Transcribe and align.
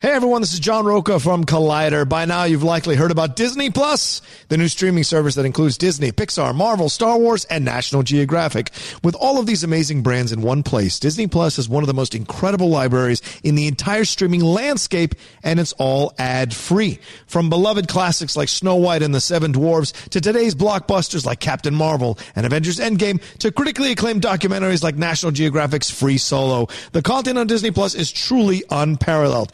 Hey 0.00 0.12
everyone, 0.12 0.42
this 0.42 0.52
is 0.52 0.60
John 0.60 0.86
Rocha 0.86 1.18
from 1.18 1.42
Collider. 1.42 2.08
By 2.08 2.24
now 2.24 2.44
you've 2.44 2.62
likely 2.62 2.94
heard 2.94 3.10
about 3.10 3.34
Disney 3.34 3.68
Plus, 3.68 4.22
the 4.46 4.56
new 4.56 4.68
streaming 4.68 5.02
service 5.02 5.34
that 5.34 5.44
includes 5.44 5.76
Disney, 5.76 6.12
Pixar, 6.12 6.54
Marvel, 6.54 6.88
Star 6.88 7.18
Wars, 7.18 7.44
and 7.46 7.64
National 7.64 8.04
Geographic. 8.04 8.70
With 9.02 9.16
all 9.16 9.40
of 9.40 9.46
these 9.46 9.64
amazing 9.64 10.04
brands 10.04 10.30
in 10.30 10.40
one 10.40 10.62
place, 10.62 11.00
Disney 11.00 11.26
Plus 11.26 11.58
is 11.58 11.68
one 11.68 11.82
of 11.82 11.88
the 11.88 11.94
most 11.94 12.14
incredible 12.14 12.68
libraries 12.68 13.20
in 13.42 13.56
the 13.56 13.66
entire 13.66 14.04
streaming 14.04 14.40
landscape, 14.40 15.16
and 15.42 15.58
it's 15.58 15.72
all 15.78 16.14
ad 16.16 16.54
free. 16.54 17.00
From 17.26 17.50
beloved 17.50 17.88
classics 17.88 18.36
like 18.36 18.48
Snow 18.48 18.76
White 18.76 19.02
and 19.02 19.12
the 19.12 19.20
Seven 19.20 19.50
Dwarfs 19.50 19.90
to 20.10 20.20
today's 20.20 20.54
blockbusters 20.54 21.26
like 21.26 21.40
Captain 21.40 21.74
Marvel 21.74 22.20
and 22.36 22.46
Avengers 22.46 22.78
Endgame 22.78 23.20
to 23.38 23.50
critically 23.50 23.90
acclaimed 23.90 24.22
documentaries 24.22 24.84
like 24.84 24.94
National 24.94 25.32
Geographic's 25.32 25.90
Free 25.90 26.18
Solo. 26.18 26.68
The 26.92 27.02
content 27.02 27.36
on 27.36 27.48
Disney 27.48 27.72
Plus 27.72 27.96
is 27.96 28.12
truly 28.12 28.62
unparalleled. 28.70 29.50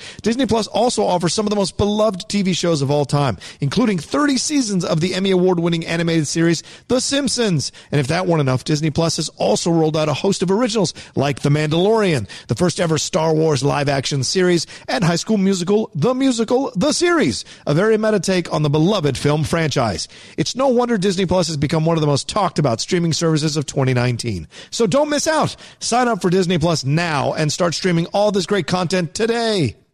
Plus 0.46 0.66
also 0.66 1.04
offers 1.04 1.32
some 1.32 1.46
of 1.46 1.50
the 1.50 1.56
most 1.56 1.76
beloved 1.76 2.28
TV 2.28 2.56
shows 2.56 2.82
of 2.82 2.90
all 2.90 3.04
time, 3.04 3.38
including 3.60 3.98
30 3.98 4.36
seasons 4.36 4.84
of 4.84 5.00
the 5.00 5.14
Emmy 5.14 5.30
Award 5.30 5.60
winning 5.60 5.86
animated 5.86 6.26
series 6.26 6.62
The 6.88 7.00
Simpsons. 7.00 7.70
And 7.92 8.00
if 8.00 8.08
that 8.08 8.26
weren't 8.26 8.40
enough, 8.40 8.64
Disney 8.64 8.90
Plus 8.90 9.16
has 9.16 9.28
also 9.30 9.70
rolled 9.70 9.96
out 9.96 10.08
a 10.08 10.14
host 10.14 10.42
of 10.42 10.50
originals 10.50 10.92
like 11.14 11.40
The 11.40 11.48
Mandalorian, 11.48 12.28
the 12.48 12.54
first 12.54 12.80
ever 12.80 12.98
Star 12.98 13.32
Wars 13.32 13.62
live 13.62 13.88
action 13.88 14.24
series, 14.24 14.66
and 14.88 15.04
High 15.04 15.16
School 15.16 15.38
Musical, 15.38 15.90
The 15.94 16.14
Musical, 16.14 16.72
The 16.74 16.92
Series, 16.92 17.44
a 17.66 17.74
very 17.74 17.96
meta 17.96 18.20
take 18.20 18.52
on 18.52 18.62
the 18.62 18.70
beloved 18.70 19.16
film 19.16 19.44
franchise. 19.44 20.08
It's 20.36 20.56
no 20.56 20.68
wonder 20.68 20.98
Disney 20.98 21.26
Plus 21.26 21.46
has 21.46 21.56
become 21.56 21.84
one 21.84 21.96
of 21.96 22.00
the 22.00 22.06
most 22.06 22.28
talked 22.28 22.58
about 22.58 22.80
streaming 22.80 23.12
services 23.12 23.56
of 23.56 23.66
2019. 23.66 24.48
So 24.70 24.86
don't 24.86 25.10
miss 25.10 25.28
out. 25.28 25.54
Sign 25.78 26.08
up 26.08 26.20
for 26.20 26.30
Disney 26.30 26.58
Plus 26.58 26.84
now 26.84 27.32
and 27.34 27.52
start 27.52 27.74
streaming 27.74 28.06
all 28.06 28.32
this 28.32 28.46
great 28.46 28.66
content 28.66 29.14
today. 29.14 29.76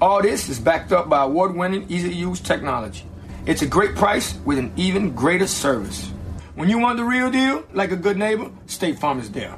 All 0.00 0.22
this 0.22 0.48
is 0.48 0.58
backed 0.58 0.92
up 0.92 1.10
by 1.10 1.24
award 1.24 1.54
winning, 1.54 1.84
easy 1.90 2.08
to 2.08 2.14
use 2.14 2.40
technology. 2.40 3.04
It's 3.44 3.60
a 3.60 3.66
great 3.66 3.94
price 3.94 4.34
with 4.46 4.58
an 4.58 4.72
even 4.76 5.14
greater 5.14 5.46
service. 5.46 6.10
When 6.54 6.70
you 6.70 6.78
want 6.78 6.96
the 6.96 7.04
real 7.04 7.30
deal, 7.30 7.64
like 7.74 7.90
a 7.92 7.96
good 7.96 8.16
neighbor, 8.16 8.50
State 8.66 8.98
Farm 8.98 9.18
is 9.18 9.30
there. 9.30 9.54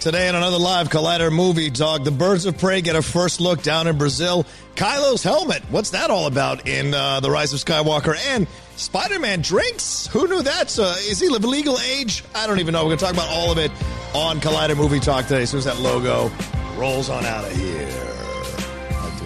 Today 0.00 0.28
in 0.28 0.34
another 0.34 0.58
live 0.58 0.88
Collider 0.88 1.32
Movie 1.32 1.70
Talk, 1.70 2.02
the 2.04 2.10
Birds 2.10 2.44
of 2.44 2.58
Prey 2.58 2.82
get 2.82 2.96
a 2.96 3.02
first 3.02 3.40
look 3.40 3.62
down 3.62 3.86
in 3.86 3.96
Brazil. 3.96 4.44
Kylo's 4.74 5.22
helmet, 5.22 5.62
what's 5.70 5.90
that 5.90 6.10
all 6.10 6.26
about 6.26 6.66
in 6.66 6.92
uh, 6.92 7.20
The 7.20 7.30
Rise 7.30 7.52
of 7.52 7.60
Skywalker? 7.60 8.16
And 8.18 8.48
Spider 8.76 9.18
Man 9.18 9.42
drinks? 9.42 10.06
Who 10.08 10.26
knew 10.26 10.42
that? 10.42 10.78
Uh, 10.78 10.94
is 10.98 11.20
he 11.20 11.34
of 11.34 11.44
legal 11.44 11.78
age? 11.78 12.24
I 12.34 12.46
don't 12.46 12.58
even 12.60 12.72
know. 12.72 12.80
We're 12.84 12.96
going 12.96 12.98
to 12.98 13.04
talk 13.04 13.14
about 13.14 13.28
all 13.28 13.50
of 13.52 13.58
it 13.58 13.70
on 14.14 14.40
Collider 14.40 14.76
Movie 14.76 15.00
Talk 15.00 15.26
today. 15.26 15.42
As 15.42 15.50
soon 15.50 15.58
as 15.58 15.64
that 15.66 15.78
logo 15.78 16.30
rolls 16.76 17.08
on 17.10 17.24
out 17.24 17.44
of 17.44 17.52
here. 17.52 17.88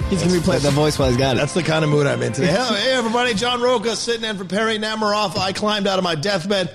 He's 0.09 0.21
going 0.21 0.33
to 0.35 0.39
be 0.39 0.45
playing 0.45 0.63
the 0.63 0.71
voice 0.71 0.99
while 0.99 1.09
he's 1.09 1.17
got 1.17 1.35
it. 1.35 1.41
That's 1.41 1.55
the 1.55 1.65
kind 1.65 1.85
of 1.85 1.91
mood 1.91 2.07
I'm 2.07 2.23
in 2.23 2.33
today. 2.33 2.47
hey, 2.53 2.93
everybody. 2.93 3.35
John 3.35 3.61
Rocha 3.61 3.97
sitting 3.97 4.29
in 4.29 4.37
for 4.37 4.45
Perri 4.45 4.79
Nemiroff. 4.79 5.37
I 5.37 5.53
climbed 5.53 5.89
out 5.89 5.99
of 5.99 6.05
my 6.05 6.15
deathbed. 6.15 6.73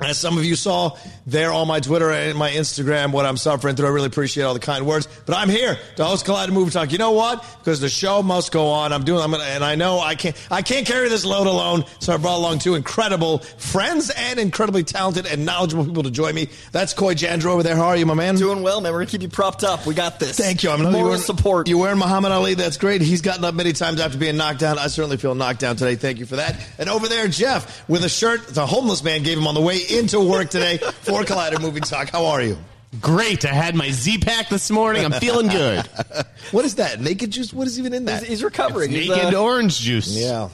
As 0.00 0.16
some 0.16 0.38
of 0.38 0.44
you 0.44 0.54
saw 0.54 0.96
there 1.26 1.52
on 1.52 1.66
my 1.66 1.80
Twitter 1.80 2.10
and 2.10 2.38
my 2.38 2.50
Instagram, 2.50 3.10
what 3.10 3.26
I'm 3.26 3.36
suffering 3.36 3.74
through, 3.74 3.88
I 3.88 3.90
really 3.90 4.06
appreciate 4.06 4.44
all 4.44 4.54
the 4.54 4.60
kind 4.60 4.86
words. 4.86 5.08
But 5.26 5.36
I'm 5.36 5.48
here 5.48 5.76
to 5.96 6.04
host 6.04 6.24
Collider 6.24 6.50
Movie 6.50 6.70
Talk. 6.70 6.92
You 6.92 6.98
know 6.98 7.10
what? 7.12 7.44
Because 7.58 7.80
the 7.80 7.88
show 7.88 8.22
must 8.22 8.52
go 8.52 8.68
on. 8.68 8.92
I'm 8.92 9.04
doing. 9.04 9.20
I'm 9.20 9.32
gonna, 9.32 9.42
and 9.42 9.64
I 9.64 9.74
know 9.74 9.98
I 9.98 10.14
can't. 10.14 10.36
I 10.52 10.62
can't 10.62 10.86
carry 10.86 11.08
this 11.08 11.24
load 11.24 11.48
alone. 11.48 11.84
So 11.98 12.14
I 12.14 12.16
brought 12.16 12.36
along 12.36 12.60
two 12.60 12.76
incredible 12.76 13.38
friends 13.38 14.10
and 14.10 14.38
incredibly 14.38 14.84
talented 14.84 15.26
and 15.26 15.44
knowledgeable 15.44 15.84
people 15.84 16.04
to 16.04 16.12
join 16.12 16.32
me. 16.32 16.48
That's 16.70 16.94
Coy 16.94 17.14
Jandreau 17.14 17.46
over 17.46 17.64
there. 17.64 17.74
How 17.74 17.86
are 17.86 17.96
you, 17.96 18.06
my 18.06 18.14
man? 18.14 18.36
Doing 18.36 18.62
well, 18.62 18.80
man. 18.80 18.92
We're 18.92 19.00
gonna 19.00 19.10
keep 19.10 19.22
you 19.22 19.28
propped 19.28 19.64
up. 19.64 19.84
We 19.84 19.94
got 19.94 20.20
this. 20.20 20.38
Thank 20.38 20.62
you. 20.62 20.70
I'm 20.70 20.80
you 20.80 20.90
wearing, 20.90 21.18
support. 21.18 21.66
You're 21.66 21.78
wearing 21.78 21.98
Muhammad 21.98 22.30
Ali? 22.30 22.54
That's 22.54 22.76
great. 22.76 23.00
He's 23.00 23.22
gotten 23.22 23.44
up 23.44 23.54
many 23.54 23.72
times 23.72 24.00
after 24.00 24.16
being 24.16 24.36
knocked 24.36 24.60
down. 24.60 24.78
I 24.78 24.86
certainly 24.86 25.16
feel 25.16 25.34
knocked 25.34 25.58
down 25.58 25.74
today. 25.74 25.96
Thank 25.96 26.18
you 26.20 26.26
for 26.26 26.36
that. 26.36 26.56
And 26.78 26.88
over 26.88 27.08
there, 27.08 27.26
Jeff, 27.26 27.88
with 27.88 28.04
a 28.04 28.08
shirt 28.08 28.46
the 28.46 28.64
homeless 28.64 29.02
man 29.02 29.24
gave 29.24 29.36
him 29.36 29.46
on 29.48 29.54
the 29.54 29.60
way 29.60 29.78
into 29.90 30.20
work 30.20 30.50
today 30.50 30.78
for 30.78 31.22
Collider 31.22 31.60
Movie 31.60 31.80
Talk. 31.80 32.10
How 32.10 32.26
are 32.26 32.42
you? 32.42 32.56
Great. 33.00 33.44
I 33.44 33.52
had 33.52 33.74
my 33.74 33.90
Z 33.90 34.18
Pack 34.18 34.48
this 34.48 34.70
morning. 34.70 35.04
I'm 35.04 35.12
feeling 35.12 35.48
good. 35.48 35.88
What 36.50 36.64
is 36.64 36.76
that? 36.76 36.98
Naked 36.98 37.30
juice? 37.30 37.52
What 37.52 37.66
is 37.66 37.78
even 37.78 37.92
in 37.92 38.06
that? 38.06 38.20
He's, 38.20 38.28
he's 38.28 38.42
recovering. 38.44 38.90
He's, 38.90 39.06
Naked 39.10 39.34
uh, 39.34 39.42
orange 39.42 39.78
juice. 39.80 40.16
yeah. 40.16 40.48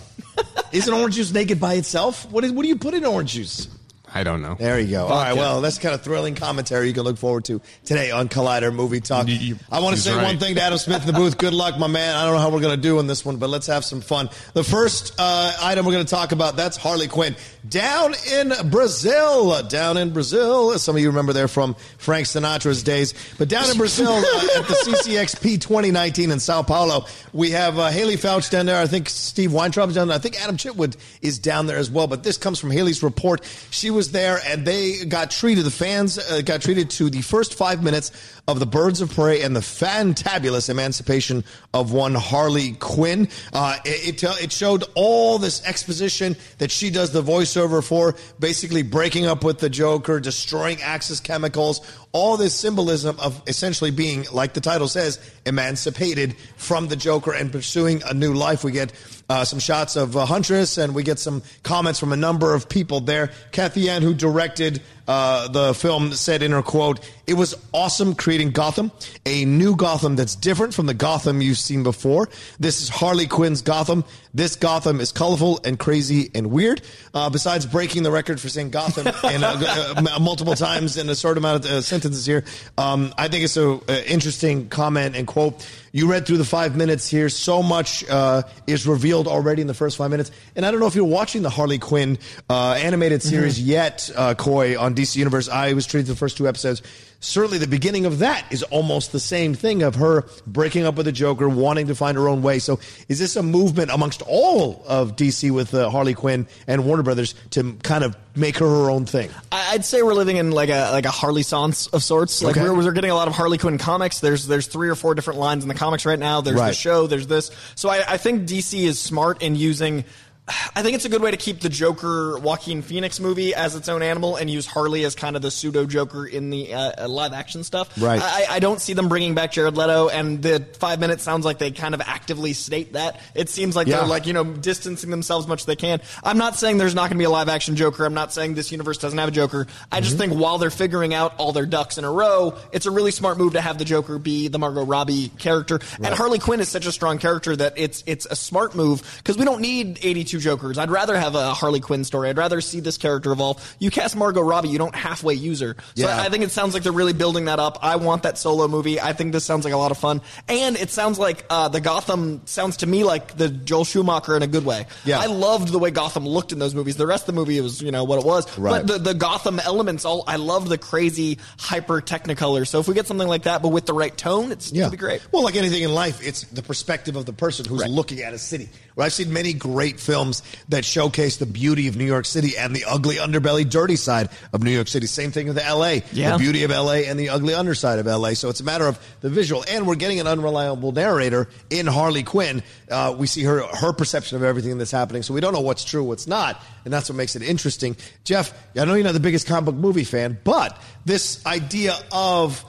Isn't 0.72 0.92
orange 0.92 1.14
juice 1.14 1.32
naked 1.32 1.60
by 1.60 1.74
itself? 1.74 2.28
What 2.32 2.42
is? 2.42 2.50
What 2.50 2.62
do 2.62 2.68
you 2.68 2.76
put 2.76 2.94
in 2.94 3.04
orange 3.04 3.34
juice? 3.34 3.68
I 4.14 4.22
don't 4.22 4.42
know. 4.42 4.54
There 4.54 4.78
you 4.78 4.92
go. 4.92 5.06
All 5.06 5.10
right. 5.10 5.34
Well, 5.34 5.60
that's 5.60 5.78
kind 5.78 5.92
of 5.92 6.02
thrilling 6.02 6.36
commentary 6.36 6.86
you 6.86 6.94
can 6.94 7.02
look 7.02 7.18
forward 7.18 7.44
to 7.46 7.60
today 7.84 8.12
on 8.12 8.28
Collider 8.28 8.72
Movie 8.72 9.00
Talk. 9.00 9.26
You- 9.26 9.58
I 9.72 9.80
want 9.80 9.96
to 9.96 10.00
say 10.02 10.14
right. 10.14 10.22
one 10.22 10.38
thing 10.38 10.54
to 10.54 10.62
Adam 10.62 10.78
Smith 10.78 11.00
in 11.00 11.08
the 11.08 11.12
booth. 11.12 11.36
Good 11.36 11.52
luck, 11.52 11.78
my 11.80 11.88
man. 11.88 12.14
I 12.14 12.24
don't 12.24 12.34
know 12.34 12.40
how 12.40 12.50
we're 12.50 12.60
going 12.60 12.76
to 12.76 12.80
do 12.80 13.00
in 13.00 13.08
this 13.08 13.24
one, 13.24 13.38
but 13.38 13.50
let's 13.50 13.66
have 13.66 13.84
some 13.84 14.00
fun. 14.00 14.30
The 14.52 14.62
first 14.62 15.14
uh, 15.18 15.56
item 15.60 15.84
we're 15.84 15.92
going 15.92 16.06
to 16.06 16.10
talk 16.10 16.30
about 16.30 16.54
that's 16.54 16.76
Harley 16.76 17.08
Quinn 17.08 17.34
down 17.68 18.14
in 18.32 18.52
Brazil. 18.70 19.62
Down 19.64 19.96
in 19.96 20.12
Brazil. 20.12 20.78
Some 20.78 20.94
of 20.94 21.02
you 21.02 21.08
remember 21.08 21.32
there 21.32 21.48
from 21.48 21.74
Frank 21.98 22.26
Sinatra's 22.26 22.84
days, 22.84 23.14
but 23.36 23.48
down 23.48 23.68
in 23.68 23.76
Brazil 23.76 24.12
uh, 24.12 24.18
at 24.58 24.68
the 24.68 24.74
CCXP 24.86 25.60
2019 25.60 26.30
in 26.30 26.38
Sao 26.38 26.62
Paulo, 26.62 27.06
we 27.32 27.50
have 27.50 27.80
uh, 27.80 27.90
Haleigh 27.90 28.16
Foutch 28.16 28.48
down 28.48 28.66
there. 28.66 28.80
I 28.80 28.86
think 28.86 29.08
Steve 29.08 29.50
Weintraub's 29.50 29.94
down 29.96 30.06
there. 30.06 30.16
I 30.16 30.20
think 30.20 30.40
Adam 30.40 30.56
Chitwood 30.56 30.96
is 31.20 31.40
down 31.40 31.66
there 31.66 31.78
as 31.78 31.90
well. 31.90 32.06
But 32.06 32.22
this 32.22 32.36
comes 32.36 32.60
from 32.60 32.70
Haleigh's 32.70 33.02
report. 33.02 33.44
She 33.70 33.90
was 33.90 34.03
there, 34.12 34.40
and 34.46 34.66
they 34.66 35.04
got 35.04 35.30
treated. 35.30 35.64
The 35.64 35.70
fans 35.70 36.18
uh, 36.18 36.40
got 36.42 36.62
treated 36.62 36.90
to 36.90 37.10
the 37.10 37.22
first 37.22 37.54
five 37.54 37.82
minutes 37.82 38.10
of 38.46 38.60
the 38.60 38.66
Birds 38.66 39.00
of 39.00 39.12
Prey 39.14 39.42
and 39.42 39.54
the 39.54 39.60
fantabulous 39.60 40.68
emancipation 40.68 41.44
of 41.72 41.92
one 41.92 42.14
Harley 42.14 42.72
Quinn. 42.72 43.28
Uh, 43.52 43.76
it, 43.84 44.22
it 44.22 44.42
it 44.42 44.52
showed 44.52 44.84
all 44.94 45.38
this 45.38 45.64
exposition 45.66 46.36
that 46.58 46.70
she 46.70 46.90
does 46.90 47.12
the 47.12 47.22
voiceover 47.22 47.82
for, 47.82 48.14
basically 48.38 48.82
breaking 48.82 49.26
up 49.26 49.44
with 49.44 49.58
the 49.58 49.70
Joker, 49.70 50.20
destroying 50.20 50.80
Axis 50.82 51.20
chemicals. 51.20 51.80
All 52.14 52.36
this 52.36 52.54
symbolism 52.54 53.18
of 53.18 53.42
essentially 53.48 53.90
being, 53.90 54.24
like 54.32 54.54
the 54.54 54.60
title 54.60 54.86
says, 54.86 55.18
emancipated 55.44 56.36
from 56.56 56.86
the 56.86 56.94
Joker 56.94 57.34
and 57.34 57.50
pursuing 57.50 58.04
a 58.08 58.14
new 58.14 58.32
life. 58.32 58.62
We 58.62 58.70
get 58.70 58.92
uh, 59.28 59.44
some 59.44 59.58
shots 59.58 59.96
of 59.96 60.16
uh, 60.16 60.24
Huntress, 60.24 60.78
and 60.78 60.94
we 60.94 61.02
get 61.02 61.18
some 61.18 61.42
comments 61.64 61.98
from 61.98 62.12
a 62.12 62.16
number 62.16 62.54
of 62.54 62.68
people 62.68 63.00
there. 63.00 63.32
Cathy 63.50 63.82
Yan, 63.82 64.02
who 64.02 64.14
directed 64.14 64.80
uh, 65.06 65.48
the 65.48 65.74
film, 65.74 66.12
said 66.12 66.42
in 66.42 66.52
her 66.52 66.62
quote, 66.62 67.00
"It 67.26 67.34
was 67.34 67.54
awesome 67.72 68.14
creating 68.14 68.52
Gotham, 68.52 68.90
a 69.26 69.44
new 69.44 69.76
Gotham 69.76 70.16
that's 70.16 70.34
different 70.34 70.74
from 70.74 70.86
the 70.86 70.94
Gotham 70.94 71.40
you've 71.40 71.58
seen 71.58 71.82
before. 71.82 72.28
This 72.58 72.82
is 72.82 72.88
Harley 72.88 73.26
Quinn's 73.26 73.62
Gotham. 73.62 74.04
This 74.32 74.56
Gotham 74.56 75.00
is 75.00 75.12
colorful 75.12 75.60
and 75.64 75.78
crazy 75.78 76.30
and 76.34 76.50
weird. 76.50 76.82
Uh, 77.12 77.30
besides 77.30 77.66
breaking 77.66 78.02
the 78.02 78.10
record 78.10 78.40
for 78.40 78.48
saying 78.48 78.70
Gotham 78.70 79.06
in, 79.30 79.44
uh, 79.44 79.94
uh, 79.96 80.18
multiple 80.20 80.54
times 80.54 80.96
in 80.96 81.08
a 81.08 81.14
short 81.14 81.38
amount 81.38 81.64
of 81.64 81.70
uh, 81.70 81.80
sentences 81.82 82.26
here, 82.26 82.44
um, 82.78 83.14
I 83.18 83.28
think 83.28 83.44
it's 83.44 83.56
a, 83.56 83.80
a 83.88 84.10
interesting 84.10 84.68
comment 84.68 85.16
and 85.16 85.26
quote." 85.26 85.66
You 85.94 86.10
read 86.10 86.26
through 86.26 86.38
the 86.38 86.44
five 86.44 86.76
minutes 86.76 87.08
here. 87.08 87.28
So 87.28 87.62
much 87.62 88.04
uh, 88.08 88.42
is 88.66 88.84
revealed 88.84 89.28
already 89.28 89.62
in 89.62 89.68
the 89.68 89.74
first 89.74 89.96
five 89.96 90.10
minutes. 90.10 90.32
And 90.56 90.66
I 90.66 90.72
don't 90.72 90.80
know 90.80 90.88
if 90.88 90.96
you're 90.96 91.04
watching 91.04 91.42
the 91.42 91.50
Harley 91.50 91.78
Quinn 91.78 92.18
uh, 92.50 92.72
animated 92.72 93.22
series 93.22 93.60
yet, 93.60 94.10
uh, 94.16 94.34
Coy, 94.34 94.76
on 94.76 94.96
DC 94.96 95.14
Universe. 95.14 95.48
I 95.48 95.72
was 95.74 95.86
treated 95.86 96.06
to 96.06 96.14
the 96.14 96.18
first 96.18 96.36
two 96.36 96.48
episodes. 96.48 96.82
Certainly, 97.24 97.58
the 97.58 97.66
beginning 97.66 98.04
of 98.04 98.18
that 98.18 98.44
is 98.50 98.62
almost 98.64 99.12
the 99.12 99.18
same 99.20 99.54
thing 99.54 99.82
of 99.82 99.94
her 99.94 100.24
breaking 100.46 100.84
up 100.84 100.96
with 100.96 101.06
the 101.06 101.12
Joker, 101.12 101.48
wanting 101.48 101.86
to 101.86 101.94
find 101.94 102.16
her 102.18 102.28
own 102.28 102.42
way. 102.42 102.58
So, 102.58 102.78
is 103.08 103.18
this 103.18 103.34
a 103.36 103.42
movement 103.42 103.90
amongst 103.90 104.20
all 104.26 104.84
of 104.86 105.16
DC 105.16 105.50
with 105.50 105.72
uh, 105.74 105.88
Harley 105.88 106.12
Quinn 106.14 106.46
and 106.66 106.84
Warner 106.84 107.02
Brothers 107.02 107.34
to 107.52 107.72
kind 107.82 108.04
of 108.04 108.14
make 108.36 108.58
her 108.58 108.66
her 108.68 108.90
own 108.90 109.06
thing? 109.06 109.30
I'd 109.50 109.84
say 109.86 110.02
we're 110.02 110.12
living 110.14 110.36
in 110.36 110.50
like 110.50 110.68
a 110.68 110.90
like 110.92 111.06
a 111.06 111.10
Harley 111.10 111.42
Sans 111.42 111.86
of 111.88 112.02
sorts. 112.02 112.42
Like 112.42 112.56
Okay. 112.58 112.68
we're, 112.68 112.74
we're 112.74 112.92
getting 112.92 113.10
a 113.10 113.14
lot 113.14 113.26
of 113.28 113.34
Harley 113.34 113.56
Quinn 113.58 113.78
comics. 113.78 114.20
There's 114.20 114.46
there's 114.46 114.66
three 114.66 114.90
or 114.90 114.94
four 114.94 115.14
different 115.14 115.40
lines 115.40 115.64
in 115.64 115.68
the 115.68 115.74
comics 115.74 116.04
right 116.04 116.18
now. 116.18 116.42
There's 116.42 116.56
the 116.68 116.74
show. 116.74 117.06
There's 117.06 117.26
this. 117.26 117.50
So 117.74 117.88
I, 117.88 118.04
I 118.06 118.16
think 118.18 118.46
DC 118.46 118.82
is 118.84 119.00
smart 119.00 119.42
in 119.42 119.56
using. 119.56 120.04
I 120.46 120.82
think 120.82 120.94
it's 120.94 121.06
a 121.06 121.08
good 121.08 121.22
way 121.22 121.30
to 121.30 121.38
keep 121.38 121.60
the 121.60 121.70
Joker 121.70 122.38
Joaquin 122.38 122.82
Phoenix 122.82 123.18
movie 123.18 123.54
as 123.54 123.74
its 123.76 123.88
own 123.88 124.02
animal 124.02 124.36
and 124.36 124.50
use 124.50 124.66
Harley 124.66 125.04
as 125.04 125.14
kind 125.14 125.36
of 125.36 125.42
the 125.42 125.50
pseudo 125.50 125.86
Joker 125.86 126.26
in 126.26 126.50
the 126.50 126.74
uh, 126.74 127.08
live 127.08 127.32
action 127.32 127.64
stuff. 127.64 127.90
Right. 128.00 128.20
I, 128.22 128.46
I 128.50 128.58
don't 128.58 128.78
see 128.78 128.92
them 128.92 129.08
bringing 129.08 129.34
back 129.34 129.52
Jared 129.52 129.74
Leto, 129.78 130.10
and 130.10 130.42
the 130.42 130.66
five 130.78 131.00
minutes 131.00 131.22
sounds 131.22 131.46
like 131.46 131.56
they 131.56 131.70
kind 131.70 131.94
of 131.94 132.02
actively 132.02 132.52
state 132.52 132.92
that. 132.92 133.20
It 133.34 133.48
seems 133.48 133.74
like 133.74 133.86
Yeah. 133.86 134.00
they're 134.00 134.06
like 134.06 134.26
you 134.26 134.34
know 134.34 134.44
distancing 134.44 135.08
themselves 135.10 135.46
as 135.46 135.48
much 135.48 135.60
as 135.62 135.66
they 135.66 135.76
can. 135.76 136.02
I'm 136.22 136.36
not 136.36 136.56
saying 136.56 136.76
there's 136.76 136.94
not 136.94 137.02
going 137.08 137.16
to 137.16 137.22
be 137.22 137.24
a 137.24 137.30
live 137.30 137.48
action 137.48 137.74
Joker. 137.74 138.04
I'm 138.04 138.12
not 138.14 138.30
saying 138.30 138.52
this 138.54 138.70
universe 138.70 138.98
doesn't 138.98 139.18
have 139.18 139.28
a 139.28 139.32
Joker. 139.32 139.66
I 139.90 140.00
just 140.00 140.14
Mm-hmm. 140.18 140.30
think 140.30 140.40
while 140.42 140.58
they're 140.58 140.68
figuring 140.70 141.14
out 141.14 141.34
all 141.38 141.52
their 141.52 141.64
ducks 141.66 141.96
in 141.96 142.04
a 142.04 142.12
row, 142.12 142.54
it's 142.70 142.84
a 142.86 142.90
really 142.90 143.10
smart 143.12 143.38
move 143.38 143.54
to 143.54 143.60
have 143.62 143.78
the 143.78 143.84
Joker 143.86 144.18
be 144.18 144.48
the 144.48 144.58
Margot 144.58 144.84
Robbie 144.84 145.28
character. 145.38 145.80
And 146.02 146.14
Harley 146.14 146.38
Quinn 146.38 146.60
is 146.60 146.68
such 146.68 146.84
a 146.86 146.92
strong 146.92 147.16
character 147.18 147.56
that 147.56 147.72
it's 147.78 148.04
it's 148.06 148.26
a 148.26 148.36
smart 148.36 148.74
move 148.74 149.00
because 149.18 149.38
we 149.38 149.46
don't 149.46 149.62
need 149.62 149.98
82 150.02 150.33
Jokers. 150.38 150.78
I'd 150.78 150.90
rather 150.90 151.16
have 151.16 151.34
a 151.34 151.54
Harley 151.54 151.80
Quinn 151.80 152.04
story. 152.04 152.28
I'd 152.28 152.36
rather 152.38 152.60
see 152.60 152.80
this 152.80 152.96
character 152.98 153.32
evolve. 153.32 153.76
You 153.78 153.90
cast 153.90 154.16
Margot 154.16 154.40
Robbie, 154.42 154.68
you 154.68 154.78
don't 154.78 154.94
halfway 154.94 155.34
use 155.34 155.60
her. 155.60 155.76
So 155.94 156.06
Yeah. 156.06 156.20
I 156.22 156.28
think 156.28 156.44
it 156.44 156.50
sounds 156.50 156.74
like 156.74 156.82
they're 156.82 156.92
really 156.92 157.12
building 157.12 157.46
that 157.46 157.58
up. 157.58 157.78
I 157.82 157.96
want 157.96 158.22
that 158.24 158.38
solo 158.38 158.68
movie. 158.68 159.00
I 159.00 159.12
think 159.12 159.32
this 159.32 159.44
sounds 159.44 159.64
like 159.64 159.74
a 159.74 159.76
lot 159.76 159.90
of 159.90 159.98
fun, 159.98 160.20
and 160.48 160.76
it 160.76 160.90
sounds 160.90 161.18
like 161.18 161.44
uh, 161.50 161.68
the 161.68 161.80
Gotham 161.80 162.42
sounds 162.46 162.78
to 162.78 162.86
me 162.86 163.04
like 163.04 163.36
the 163.36 163.48
Joel 163.48 163.84
Schumacher 163.84 164.36
in 164.36 164.42
a 164.42 164.46
good 164.46 164.64
way. 164.64 164.86
Yeah. 165.04 165.18
I 165.20 165.26
loved 165.26 165.68
the 165.68 165.78
way 165.78 165.90
Gotham 165.90 166.26
looked 166.26 166.52
in 166.52 166.58
those 166.58 166.74
movies. 166.74 166.96
The 166.96 167.06
rest 167.06 167.22
of 167.28 167.34
the 167.34 167.40
movie 167.40 167.60
was, 167.60 167.80
you 167.82 167.90
know, 167.90 168.04
what 168.04 168.18
it 168.18 168.24
was. 168.24 168.46
Right. 168.58 168.84
But 168.84 168.86
the, 168.86 168.98
the 169.12 169.14
Gotham 169.14 169.58
elements, 169.60 170.04
all 170.04 170.24
I 170.26 170.36
loved 170.36 170.68
the 170.68 170.78
crazy 170.78 171.38
hyper 171.58 172.00
technicolor. 172.00 172.66
So 172.66 172.80
if 172.80 172.88
we 172.88 172.94
get 172.94 173.06
something 173.06 173.28
like 173.28 173.44
that, 173.44 173.62
but 173.62 173.68
with 173.68 173.86
the 173.86 173.94
right 173.94 174.16
tone, 174.16 174.52
it's 174.52 174.72
Yeah. 174.72 174.82
gonna 174.82 174.90
be 174.92 174.96
great. 174.96 175.22
Well, 175.32 175.42
like 175.44 175.56
anything 175.56 175.82
in 175.82 175.92
life, 175.94 176.20
it's 176.26 176.42
the 176.44 176.62
perspective 176.62 177.16
of 177.16 177.26
the 177.26 177.32
person 177.32 177.64
who's 177.64 177.80
Right. 177.82 177.90
looking 177.90 178.20
at 178.20 178.32
a 178.34 178.38
city. 178.38 178.68
Well, 178.96 179.04
I've 179.04 179.12
seen 179.12 179.32
many 179.32 179.52
great 179.52 179.98
films 179.98 180.42
that 180.68 180.84
showcase 180.84 181.38
the 181.38 181.46
beauty 181.46 181.88
of 181.88 181.96
New 181.96 182.04
York 182.04 182.26
City 182.26 182.56
and 182.56 182.76
the 182.76 182.84
ugly 182.84 183.16
underbelly, 183.16 183.68
dirty 183.68 183.96
side 183.96 184.28
of 184.52 184.62
New 184.62 184.70
York 184.70 184.86
City. 184.86 185.06
Same 185.06 185.32
thing 185.32 185.48
with 185.48 185.56
LA. 185.56 185.98
Yeah. 186.12 186.32
The 186.32 186.38
beauty 186.38 186.62
of 186.62 186.70
LA 186.70 187.02
and 187.08 187.18
the 187.18 187.30
ugly 187.30 187.54
underside 187.54 187.98
of 187.98 188.06
LA. 188.06 188.34
So 188.34 188.50
it's 188.50 188.60
a 188.60 188.64
matter 188.64 188.86
of 188.86 189.00
the 189.20 189.30
visual. 189.30 189.64
And 189.68 189.88
we're 189.88 189.96
getting 189.96 190.20
an 190.20 190.28
unreliable 190.28 190.92
narrator 190.92 191.48
in 191.70 191.88
Harley 191.88 192.22
Quinn. 192.22 192.62
Uh, 192.88 193.16
we 193.18 193.26
see 193.26 193.42
her 193.42 193.62
her 193.62 193.92
perception 193.92 194.36
of 194.36 194.44
everything 194.44 194.78
that's 194.78 194.92
happening. 194.92 195.22
So 195.22 195.34
we 195.34 195.40
don't 195.40 195.52
know 195.52 195.60
what's 195.60 195.84
true, 195.84 196.04
what's 196.04 196.28
not. 196.28 196.62
And 196.84 196.94
that's 196.94 197.08
what 197.08 197.16
makes 197.16 197.34
it 197.34 197.42
interesting. 197.42 197.96
Jeff, 198.22 198.54
I 198.78 198.84
know 198.84 198.94
you're 198.94 199.02
not 199.02 199.12
the 199.12 199.20
biggest 199.20 199.48
comic 199.48 199.64
book 199.64 199.74
movie 199.74 200.04
fan, 200.04 200.38
but 200.44 200.80
this 201.04 201.44
idea 201.46 201.96
of 202.12 202.64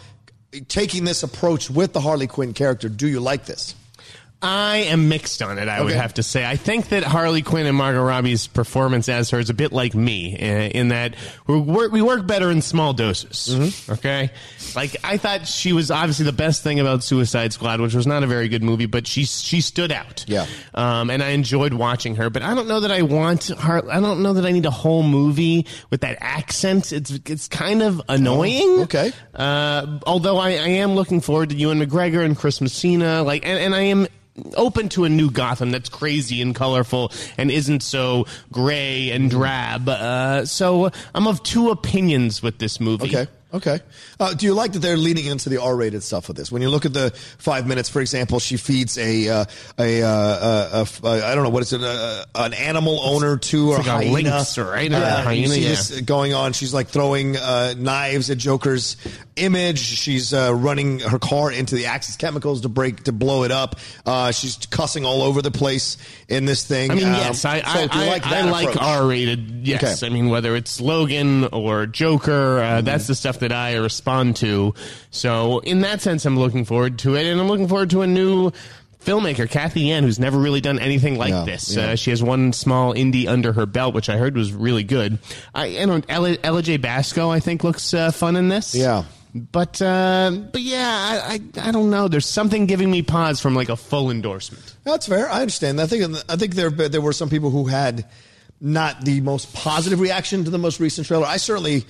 taking 0.68 1.04
this 1.04 1.22
approach 1.22 1.70
with 1.70 1.94
the 1.94 2.00
Harley 2.00 2.28
Quinn 2.28 2.54
character, 2.54 2.90
do 2.90 3.08
you 3.08 3.20
like 3.20 3.46
this? 3.46 3.76
I 4.42 4.78
am 4.78 5.10
mixed 5.10 5.42
on 5.42 5.58
it. 5.58 5.68
I 5.68 5.82
would 5.82 5.94
have 5.94 6.16
to 6.16 6.24
say. 6.24 6.46
I 6.46 6.56
think 6.56 6.90
that 6.90 7.04
Harley 7.04 7.42
Quinn 7.42 7.66
and 7.66 7.76
Margot 7.76 8.04
Robbie's 8.04 8.46
performance 8.48 9.10
as 9.10 9.32
her 9.32 9.40
is 9.40 9.50
a 9.50 9.54
bit 9.54 9.72
like 9.72 9.96
me 9.96 10.36
uh, 10.36 10.70
in 10.70 10.90
that 10.90 11.16
we 11.48 11.58
work, 11.58 11.92
we 11.92 12.02
work 12.02 12.28
better 12.28 12.52
in 12.52 12.62
small 12.62 12.94
doses. 12.94 13.56
Mm-hmm. 13.56 13.94
Okay, 13.94 14.30
like 14.76 14.98
I 15.04 15.18
thought 15.18 15.48
she 15.48 15.74
was 15.74 15.90
obviously 15.90 16.26
the 16.26 16.34
best 16.34 16.64
thing 16.64 16.80
about 16.80 17.04
Suicide 17.04 17.54
Squad, 17.54 17.82
which 17.82 17.96
was 17.96 18.06
not 18.06 18.24
a 18.24 18.28
very 18.28 18.48
good 18.48 18.62
movie, 18.62 18.86
but 18.86 19.08
she 19.08 19.26
she 19.26 19.62
stood 19.62 19.92
out. 19.92 20.26
Yeah. 20.28 20.46
um, 20.74 21.10
and 21.10 21.24
I 21.24 21.30
enjoyed 21.30 21.74
watching 21.74 22.16
her. 22.18 22.30
But 22.30 22.44
I 22.44 22.54
don't 22.54 22.68
know 22.68 22.82
that 22.82 22.92
I 22.92 23.02
want 23.02 23.46
her. 23.48 23.90
I 23.90 24.00
don't 24.00 24.22
know 24.22 24.34
that 24.34 24.46
I 24.46 24.52
need 24.52 24.66
a 24.66 24.72
whole 24.72 25.02
movie 25.02 25.66
with 25.90 26.02
that 26.02 26.18
accent. 26.20 26.92
It's 26.92 27.12
it's 27.26 27.48
kind 27.48 27.82
of 27.82 28.02
annoying. 28.10 28.62
Oh, 28.80 28.84
okay. 28.84 29.12
Uh, 29.34 30.00
although 30.06 30.38
I, 30.38 30.50
I 30.50 30.68
am 30.68 30.94
looking 30.94 31.22
forward 31.22 31.50
to 31.50 31.56
Ewan 31.56 31.80
McGregor 31.80 32.24
and 32.24 32.38
Chris 32.38 32.62
Messina, 32.62 33.24
like, 33.24 33.46
and, 33.46 33.58
and 33.58 33.74
I 33.74 33.82
am 33.82 34.08
open 34.56 34.90
to 34.90 35.06
a 35.06 35.10
new 35.10 35.32
Gotham 35.32 35.72
that's 35.72 35.90
crazy 35.90 36.42
and 36.42 36.54
colorful 36.54 37.12
and 37.38 37.50
isn't 37.50 37.84
so 37.84 38.26
gray 38.52 39.12
and 39.12 39.30
drab. 39.30 39.88
Uh, 39.88 40.46
so 40.46 40.92
I'm 41.14 41.28
of 41.28 41.44
two 41.44 41.70
opinions 41.70 42.44
with 42.44 42.58
this 42.60 42.80
movie. 42.80 43.16
Okay. 43.16 43.32
Okay. 43.56 43.80
Uh, 44.20 44.34
do 44.34 44.46
you 44.46 44.54
like 44.54 44.74
that 44.74 44.80
they're 44.80 44.98
leaning 44.98 45.26
into 45.26 45.50
the 45.50 45.62
R-rated 45.62 46.04
stuff 46.04 46.28
with 46.28 46.36
this? 46.38 46.52
When 46.52 46.62
you 46.62 46.70
look 46.70 46.86
at 46.86 46.94
the 46.94 47.12
five 47.38 47.66
minutes, 47.66 47.90
for 47.90 48.02
example, 48.02 48.40
she 48.40 48.58
feeds 48.58 48.98
a 48.98 49.30
uh, 49.30 49.46
a, 49.80 50.02
uh, 50.04 50.86
a 51.02 51.08
uh, 51.08 51.22
I 51.26 51.34
don't 51.36 51.44
know 51.44 51.50
what 51.50 51.64
is 51.64 51.72
it, 51.74 51.82
uh, 51.84 52.26
an 52.36 52.54
animal 52.54 53.00
owner 53.02 53.38
to 53.38 53.72
a 53.72 53.78
like 53.78 53.88
a 53.88 53.92
hyena. 53.92 54.12
lynx, 54.12 54.58
right? 54.58 54.92
Or 54.92 54.96
a 54.96 55.00
Yeah, 55.00 55.18
you 55.32 55.48
hyena, 55.50 55.76
see 55.78 55.96
yeah. 55.96 56.02
going 56.02 56.34
on. 56.34 56.54
She's 56.54 56.74
like 56.74 56.88
throwing 56.88 57.38
uh, 57.38 57.74
knives 57.78 58.30
at 58.30 58.38
Joker's 58.38 58.98
image. 59.36 59.80
She's 59.80 60.34
uh, 60.34 60.54
running 60.54 61.00
her 61.00 61.20
car 61.20 61.52
into 61.52 61.76
the 61.76 61.86
Axis 61.88 62.16
chemicals 62.18 62.62
to 62.62 62.70
break 62.70 63.04
to 63.04 63.12
blow 63.12 63.44
it 63.44 63.52
up. 63.52 63.76
Uh, 64.06 64.32
she's 64.32 64.58
cussing 64.70 65.06
all 65.06 65.22
over 65.22 65.42
the 65.42 65.52
place 65.52 65.98
in 66.28 66.46
this 66.46 66.66
thing. 66.66 66.92
I 66.92 66.96
mean, 66.96 67.06
Um, 67.06 67.14
yes, 67.14 67.46
I, 67.46 67.62
so 67.62 67.68
I, 67.68 67.88
do 67.88 68.00
I, 68.00 68.08
like 68.08 68.26
I 68.26 68.50
like? 68.50 68.82
R-rated. 68.82 69.66
Yes, 69.68 70.04
Okay. 70.04 70.12
I 70.12 70.14
mean 70.14 70.30
whether 70.30 70.56
it's 70.56 70.80
Logan 70.82 71.46
or 71.46 71.86
Joker, 71.86 72.60
uh, 72.60 72.66
Mm-hmm. 72.76 72.86
that's 72.86 73.08
the 73.08 73.16
stuff 73.16 73.40
that 73.40 73.45
I 73.52 73.76
respond 73.76 74.36
to. 74.38 74.74
So 75.12 75.60
in 75.60 75.82
that 75.82 76.02
sense, 76.02 76.26
I'm 76.26 76.38
looking 76.38 76.66
forward 76.66 77.00
to 77.00 77.16
it, 77.16 77.26
and 77.26 77.40
I'm 77.40 77.48
looking 77.48 77.68
forward 77.68 77.90
to 77.92 78.02
a 78.02 78.08
new 78.08 78.52
filmmaker, 79.00 79.50
Cathy 79.50 79.82
Yan, 79.82 80.04
who's 80.04 80.18
never 80.20 80.38
really 80.40 80.62
done 80.62 80.80
anything 80.80 81.18
like 81.18 81.30
Yeah, 81.30 81.46
this. 81.46 81.76
yeah. 81.76 81.92
Uh, 81.92 81.96
she 81.96 82.10
has 82.10 82.24
one 82.24 82.54
small 82.54 82.94
indie 82.96 83.28
under 83.28 83.54
her 83.54 83.66
belt, 83.66 83.94
which 83.94 84.10
I 84.10 84.18
heard 84.18 84.36
was 84.36 84.52
really 84.52 84.84
good. 84.84 85.20
I, 85.54 85.66
I 85.80 85.86
don't. 85.86 86.04
Ella, 86.10 86.38
Ella 86.44 86.62
J. 86.64 86.78
Basco, 86.78 87.30
I 87.30 87.40
think, 87.40 87.64
looks 87.64 87.94
uh, 87.94 88.12
fun 88.12 88.36
in 88.36 88.50
this. 88.50 88.74
Yeah. 88.74 89.04
But 89.38 89.82
uh, 89.82 90.32
but 90.54 90.62
yeah, 90.62 90.88
I, 91.28 91.34
I 91.62 91.68
I 91.68 91.72
don't 91.74 91.90
know. 91.90 92.08
There's 92.08 92.26
something 92.26 92.68
giving 92.68 92.90
me 92.90 93.02
pause 93.02 93.42
from 93.42 93.54
like 93.54 93.68
a 93.68 93.76
full 93.76 94.10
endorsement. 94.10 94.76
That's 94.86 95.08
fair. 95.08 95.30
I 95.30 95.42
understand. 95.42 95.82
I 95.82 95.88
think 95.88 96.16
I 96.30 96.38
think 96.38 96.56
there 96.56 96.70
there 96.70 97.02
were 97.02 97.12
some 97.12 97.30
people 97.30 97.50
who 97.50 97.66
had 97.66 98.06
not 98.62 99.04
the 99.04 99.20
most 99.20 99.54
positive 99.54 100.00
reaction 100.00 100.46
to 100.46 100.50
the 100.50 100.58
most 100.58 100.80
recent 100.80 101.06
trailer. 101.08 101.26
I 101.28 101.36
certainly 101.36 101.84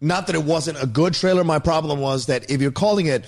not 0.00 0.26
that 0.26 0.36
it 0.36 0.44
wasn't 0.44 0.82
a 0.82 0.86
good 0.86 1.14
trailer. 1.14 1.44
My 1.44 1.58
problem 1.58 2.00
was 2.00 2.26
that 2.26 2.50
if 2.50 2.60
you're 2.60 2.70
calling 2.72 3.06
it, 3.06 3.24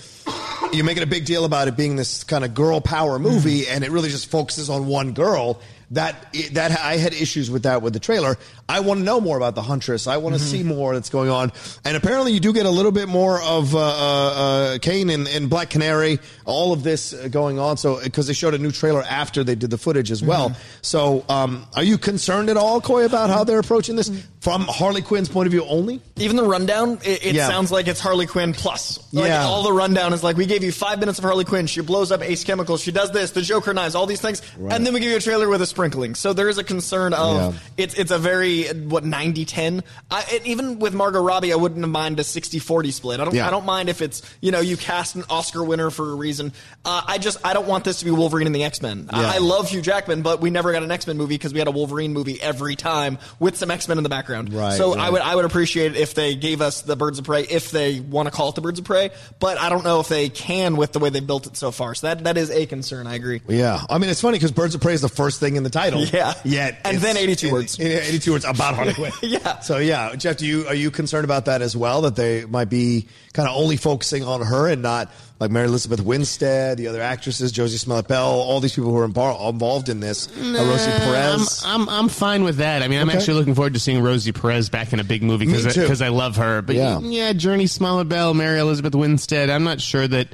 you're 0.72 0.84
making 0.84 1.02
a 1.02 1.06
big 1.06 1.26
deal 1.26 1.44
about 1.44 1.68
it 1.68 1.76
being 1.76 1.96
this 1.96 2.24
kind 2.24 2.44
of 2.44 2.54
girl 2.54 2.80
power 2.80 3.18
movie, 3.18 3.68
and 3.68 3.84
it 3.84 3.90
really 3.90 4.08
just 4.08 4.30
focuses 4.30 4.70
on 4.70 4.86
one 4.86 5.12
girl. 5.12 5.60
That 5.92 6.34
that 6.52 6.78
I 6.80 6.96
had 6.96 7.12
issues 7.12 7.50
with 7.50 7.64
that 7.64 7.82
with 7.82 7.92
the 7.92 8.00
trailer. 8.00 8.36
I 8.68 8.80
want 8.80 9.00
to 9.00 9.04
know 9.04 9.20
more 9.20 9.36
about 9.36 9.54
the 9.54 9.60
Huntress. 9.62 10.06
I 10.06 10.16
want 10.16 10.34
to 10.34 10.40
see 10.40 10.62
more 10.62 10.94
that's 10.94 11.10
going 11.10 11.28
on. 11.28 11.52
And 11.84 11.96
apparently, 11.96 12.32
you 12.32 12.40
do 12.40 12.52
get 12.54 12.64
a 12.64 12.70
little 12.70 12.92
bit 12.92 13.08
more 13.08 13.40
of 13.42 13.74
uh, 13.74 13.78
uh, 13.78 13.82
uh, 13.84 14.78
Cain 14.78 15.10
and, 15.10 15.28
and 15.28 15.50
Black 15.50 15.68
Canary. 15.68 16.18
All 16.46 16.72
of 16.72 16.82
this 16.82 17.12
uh, 17.12 17.28
going 17.28 17.58
on. 17.58 17.76
So 17.76 18.02
because 18.02 18.26
they 18.26 18.32
showed 18.32 18.54
a 18.54 18.58
new 18.58 18.70
trailer 18.70 19.02
after 19.02 19.44
they 19.44 19.54
did 19.54 19.68
the 19.70 19.76
footage 19.76 20.10
as 20.10 20.22
well. 20.22 20.56
So 20.80 21.24
um, 21.28 21.66
are 21.76 21.82
you 21.84 21.98
concerned 21.98 22.48
at 22.48 22.56
all, 22.56 22.80
Coy, 22.80 23.04
about 23.04 23.28
how 23.28 23.44
they're 23.44 23.58
approaching 23.60 23.96
this 23.96 24.10
from 24.40 24.62
Harley 24.62 25.02
Quinn's 25.02 25.28
point 25.28 25.46
of 25.46 25.52
view 25.52 25.64
only? 25.64 26.00
Even 26.16 26.36
the 26.36 26.44
rundown, 26.44 26.98
it, 27.04 27.26
it 27.26 27.34
Yeah. 27.34 27.48
sounds 27.48 27.70
like 27.70 27.86
it's 27.86 28.00
Harley 28.00 28.26
Quinn 28.26 28.54
plus. 28.54 28.98
Like 29.12 29.28
Yeah. 29.28 29.44
all 29.44 29.62
the 29.62 29.72
rundown 29.72 30.14
is 30.14 30.24
like 30.24 30.36
we 30.38 30.46
gave 30.46 30.64
you 30.64 30.72
five 30.72 30.98
minutes 30.98 31.18
of 31.18 31.24
Harley 31.24 31.44
Quinn. 31.44 31.66
She 31.66 31.82
blows 31.82 32.10
up 32.10 32.22
Ace 32.22 32.44
Chemicals. 32.44 32.80
She 32.82 32.92
does 32.92 33.10
this, 33.12 33.32
the 33.32 33.42
Joker 33.42 33.74
knives, 33.74 33.94
all 33.94 34.06
these 34.06 34.20
things, 34.22 34.40
and 34.70 34.86
then 34.86 34.94
we 34.94 35.00
give 35.00 35.10
you 35.10 35.16
a 35.18 35.20
trailer 35.20 35.48
with 35.48 35.60
a 35.62 35.66
sprinkling. 35.82 36.14
So 36.14 36.32
there 36.32 36.48
is 36.48 36.58
a 36.58 36.64
concern 36.64 37.12
of 37.12 37.54
Yeah. 37.54 37.60
it's 37.76 37.94
it's 37.94 38.10
a 38.12 38.18
very 38.18 38.68
what 38.68 39.04
90-10. 39.04 39.82
I, 40.10 40.40
even 40.44 40.78
with 40.78 40.94
Margot 40.94 41.20
Robbie, 41.20 41.52
I 41.52 41.56
wouldn't 41.56 41.86
mind 41.88 42.20
a 42.20 42.22
60-40 42.22 42.92
split. 42.92 43.18
I 43.20 43.24
don't 43.24 43.34
Yeah. 43.34 43.48
I 43.48 43.50
don't 43.50 43.66
mind 43.66 43.88
if 43.88 44.00
it's 44.00 44.22
you 44.40 44.52
know 44.52 44.60
you 44.60 44.76
cast 44.76 45.16
an 45.16 45.24
Oscar 45.28 45.64
winner 45.64 45.90
for 45.90 46.12
a 46.12 46.14
reason. 46.14 46.52
Uh, 46.84 47.02
I 47.06 47.18
just 47.18 47.38
I 47.44 47.52
don't 47.52 47.66
want 47.66 47.82
this 47.84 47.98
to 47.98 48.04
be 48.04 48.12
Wolverine 48.12 48.46
and 48.46 48.54
the 48.54 48.62
X 48.62 48.80
Men. 48.80 49.08
Yeah. 49.12 49.18
I, 49.18 49.34
I 49.36 49.38
love 49.38 49.70
Hugh 49.70 49.82
Jackman, 49.82 50.22
but 50.22 50.40
we 50.40 50.50
never 50.50 50.70
got 50.72 50.84
an 50.84 50.90
X 50.92 51.06
Men 51.08 51.16
movie 51.16 51.34
because 51.34 51.52
we 51.52 51.58
had 51.58 51.66
a 51.68 51.72
Wolverine 51.72 52.12
movie 52.12 52.40
every 52.40 52.76
time 52.76 53.18
with 53.40 53.56
some 53.56 53.70
X 53.70 53.88
Men 53.88 53.98
in 53.98 54.04
the 54.04 54.10
background. 54.10 54.52
Right, 54.52 54.76
So 54.76 54.96
I 54.96 55.10
would 55.10 55.20
I 55.22 55.34
would 55.34 55.44
appreciate 55.44 55.96
it 55.96 55.98
if 55.98 56.14
they 56.14 56.36
gave 56.36 56.60
us 56.60 56.82
the 56.82 56.94
Birds 56.94 57.18
of 57.18 57.24
Prey 57.24 57.42
if 57.42 57.72
they 57.72 57.98
want 57.98 58.26
to 58.28 58.32
call 58.32 58.50
it 58.50 58.54
the 58.54 58.60
Birds 58.60 58.78
of 58.78 58.84
Prey, 58.84 59.10
but 59.40 59.58
I 59.58 59.68
don't 59.68 59.82
know 59.84 59.98
if 59.98 60.06
they 60.08 60.28
can 60.28 60.76
with 60.76 60.92
the 60.92 61.00
way 61.00 61.10
they 61.10 61.20
built 61.20 61.46
it 61.48 61.56
so 61.56 61.72
far. 61.72 61.94
So 61.96 62.06
that 62.06 62.22
that 62.24 62.36
is 62.36 62.50
a 62.50 62.66
concern. 62.66 63.06
I 63.08 63.14
agree. 63.16 63.42
Yeah, 63.48 63.80
I 63.90 63.98
mean 63.98 64.10
it's 64.10 64.20
funny 64.20 64.36
because 64.38 64.52
Birds 64.52 64.74
of 64.76 64.80
Prey 64.80 64.94
is 64.94 65.00
the 65.00 65.08
first 65.08 65.40
thing 65.40 65.56
in 65.56 65.62
the 65.64 65.70
title. 65.72 66.04
Yeah. 66.12 66.34
yet 66.44 66.80
And 66.84 66.98
then 66.98 67.16
82 67.16 67.50
words. 67.50 67.78
Yeah, 67.78 67.86
eighty-two 68.02 68.32
words 68.32 68.44
about 68.44 68.74
Harley 68.74 68.94
Quinn. 69.00 69.12
Yeah. 69.22 69.58
So 69.60 69.78
yeah, 69.78 70.14
Jeff, 70.14 70.36
do 70.36 70.46
you 70.46 70.66
are 70.68 70.74
you 70.74 70.90
concerned 70.90 71.24
about 71.24 71.46
that 71.46 71.62
as 71.62 71.76
well? 71.76 72.02
That 72.02 72.14
they 72.16 72.44
might 72.44 72.68
be 72.68 73.06
kind 73.32 73.48
of 73.48 73.56
only 73.56 73.76
focusing 73.76 74.22
on 74.24 74.42
her 74.42 74.68
and 74.68 74.82
not 74.82 75.10
like 75.40 75.50
Mary 75.50 75.66
Elizabeth 75.66 76.00
Winstead, 76.00 76.78
the 76.78 76.86
other 76.86 77.00
actresses, 77.02 77.50
Josie 77.50 77.76
Smollett 77.78 78.06
Bell, 78.06 78.26
all 78.28 78.60
these 78.60 78.74
people 78.74 78.90
who 78.92 78.98
are 78.98 79.08
invo- 79.08 79.50
involved 79.50 79.88
in 79.88 79.98
this. 79.98 80.28
Uh, 80.28 80.64
Rosie 80.64 80.90
Perez. 80.90 81.62
I'm, 81.66 81.82
I'm 81.82 81.88
I'm 81.88 82.08
fine 82.08 82.44
with 82.44 82.58
that. 82.58 82.82
I 82.82 82.88
mean, 82.88 83.00
I'm 83.00 83.08
Okay. 83.08 83.18
actually 83.18 83.34
looking 83.34 83.54
forward 83.56 83.74
to 83.74 83.80
seeing 83.80 84.02
Rosie 84.02 84.30
Perez 84.32 84.68
back 84.68 84.92
in 84.92 85.00
a 85.00 85.04
big 85.04 85.22
movie 85.22 85.46
too. 85.46 85.62
because 85.80 86.00
I, 86.02 86.08
love 86.08 86.36
her. 86.36 86.62
But 86.62 86.76
Yeah. 86.76 87.00
yeah, 87.00 87.32
Jurnee 87.32 87.68
Smollett 87.68 88.08
Bell, 88.08 88.34
Mary 88.34 88.58
Elizabeth 88.60 88.94
Winstead. 88.94 89.50
I'm 89.50 89.64
not 89.64 89.80
sure 89.80 90.06
that 90.06 90.28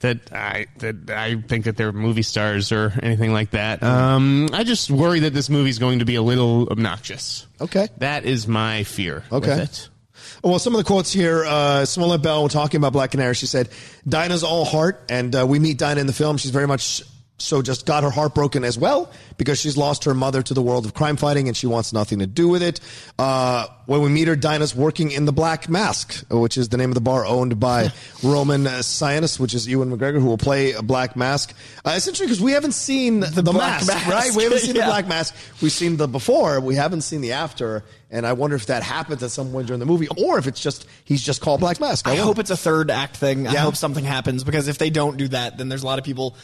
that 0.00 0.32
I 0.32 0.66
that 0.78 1.10
I 1.10 1.40
think 1.40 1.64
that 1.64 1.76
they're 1.76 1.92
movie 1.92 2.22
stars 2.22 2.72
or 2.72 2.92
anything 3.02 3.32
like 3.32 3.50
that. 3.50 3.82
Um, 3.82 4.48
I 4.52 4.64
just 4.64 4.90
worry 4.90 5.20
that 5.20 5.32
this 5.32 5.48
movie's 5.48 5.78
going 5.78 6.00
to 6.00 6.04
be 6.04 6.16
a 6.16 6.22
little 6.22 6.68
obnoxious. 6.68 7.46
Okay. 7.60 7.88
that 7.98 8.24
is 8.24 8.46
my 8.46 8.84
fear. 8.84 9.24
Okay. 9.32 9.48
with 9.48 9.58
it. 9.60 9.88
Well, 10.42 10.58
some 10.58 10.74
of 10.74 10.78
the 10.78 10.84
quotes 10.84 11.12
here, 11.12 11.44
uh, 11.44 11.84
Smollett 11.84 12.22
Bell 12.22 12.48
talking 12.48 12.78
about 12.78 12.92
Black 12.92 13.10
Canary, 13.10 13.34
she 13.34 13.46
said, 13.46 13.68
Dinah's 14.06 14.42
all 14.42 14.64
heart, 14.64 15.02
and 15.08 15.34
uh, 15.34 15.46
we 15.46 15.58
meet 15.58 15.78
Dinah 15.78 16.00
in 16.00 16.06
the 16.06 16.12
film. 16.12 16.36
She's 16.36 16.50
very 16.50 16.66
much 16.66 17.02
so 17.38 17.60
just 17.60 17.84
got 17.84 18.02
her 18.02 18.10
heart 18.10 18.34
broken 18.34 18.64
as 18.64 18.78
well 18.78 19.10
because 19.36 19.58
she's 19.60 19.76
lost 19.76 20.04
her 20.04 20.14
mother 20.14 20.42
to 20.42 20.54
the 20.54 20.62
world 20.62 20.86
of 20.86 20.94
crime 20.94 21.16
fighting 21.16 21.48
and 21.48 21.56
she 21.56 21.66
wants 21.66 21.92
nothing 21.92 22.20
to 22.20 22.26
do 22.26 22.48
with 22.48 22.62
it. 22.62 22.80
Uh, 23.18 23.66
when 23.84 24.00
we 24.00 24.08
meet 24.08 24.26
her, 24.26 24.34
Dinah's 24.36 24.74
working 24.74 25.10
in 25.10 25.26
the 25.26 25.32
Black 25.32 25.68
Mask, 25.68 26.24
which 26.30 26.56
is 26.56 26.70
the 26.70 26.76
name 26.78 26.90
of 26.90 26.94
the 26.94 27.00
bar 27.02 27.26
owned 27.26 27.60
by 27.60 27.92
Roman 28.22 28.64
Sionis, 28.64 29.38
which 29.38 29.52
is 29.54 29.68
Ewan 29.68 29.90
McGregor, 29.96 30.18
who 30.18 30.24
will 30.26 30.38
play 30.38 30.72
a 30.72 30.82
Black 30.82 31.14
Mask. 31.14 31.54
Uh, 31.84 31.92
it's 31.94 32.06
interesting 32.06 32.26
because 32.26 32.40
we 32.40 32.52
haven't 32.52 32.72
seen 32.72 33.20
the, 33.20 33.42
Black 33.42 33.54
mask, 33.82 33.86
Mask. 33.88 34.06
right? 34.08 34.34
We 34.34 34.42
haven't 34.44 34.60
seen 34.60 34.74
Yeah. 34.76 34.86
the 34.86 34.90
Black 34.90 35.06
Mask. 35.06 35.34
We've 35.60 35.70
seen 35.70 35.98
the 35.98 36.08
before. 36.08 36.58
We 36.60 36.74
haven't 36.74 37.02
seen 37.02 37.20
the 37.20 37.32
after. 37.32 37.84
And 38.10 38.26
I 38.26 38.32
wonder 38.32 38.56
if 38.56 38.66
that 38.66 38.82
happens 38.82 39.22
at 39.22 39.30
some 39.30 39.50
point 39.52 39.66
during 39.66 39.80
the 39.80 39.86
movie, 39.86 40.08
or 40.16 40.38
if 40.38 40.46
it's 40.46 40.60
just 40.60 40.86
he's 41.04 41.22
just 41.22 41.40
called 41.42 41.60
Black 41.60 41.80
Mask. 41.80 42.08
I 42.08 42.16
don't 42.16 42.24
hope 42.26 42.38
it's 42.38 42.50
a 42.50 42.56
third 42.56 42.90
act 42.90 43.16
thing. 43.16 43.46
I 43.46 43.56
hope 43.56 43.76
something 43.76 44.04
happens 44.04 44.42
because 44.44 44.68
if 44.68 44.78
they 44.78 44.90
don't 44.90 45.16
do 45.16 45.28
that, 45.28 45.58
then 45.58 45.68
there's 45.68 45.82
a 45.82 45.86
lot 45.86 45.98
of 45.98 46.04
people. 46.04 46.34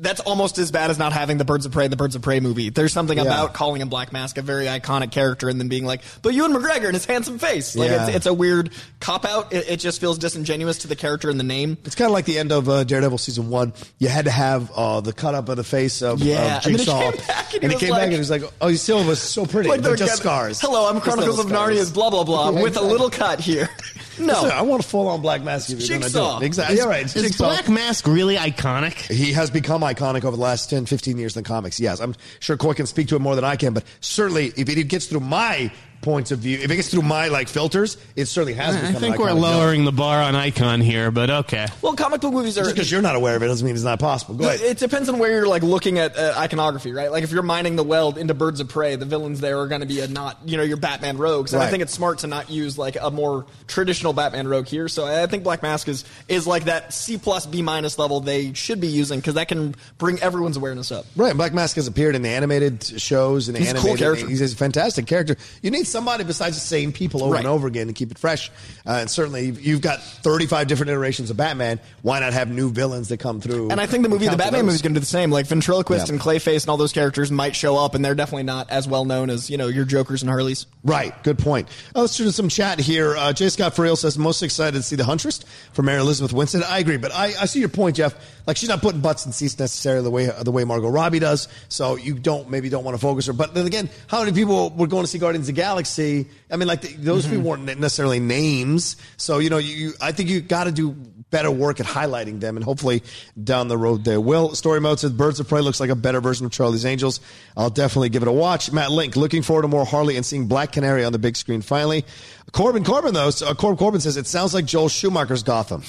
That's 0.00 0.20
almost 0.20 0.58
as 0.58 0.70
bad 0.70 0.90
as 0.90 0.98
not 0.98 1.12
having 1.12 1.38
the 1.38 1.44
Birds 1.44 1.66
of 1.66 1.72
Prey, 1.72 1.84
in 1.84 1.90
the 1.90 1.96
Birds 1.96 2.16
of 2.16 2.22
Prey 2.22 2.40
movie. 2.40 2.70
There's 2.70 2.92
something 2.92 3.18
Yeah. 3.18 3.24
about 3.24 3.52
calling 3.54 3.80
him 3.82 3.88
Black 3.88 4.12
Mask, 4.12 4.38
a 4.38 4.42
very 4.42 4.64
iconic 4.66 5.10
character, 5.12 5.48
and 5.48 5.60
then 5.60 5.68
being 5.68 5.84
like, 5.84 6.00
"But 6.22 6.34
Ewan 6.34 6.52
McGregor 6.52 6.86
and 6.86 6.94
his 6.94 7.04
handsome 7.04 7.38
face." 7.38 7.76
Like 7.76 7.90
Yeah. 7.90 8.06
it's, 8.06 8.16
it's 8.16 8.26
a 8.26 8.34
weird 8.34 8.70
cop 9.00 9.24
out. 9.24 9.52
It, 9.52 9.68
it 9.68 9.76
just 9.76 10.00
feels 10.00 10.18
disingenuous 10.18 10.78
to 10.78 10.88
the 10.88 10.96
character 10.96 11.28
and 11.30 11.38
the 11.38 11.44
name. 11.44 11.76
It's 11.84 11.94
kind 11.94 12.06
of 12.06 12.12
like 12.12 12.24
the 12.24 12.38
end 12.38 12.50
of 12.52 12.68
uh, 12.68 12.84
Daredevil 12.84 13.18
season 13.18 13.50
one. 13.50 13.72
You 13.98 14.08
had 14.08 14.24
to 14.24 14.30
have 14.30 14.70
uh, 14.74 15.00
the 15.00 15.12
cut 15.12 15.34
up 15.34 15.48
of 15.48 15.56
the 15.56 15.64
face 15.64 16.02
of, 16.02 16.20
Yeah, 16.22 16.56
of 16.58 16.66
and 16.66 16.74
then 16.76 16.78
he 16.80 16.84
Jigsaw, 16.86 17.00
came 17.12 17.26
back 17.26 17.28
and 17.28 17.46
he 17.50 17.56
and 17.56 17.62
he 17.64 17.74
was 17.76 17.80
came 17.80 17.90
like- 17.90 17.98
back 17.98 18.04
and 18.04 18.12
he 18.14 18.18
was 18.18 18.30
like, 18.30 18.42
"Oh, 18.60 18.68
he 18.68 18.76
still 18.76 19.04
was 19.04 19.20
so 19.20 19.44
pretty, 19.46 19.68
Like 19.68 19.78
but 19.82 19.84
they're 19.88 19.96
just 19.96 20.12
getting- 20.12 20.22
scars." 20.22 20.60
Hello, 20.60 20.88
I'm 20.88 21.00
Chronicles 21.00 21.36
little 21.38 21.52
of 21.52 21.70
Narnia's 21.70 21.90
blah 21.90 22.08
blah 22.10 22.24
blah 22.24 22.50
with 22.52 22.76
a 22.76 22.82
little 22.82 23.10
cut 23.10 23.40
here. 23.40 23.68
No, 24.18 24.34
Listen, 24.42 24.50
I 24.50 24.60
want 24.60 24.84
a 24.84 24.86
full 24.86 25.08
on 25.08 25.22
Black 25.22 25.42
Mask. 25.42 25.70
If 25.70 25.78
you're 25.80 25.88
gonna 25.98 26.00
do 26.00 26.18
Jigsaw. 26.18 26.40
it. 26.40 26.44
Exactly. 26.44 26.76
Yeah, 26.76 26.84
right. 26.84 27.04
It's 27.06 27.16
Is 27.16 27.22
Jigsaw. 27.22 27.44
Black 27.46 27.70
Mask 27.70 28.06
really 28.06 28.36
iconic? 28.36 28.92
He 29.10 29.32
has 29.32 29.48
become 29.50 29.80
iconic 29.80 29.89
over 30.24 30.36
the 30.36 30.42
last 30.42 30.70
10, 30.70 30.86
15 30.86 31.18
years 31.18 31.36
in 31.36 31.44
comics. 31.44 31.80
Yes, 31.80 32.00
I'm 32.00 32.14
sure 32.38 32.56
Coy 32.56 32.74
can 32.74 32.86
speak 32.86 33.08
to 33.08 33.16
it 33.16 33.20
more 33.20 33.34
than 33.34 33.44
I 33.44 33.56
can, 33.56 33.72
but 33.74 33.84
certainly 34.00 34.52
if 34.56 34.68
it 34.68 34.84
gets 34.84 35.06
through 35.06 35.20
my 35.20 35.72
points 36.00 36.30
of 36.30 36.38
view, 36.38 36.58
if 36.58 36.70
it 36.70 36.76
gets 36.76 36.88
through 36.88 37.02
my 37.02 37.28
like 37.28 37.48
filters, 37.48 37.96
it 38.16 38.26
certainly 38.26 38.54
has 38.54 38.74
been. 38.76 38.84
I 38.86 38.92
think 38.98 39.14
an 39.16 39.20
we're 39.20 39.26
iconic 39.28 39.34
villain. 39.34 39.40
lowering 39.40 39.84
the 39.84 39.92
bar 39.92 40.22
on 40.22 40.34
icon 40.34 40.80
here, 40.80 41.10
but 41.10 41.28
okay. 41.30 41.66
well, 41.82 41.94
comic 41.94 42.20
book 42.20 42.32
movies 42.32 42.56
are 42.56 42.62
Just 42.62 42.74
because 42.74 42.90
you're 42.90 43.02
not 43.02 43.16
aware 43.16 43.36
of 43.36 43.42
it 43.42 43.46
doesn't 43.46 43.64
mean 43.66 43.74
it's 43.74 43.84
not 43.84 43.98
possible. 44.00 44.34
Go 44.34 44.48
ahead. 44.48 44.60
It 44.62 44.78
depends 44.78 45.08
on 45.08 45.18
where 45.18 45.30
you're 45.30 45.46
like 45.48 45.62
looking 45.62 45.98
at 45.98 46.16
uh, 46.16 46.34
iconography, 46.38 46.92
right? 46.92 47.10
Like 47.12 47.22
if 47.24 47.32
you're 47.32 47.42
mining 47.42 47.76
the 47.76 47.84
well 47.84 48.16
into 48.16 48.34
Birds 48.34 48.60
of 48.60 48.68
Prey, 48.68 48.96
the 48.96 49.04
villains 49.04 49.40
there 49.40 49.58
are 49.60 49.66
going 49.68 49.82
to 49.82 49.86
be 49.86 50.00
a 50.00 50.08
not, 50.08 50.38
you 50.46 50.56
know, 50.56 50.62
your 50.62 50.76
Batman 50.78 51.18
rogues. 51.18 51.52
And 51.52 51.60
Right. 51.60 51.66
I 51.66 51.70
think 51.70 51.82
it's 51.82 51.92
smart 51.92 52.20
to 52.20 52.26
not 52.26 52.48
use 52.50 52.78
like 52.78 52.96
a 53.00 53.10
more 53.10 53.44
traditional 53.66 54.12
Batman 54.12 54.48
rogue 54.48 54.66
here. 54.66 54.88
So 54.88 55.04
I 55.04 55.26
think 55.26 55.44
Black 55.44 55.62
Mask 55.62 55.88
is 55.88 56.04
is 56.28 56.46
like 56.46 56.64
that 56.64 56.94
C 56.94 57.18
plus 57.18 57.44
B 57.46 57.60
minus 57.62 57.98
level 57.98 58.20
they 58.20 58.54
should 58.54 58.80
be 58.80 58.88
using 58.88 59.20
because 59.20 59.34
that 59.34 59.48
can 59.48 59.74
bring 59.98 60.18
everyone's 60.20 60.56
awareness 60.56 60.90
up. 60.90 61.04
Right, 61.16 61.36
Black 61.36 61.52
Mask 61.52 61.76
has 61.76 61.86
appeared 61.86 62.14
in 62.14 62.22
the 62.22 62.30
animated 62.30 62.82
shows 63.00 63.48
and 63.48 63.58
He's 63.58 63.68
a 63.70 63.74
cool 63.74 63.80
animated. 63.90 63.98
character. 63.98 64.28
He's 64.28 64.40
a 64.52 64.56
fantastic 64.56 65.06
character. 65.06 65.36
You 65.62 65.70
need 65.70 65.84
somebody 65.90 66.24
besides 66.24 66.56
the 66.56 66.60
same 66.66 66.92
people 66.92 67.22
over 67.22 67.32
Right. 67.32 67.40
and 67.40 67.48
over 67.48 67.66
again 67.66 67.88
to 67.88 67.92
keep 67.92 68.10
it 68.10 68.18
fresh. 68.18 68.50
Uh, 68.86 68.92
and 69.00 69.10
certainly, 69.10 69.46
you've- 69.46 69.80
got 69.80 70.02
35 70.02 70.66
different 70.68 70.90
iterations 70.90 71.30
of 71.30 71.36
Batman. 71.38 71.80
Why 72.02 72.20
not 72.20 72.32
have 72.34 72.50
new 72.50 72.70
villains 72.70 73.08
that 73.08 73.16
come 73.18 73.40
through? 73.40 73.70
And 73.70 73.80
I 73.80 73.86
think 73.86 74.02
the 74.02 74.08
movie, 74.10 74.28
the 74.28 74.36
Batman 74.36 74.66
movie, 74.66 74.74
is 74.74 74.82
going 74.82 74.92
to 74.94 75.00
do 75.00 75.02
the 75.02 75.06
same. 75.06 75.30
Like 75.30 75.46
ventriloquist 75.46 76.06
Yeah. 76.08 76.12
and 76.14 76.20
Clayface 76.20 76.62
and 76.64 76.68
all 76.70 76.76
those 76.76 76.92
characters 76.92 77.30
might 77.30 77.56
show 77.56 77.76
up, 77.78 77.94
and 77.94 78.04
they're 78.04 78.14
definitely 78.14 78.42
not 78.42 78.70
as 78.70 78.86
well 78.86 79.04
known 79.06 79.30
as 79.30 79.48
you 79.48 79.56
know 79.56 79.68
your 79.68 79.84
Jokers 79.86 80.22
and 80.22 80.30
Harleys. 80.30 80.66
Right, 80.84 81.14
good 81.22 81.38
point. 81.38 81.68
Uh, 81.96 82.02
let's 82.02 82.16
do 82.16 82.30
some 82.30 82.48
chat 82.50 82.78
here. 82.78 83.16
Uh, 83.16 83.32
J. 83.32 83.48
Scott 83.48 83.74
Friel 83.74 83.96
says 83.96 84.18
most 84.18 84.42
excited 84.42 84.76
to 84.76 84.82
see 84.82 84.96
the 84.96 85.04
Huntress 85.04 85.40
for 85.72 85.82
Mary 85.82 86.00
Elizabeth 86.00 86.32
Winstead. 86.32 86.62
I 86.62 86.78
agree, 86.78 86.96
but 86.98 87.12
I, 87.14 87.32
I 87.40 87.46
see 87.46 87.60
your 87.60 87.68
point, 87.70 87.96
Jeff. 87.96 88.14
Like 88.50 88.56
she's 88.56 88.68
not 88.68 88.80
putting 88.80 89.00
butts 89.00 89.26
in 89.26 89.30
seats 89.30 89.56
necessarily 89.60 90.02
the 90.02 90.10
way 90.10 90.28
the 90.42 90.50
way 90.50 90.64
Margot 90.64 90.88
Robbie 90.88 91.20
does. 91.20 91.46
So 91.68 91.94
you 91.94 92.14
don't 92.18 92.50
maybe 92.50 92.68
don't 92.68 92.82
want 92.82 92.96
to 92.96 93.00
focus 93.00 93.26
her. 93.26 93.32
But 93.32 93.54
then 93.54 93.64
again, 93.64 93.88
how 94.08 94.18
many 94.24 94.32
people 94.32 94.70
were 94.70 94.88
going 94.88 95.04
to 95.04 95.06
see 95.06 95.18
Guardians 95.18 95.48
of 95.48 95.54
the 95.54 95.60
Galaxy? 95.60 96.28
I 96.50 96.56
mean, 96.56 96.66
like 96.66 96.80
the, 96.80 96.88
those 96.94 97.26
Mm-hmm. 97.26 97.36
people 97.36 97.48
weren't 97.48 97.78
necessarily 97.78 98.18
names. 98.18 98.96
So 99.18 99.38
you 99.38 99.50
know, 99.50 99.58
you, 99.58 99.72
you 99.76 99.92
I 100.00 100.10
think 100.10 100.30
you 100.30 100.40
got 100.40 100.64
to 100.64 100.72
do 100.72 100.90
better 101.30 101.48
work 101.48 101.78
at 101.78 101.86
highlighting 101.86 102.40
them, 102.40 102.56
and 102.56 102.64
hopefully 102.64 103.04
down 103.40 103.68
the 103.68 103.78
road 103.78 104.02
they 104.04 104.18
will. 104.18 104.56
Story 104.56 104.80
mode 104.80 104.98
says 104.98 105.12
Birds 105.12 105.38
of 105.38 105.48
Prey 105.48 105.60
looks 105.60 105.78
like 105.78 105.90
a 105.90 105.94
better 105.94 106.20
version 106.20 106.44
of 106.44 106.50
Charlie's 106.50 106.84
Angels. 106.84 107.20
I'll 107.56 107.70
definitely 107.70 108.08
give 108.08 108.22
it 108.22 108.28
a 108.28 108.32
watch. 108.32 108.72
Matt 108.72 108.90
Link, 108.90 109.14
looking 109.14 109.42
forward 109.42 109.62
to 109.62 109.68
more 109.68 109.84
Harley 109.84 110.16
and 110.16 110.26
seeing 110.26 110.48
Black 110.48 110.72
Canary 110.72 111.04
on 111.04 111.12
the 111.12 111.20
big 111.20 111.36
screen 111.36 111.62
finally. 111.62 112.04
Corbin 112.50 112.82
Corbin 112.82 113.14
though, 113.14 113.30
so, 113.30 113.46
uh, 113.46 113.54
Corbin 113.54 113.76
Corbin 113.78 114.00
says 114.00 114.16
it 114.16 114.26
sounds 114.26 114.54
like 114.54 114.64
Joel 114.64 114.88
Schumacher's 114.88 115.44
Gotham. 115.44 115.82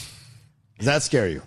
Does 0.78 0.86
that 0.86 1.02
scare 1.02 1.28
you? 1.28 1.42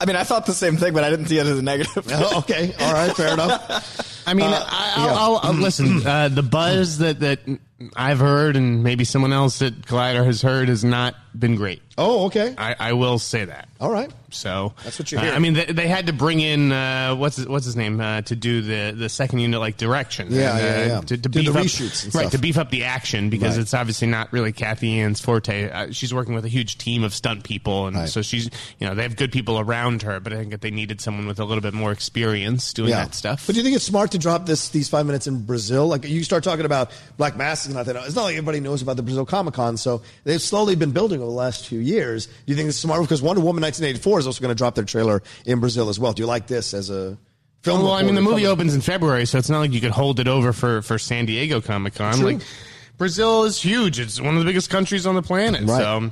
I 0.00 0.04
mean, 0.06 0.14
I 0.16 0.22
thought 0.24 0.46
the 0.46 0.52
same 0.54 0.76
thing, 0.76 0.94
but 0.94 1.02
I 1.02 1.10
didn't 1.10 1.26
see 1.26 1.38
it 1.38 1.46
as 1.46 1.58
a 1.58 1.62
negative. 1.62 2.06
Oh, 2.12 2.38
okay, 2.38 2.72
all 2.78 2.92
right, 2.92 3.14
fair 3.16 3.32
enough. 3.34 4.22
I 4.26 4.34
mean, 4.34 4.46
Uh, 4.46 4.64
I, 4.68 4.92
I'll, 4.96 5.06
yeah. 5.06 5.14
I'll, 5.14 5.40
I'll 5.42 5.52
listen. 5.54 6.06
Uh, 6.06 6.28
the 6.28 6.42
buzz 6.42 6.98
that 6.98 7.20
that 7.20 7.40
I've 7.96 8.18
heard, 8.18 8.56
and 8.56 8.82
maybe 8.82 9.04
someone 9.04 9.32
else 9.32 9.62
at 9.62 9.72
Collider 9.82 10.24
has 10.24 10.42
heard, 10.42 10.68
has 10.68 10.82
not 10.82 11.14
been 11.38 11.54
great. 11.54 11.80
Oh, 11.96 12.26
okay. 12.26 12.54
I, 12.58 12.74
I 12.78 12.92
will 12.92 13.18
say 13.18 13.44
that. 13.44 13.68
All 13.80 13.90
right. 13.90 14.10
So 14.30 14.74
That's 14.84 14.98
what 14.98 15.10
you 15.10 15.18
uh, 15.18 15.22
hear. 15.22 15.32
I 15.32 15.38
mean, 15.38 15.54
they, 15.54 15.64
they 15.66 15.88
had 15.88 16.06
to 16.06 16.12
bring 16.12 16.38
in 16.40 16.70
uh, 16.72 17.14
what's 17.16 17.36
his, 17.36 17.48
what's 17.48 17.64
his 17.64 17.76
name 17.76 18.00
uh, 18.00 18.22
to 18.22 18.36
do 18.36 18.60
the, 18.62 18.94
the 18.96 19.08
second 19.08 19.38
unit 19.40 19.58
like 19.60 19.76
direction. 19.78 20.28
Yeah, 20.30 20.56
And, 20.56 20.62
yeah, 20.64 20.70
uh, 20.70 20.86
yeah. 20.96 21.00
To, 21.00 21.06
to 21.06 21.16
Do 21.16 21.28
beef 21.40 21.52
the 21.52 21.58
up, 21.58 21.64
reshoots 21.66 22.14
right 22.14 22.30
to 22.30 22.38
beef 22.38 22.56
up 22.58 22.70
the 22.70 22.84
action 22.84 23.30
because 23.30 23.54
Right. 23.56 23.62
it's 23.62 23.74
obviously 23.74 24.06
not 24.08 24.32
really 24.32 24.52
Cathy 24.52 24.88
Yan's 24.90 25.20
forte. 25.20 25.70
Uh, 25.70 25.92
she's 25.92 26.12
working 26.14 26.34
with 26.34 26.44
a 26.44 26.48
huge 26.48 26.78
team 26.78 27.02
of 27.04 27.14
stunt 27.14 27.42
people, 27.44 27.86
and 27.86 27.96
Right. 27.96 28.08
so 28.08 28.22
she's 28.22 28.50
you 28.78 28.86
know 28.86 28.94
they 28.94 29.02
have 29.02 29.16
good 29.16 29.32
people 29.32 29.58
around 29.58 30.02
her. 30.02 30.20
But 30.20 30.32
I 30.32 30.36
think 30.36 30.50
that 30.50 30.60
they 30.60 30.70
needed 30.70 31.00
someone 31.00 31.26
with 31.26 31.40
a 31.40 31.44
little 31.44 31.62
bit 31.62 31.74
more 31.74 31.90
experience 31.92 32.72
doing 32.72 32.90
that 32.90 33.14
stuff. 33.14 33.46
But 33.46 33.54
do 33.54 33.60
you 33.60 33.64
think 33.64 33.76
it's 33.76 33.84
smart 33.84 34.12
to 34.12 34.18
drop 34.18 34.46
this 34.46 34.68
these 34.68 34.88
five 34.88 35.06
minutes 35.06 35.26
in 35.26 35.44
Brazil? 35.44 35.86
Like 35.88 36.04
you 36.04 36.22
start 36.24 36.44
talking 36.44 36.64
about 36.66 36.90
Black 37.16 37.36
Mass 37.36 37.67
and 37.68 37.76
nothing. 37.76 37.96
It's 37.96 38.14
not 38.14 38.24
like 38.24 38.34
everybody 38.34 38.60
knows 38.60 38.82
about 38.82 38.96
the 38.96 39.02
Brazil 39.02 39.24
Comic 39.24 39.54
Con, 39.54 39.76
so 39.76 40.02
they've 40.24 40.40
slowly 40.42 40.74
been 40.74 40.90
building 40.90 41.20
over 41.20 41.30
the 41.30 41.36
last 41.36 41.66
few 41.66 41.78
years. 41.78 42.26
Do 42.26 42.32
you 42.46 42.54
think 42.56 42.68
it's 42.68 42.78
smart 42.78 43.00
because 43.02 43.22
Wonder 43.22 43.40
Woman 43.40 43.62
1984 43.62 44.18
is 44.20 44.26
also 44.26 44.40
going 44.40 44.50
to 44.50 44.58
drop 44.58 44.74
their 44.74 44.84
trailer 44.84 45.22
in 45.46 45.60
Brazil 45.60 45.88
as 45.88 45.98
well? 46.00 46.12
Do 46.12 46.22
you 46.22 46.26
like 46.26 46.46
this 46.46 46.74
as 46.74 46.90
a 46.90 47.16
film? 47.62 47.82
well, 47.82 47.92
I 47.92 48.02
mean, 48.02 48.14
the 48.14 48.20
movie 48.20 48.42
coming- 48.42 48.46
opens 48.46 48.74
in 48.74 48.80
February, 48.80 49.26
so 49.26 49.38
it's 49.38 49.48
not 49.50 49.60
like 49.60 49.72
you 49.72 49.80
could 49.80 49.92
hold 49.92 50.20
it 50.20 50.28
over 50.28 50.52
for, 50.52 50.82
for 50.82 50.98
San 50.98 51.26
Diego 51.26 51.60
Comic 51.60 51.94
Con. 51.94 52.20
Like 52.22 52.40
Brazil 52.96 53.44
is 53.44 53.62
huge; 53.62 54.00
it's 54.00 54.20
one 54.20 54.34
of 54.34 54.40
the 54.40 54.46
biggest 54.46 54.70
countries 54.70 55.06
on 55.06 55.14
the 55.14 55.22
planet. 55.22 55.62
Right. 55.68 55.78
So 55.78 56.10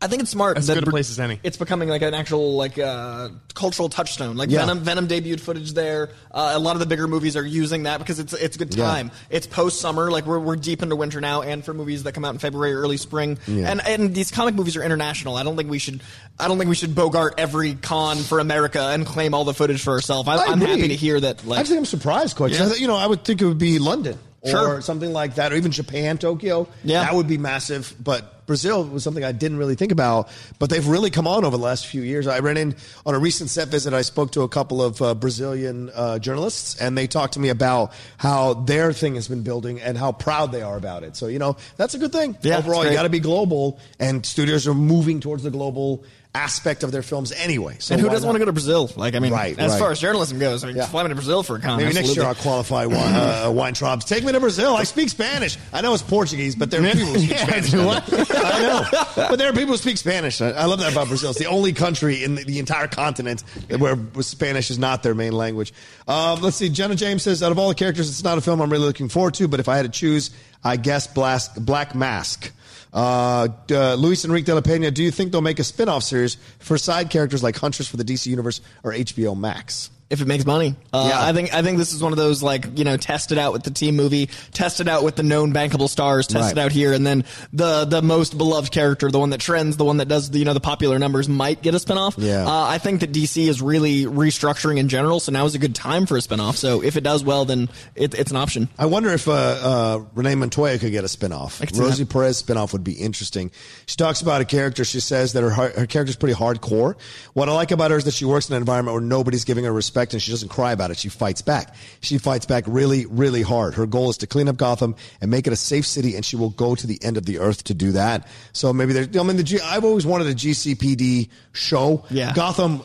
I 0.00 0.06
think 0.06 0.22
it's 0.22 0.30
smart. 0.30 0.56
As 0.56 0.68
good 0.68 0.86
a 0.86 0.90
place 0.90 1.10
as 1.10 1.18
any. 1.18 1.40
It's 1.42 1.56
becoming 1.56 1.88
like 1.88 2.02
an 2.02 2.14
actual 2.14 2.54
like 2.54 2.78
uh, 2.78 3.30
cultural 3.54 3.88
touchstone. 3.88 4.36
Like 4.36 4.48
Yeah. 4.48 4.60
Venom, 4.60 4.78
Venom 4.84 5.08
debuted 5.08 5.40
footage 5.40 5.72
there. 5.72 6.10
Uh, 6.30 6.52
a 6.54 6.58
lot 6.60 6.76
of 6.76 6.80
the 6.80 6.86
bigger 6.86 7.08
movies 7.08 7.36
are 7.36 7.44
using 7.44 7.82
that 7.82 7.98
because 7.98 8.20
it's 8.20 8.32
it's 8.32 8.54
a 8.54 8.58
good 8.60 8.72
Yeah. 8.76 8.84
time. 8.84 9.10
It's 9.28 9.48
post 9.48 9.80
summer, 9.80 10.08
like 10.08 10.24
we're 10.24 10.38
we're 10.38 10.54
deep 10.54 10.84
into 10.84 10.94
winter 10.94 11.20
now, 11.20 11.42
and 11.42 11.64
for 11.64 11.74
movies 11.74 12.04
that 12.04 12.12
come 12.12 12.24
out 12.24 12.32
in 12.32 12.38
February, 12.38 12.74
early 12.74 12.96
spring, 12.96 13.38
Yeah. 13.48 13.72
and 13.72 13.84
and 13.88 14.14
these 14.14 14.30
comic 14.30 14.54
movies 14.54 14.76
are 14.76 14.84
international. 14.84 15.34
I 15.36 15.42
don't 15.42 15.56
think 15.56 15.68
we 15.68 15.80
should. 15.80 16.00
I 16.38 16.46
don't 16.46 16.58
think 16.58 16.68
we 16.68 16.76
should 16.76 16.94
bogart 16.94 17.34
every 17.36 17.74
con 17.74 18.18
for 18.18 18.38
America 18.38 18.80
and 18.92 19.04
claim 19.04 19.34
all 19.34 19.44
the 19.44 19.54
footage 19.54 19.82
for 19.82 19.94
ourselves. 19.94 20.28
I, 20.28 20.52
agree. 20.52 20.66
happy 20.66 20.88
to 20.88 20.94
hear 20.96 21.18
that. 21.18 21.44
Like, 21.44 21.58
Actually, 21.58 21.78
I'm 21.78 21.84
surprised, 21.86 22.36
quite. 22.36 22.50
'cause 22.52 22.60
Yeah. 22.60 22.66
I 22.66 22.68
thought- 22.68 22.80
you 22.80 22.86
know, 22.86 22.96
I 22.96 23.06
would 23.08 23.24
think 23.24 23.42
it 23.42 23.46
would 23.46 23.58
be 23.58 23.80
London 23.80 24.16
or 24.42 24.50
Sure. 24.50 24.80
something 24.80 25.12
like 25.12 25.34
that, 25.36 25.52
or 25.52 25.56
even 25.56 25.72
Japan, 25.72 26.18
Tokyo. 26.18 26.68
Yeah. 26.84 27.02
that 27.02 27.14
would 27.14 27.26
be 27.28 27.38
massive. 27.38 27.94
But 28.02 28.46
Brazil 28.46 28.82
was 28.84 29.02
something 29.04 29.22
I 29.24 29.32
didn't 29.32 29.58
really 29.58 29.74
think 29.74 29.92
about. 29.92 30.28
But 30.58 30.70
they've 30.70 30.86
really 30.86 31.10
come 31.10 31.26
on 31.26 31.44
over 31.44 31.56
the 31.56 31.62
last 31.62 31.86
few 31.86 32.00
years. 32.02 32.26
I 32.26 32.38
ran 32.38 32.56
in 32.56 32.76
on 33.04 33.14
a 33.14 33.18
recent 33.18 33.50
set 33.50 33.68
visit. 33.68 33.92
I 33.92 34.00
spoke 34.02 34.32
to 34.32 34.42
a 34.42 34.48
couple 34.48 34.80
of 34.82 35.02
uh, 35.02 35.14
Brazilian 35.14 35.90
uh, 35.94 36.18
journalists, 36.18 36.80
and 36.80 36.96
they 36.96 37.06
talked 37.06 37.34
to 37.34 37.40
me 37.40 37.50
about 37.50 37.92
how 38.16 38.54
their 38.54 38.92
thing 38.92 39.16
has 39.16 39.28
been 39.28 39.42
building 39.42 39.80
and 39.80 39.98
how 39.98 40.12
proud 40.12 40.50
they 40.52 40.62
are 40.62 40.76
about 40.78 41.02
it. 41.02 41.14
So 41.16 41.26
you 41.26 41.38
know, 41.38 41.56
that's 41.76 41.94
a 41.94 41.98
good 41.98 42.12
thing. 42.12 42.38
Yeah, 42.40 42.58
Overall, 42.58 42.86
you 42.86 42.92
got 42.92 43.02
to 43.02 43.08
be 43.10 43.20
global, 43.20 43.78
and 44.00 44.24
studios 44.24 44.66
are 44.66 44.74
moving 44.74 45.20
towards 45.20 45.42
the 45.42 45.50
global 45.50 46.04
aspect 46.34 46.82
of 46.84 46.92
their 46.92 47.02
films 47.02 47.32
anyway. 47.32 47.74
So 47.80 47.94
and 47.94 48.00
who 48.02 48.08
doesn't 48.08 48.24
want 48.26 48.36
to 48.36 48.38
go 48.38 48.44
to 48.44 48.52
Brazil? 48.52 48.90
Like, 48.96 49.14
I 49.14 49.18
mean, 49.18 49.32
Right, 49.32 49.58
as 49.58 49.72
right. 49.72 49.78
far 49.80 49.90
as 49.90 49.98
journalism 49.98 50.38
goes, 50.38 50.62
I 50.62 50.68
mean, 50.68 50.76
Yeah. 50.76 50.86
fly 50.86 51.02
me 51.02 51.08
to 51.08 51.14
Brazil 51.14 51.42
for 51.42 51.56
a 51.56 51.60
con. 51.60 51.78
Maybe 51.78 51.94
next 51.94 52.14
year. 52.14 52.24
I'll 52.24 52.34
qualify 52.34 52.84
wine, 52.86 53.14
uh, 53.14 53.46
Weintraubs. 53.46 54.04
Take 54.06 54.24
me 54.24 54.32
to 54.32 54.38
Brazil. 54.40 54.76
I 54.76 54.84
speak 54.84 55.08
Spanish. 55.08 55.56
I 55.72 55.80
know 55.80 55.94
it's 55.94 56.02
Portuguese, 56.02 56.54
but 56.54 56.70
there 56.70 56.80
are 56.82 56.92
people 56.92 57.06
who 57.06 57.18
speak 57.18 57.30
Yeah, 57.38 57.46
Spanish. 57.46 57.74
I 57.74 58.62
know, 58.62 58.86
but 59.28 59.36
there 59.38 59.48
are 59.48 59.52
people 59.52 59.72
who 59.72 59.78
speak 59.78 59.96
Spanish. 59.96 60.40
I, 60.40 60.50
I 60.50 60.64
love 60.66 60.78
that 60.80 60.92
about 60.92 61.08
Brazil. 61.08 61.30
It's 61.30 61.38
the 61.38 61.46
only 61.46 61.72
country 61.72 62.22
in 62.22 62.34
the, 62.36 62.44
the 62.44 62.58
entire 62.58 62.88
continent 62.88 63.42
where 63.78 63.98
Spanish 64.20 64.70
is 64.70 64.78
not 64.78 65.02
their 65.02 65.14
main 65.14 65.32
language. 65.32 65.72
Um, 66.06 66.40
let's 66.42 66.56
see. 66.56 66.68
Jenna 66.68 66.94
James 66.94 67.22
says, 67.22 67.42
out 67.42 67.52
of 67.52 67.58
all 67.58 67.68
the 67.68 67.74
characters, 67.74 68.08
it's 68.08 68.22
not 68.22 68.38
a 68.38 68.40
film 68.40 68.60
I'm 68.60 68.70
really 68.70 68.86
looking 68.86 69.08
forward 69.08 69.34
to. 69.34 69.48
But 69.48 69.60
if 69.60 69.68
I 69.68 69.76
had 69.76 69.82
to 69.86 69.88
choose, 69.98 70.30
I 70.62 70.76
guess 70.76 71.06
Black 71.06 71.94
Mask. 71.94 72.52
Uh, 72.92 73.48
uh, 73.70 73.94
Luis 73.94 74.24
Enrique 74.24 74.46
de 74.46 74.54
la 74.54 74.60
Pena, 74.60 74.90
do 74.90 75.02
you 75.02 75.10
think 75.10 75.32
they'll 75.32 75.40
make 75.42 75.58
a 75.58 75.64
spin-off 75.64 76.02
series 76.02 76.36
for 76.58 76.78
side 76.78 77.10
characters 77.10 77.42
like 77.42 77.56
Huntress 77.56 77.88
for 77.88 77.96
the 77.96 78.04
DC 78.04 78.26
Universe 78.26 78.60
or 78.82 78.92
HBO 78.92 79.38
Max? 79.38 79.90
If 80.10 80.20
it 80.20 80.26
makes 80.26 80.46
money. 80.46 80.74
Uh, 80.92 81.06
Yeah. 81.10 81.22
I 81.24 81.32
think 81.32 81.54
I 81.54 81.62
think 81.62 81.78
this 81.78 81.92
is 81.92 82.02
one 82.02 82.12
of 82.12 82.18
those 82.18 82.42
like 82.42 82.78
you 82.78 82.84
know 82.84 82.96
test 82.96 83.30
it 83.32 83.38
out 83.38 83.52
with 83.52 83.62
the 83.62 83.70
team 83.70 83.96
movie, 83.96 84.26
test 84.52 84.80
it 84.80 84.88
out 84.88 85.04
with 85.04 85.16
the 85.16 85.22
known 85.22 85.52
bankable 85.52 85.88
stars, 85.88 86.26
test 86.26 86.42
Right. 86.44 86.52
it 86.52 86.58
out 86.58 86.72
here, 86.72 86.92
and 86.92 87.06
then 87.06 87.24
the 87.52 87.84
the 87.84 88.00
most 88.02 88.36
beloved 88.38 88.72
character, 88.72 89.10
the 89.10 89.18
one 89.18 89.30
that 89.30 89.40
trends, 89.40 89.76
the 89.76 89.84
one 89.84 89.98
that 89.98 90.08
does 90.08 90.30
the 90.30 90.38
you 90.38 90.44
know 90.44 90.54
the 90.54 90.60
popular 90.60 90.98
numbers 90.98 91.28
might 91.28 91.60
get 91.62 91.74
a 91.74 91.78
spinoff. 91.78 92.14
Yeah. 92.16 92.46
Uh, 92.46 92.62
I 92.68 92.78
think 92.78 93.00
that 93.00 93.12
DC 93.12 93.48
is 93.48 93.60
really 93.60 94.04
restructuring 94.04 94.78
in 94.78 94.88
general, 94.88 95.20
so 95.20 95.32
now 95.32 95.44
is 95.44 95.54
a 95.54 95.58
good 95.58 95.74
time 95.74 96.06
for 96.06 96.16
a 96.16 96.20
spinoff. 96.20 96.56
So 96.56 96.82
if 96.82 96.96
it 96.96 97.02
does 97.02 97.22
well, 97.24 97.44
then 97.44 97.68
it, 97.94 98.14
it's 98.14 98.30
an 98.30 98.36
option. 98.36 98.68
I 98.78 98.86
wonder 98.86 99.10
if 99.10 99.28
uh, 99.28 99.32
uh, 99.32 100.04
Renee 100.14 100.36
Montoya 100.36 100.78
could 100.78 100.90
get 100.92 101.04
a 101.04 101.08
spinoff. 101.08 101.60
Rosie 101.78 102.04
that. 102.04 102.12
Perez 102.12 102.42
spinoff 102.42 102.72
would 102.72 102.84
be 102.84 102.92
interesting. 102.92 103.50
She 103.86 103.96
talks 103.96 104.20
about 104.22 104.40
a 104.40 104.44
character. 104.44 104.84
She 104.84 105.00
says 105.00 105.32
that 105.34 105.42
her 105.42 105.50
her 105.50 105.86
character's 105.86 106.16
pretty 106.16 106.34
hardcore. 106.34 106.94
What 107.34 107.48
I 107.48 107.52
like 107.52 107.70
about 107.72 107.90
her 107.90 107.98
is 107.98 108.04
that 108.04 108.14
she 108.14 108.24
works 108.24 108.48
in 108.48 108.54
an 108.56 108.62
environment 108.62 108.94
where 108.94 109.02
nobody's 109.02 109.44
giving 109.44 109.64
her 109.64 109.72
respect, 109.72 109.97
and 110.12 110.22
she 110.22 110.30
doesn't 110.30 110.48
cry 110.48 110.72
about 110.72 110.90
it. 110.90 110.98
She 110.98 111.08
fights 111.08 111.42
back. 111.42 111.74
She 112.00 112.18
fights 112.18 112.46
back 112.46 112.64
really, 112.66 113.06
really 113.06 113.42
hard. 113.42 113.74
Her 113.74 113.86
goal 113.86 114.10
is 114.10 114.18
to 114.18 114.26
clean 114.26 114.48
up 114.48 114.56
Gotham 114.56 114.94
and 115.20 115.30
make 115.30 115.46
it 115.46 115.52
a 115.52 115.56
safe 115.56 115.86
city, 115.86 116.16
and 116.16 116.24
she 116.24 116.36
will 116.36 116.50
go 116.50 116.74
to 116.74 116.86
the 116.86 116.98
end 117.02 117.16
of 117.16 117.26
the 117.26 117.38
earth 117.38 117.64
to 117.64 117.74
do 117.74 117.92
that. 117.92 118.26
So 118.52 118.72
maybe 118.72 118.92
there's. 118.92 119.16
I 119.16 119.22
mean, 119.22 119.36
the 119.36 119.42
G, 119.42 119.60
I've 119.60 119.84
always 119.84 120.06
wanted 120.06 120.28
a 120.28 120.34
GCPD 120.34 121.30
show. 121.52 122.04
Yeah. 122.10 122.32
Gotham. 122.34 122.82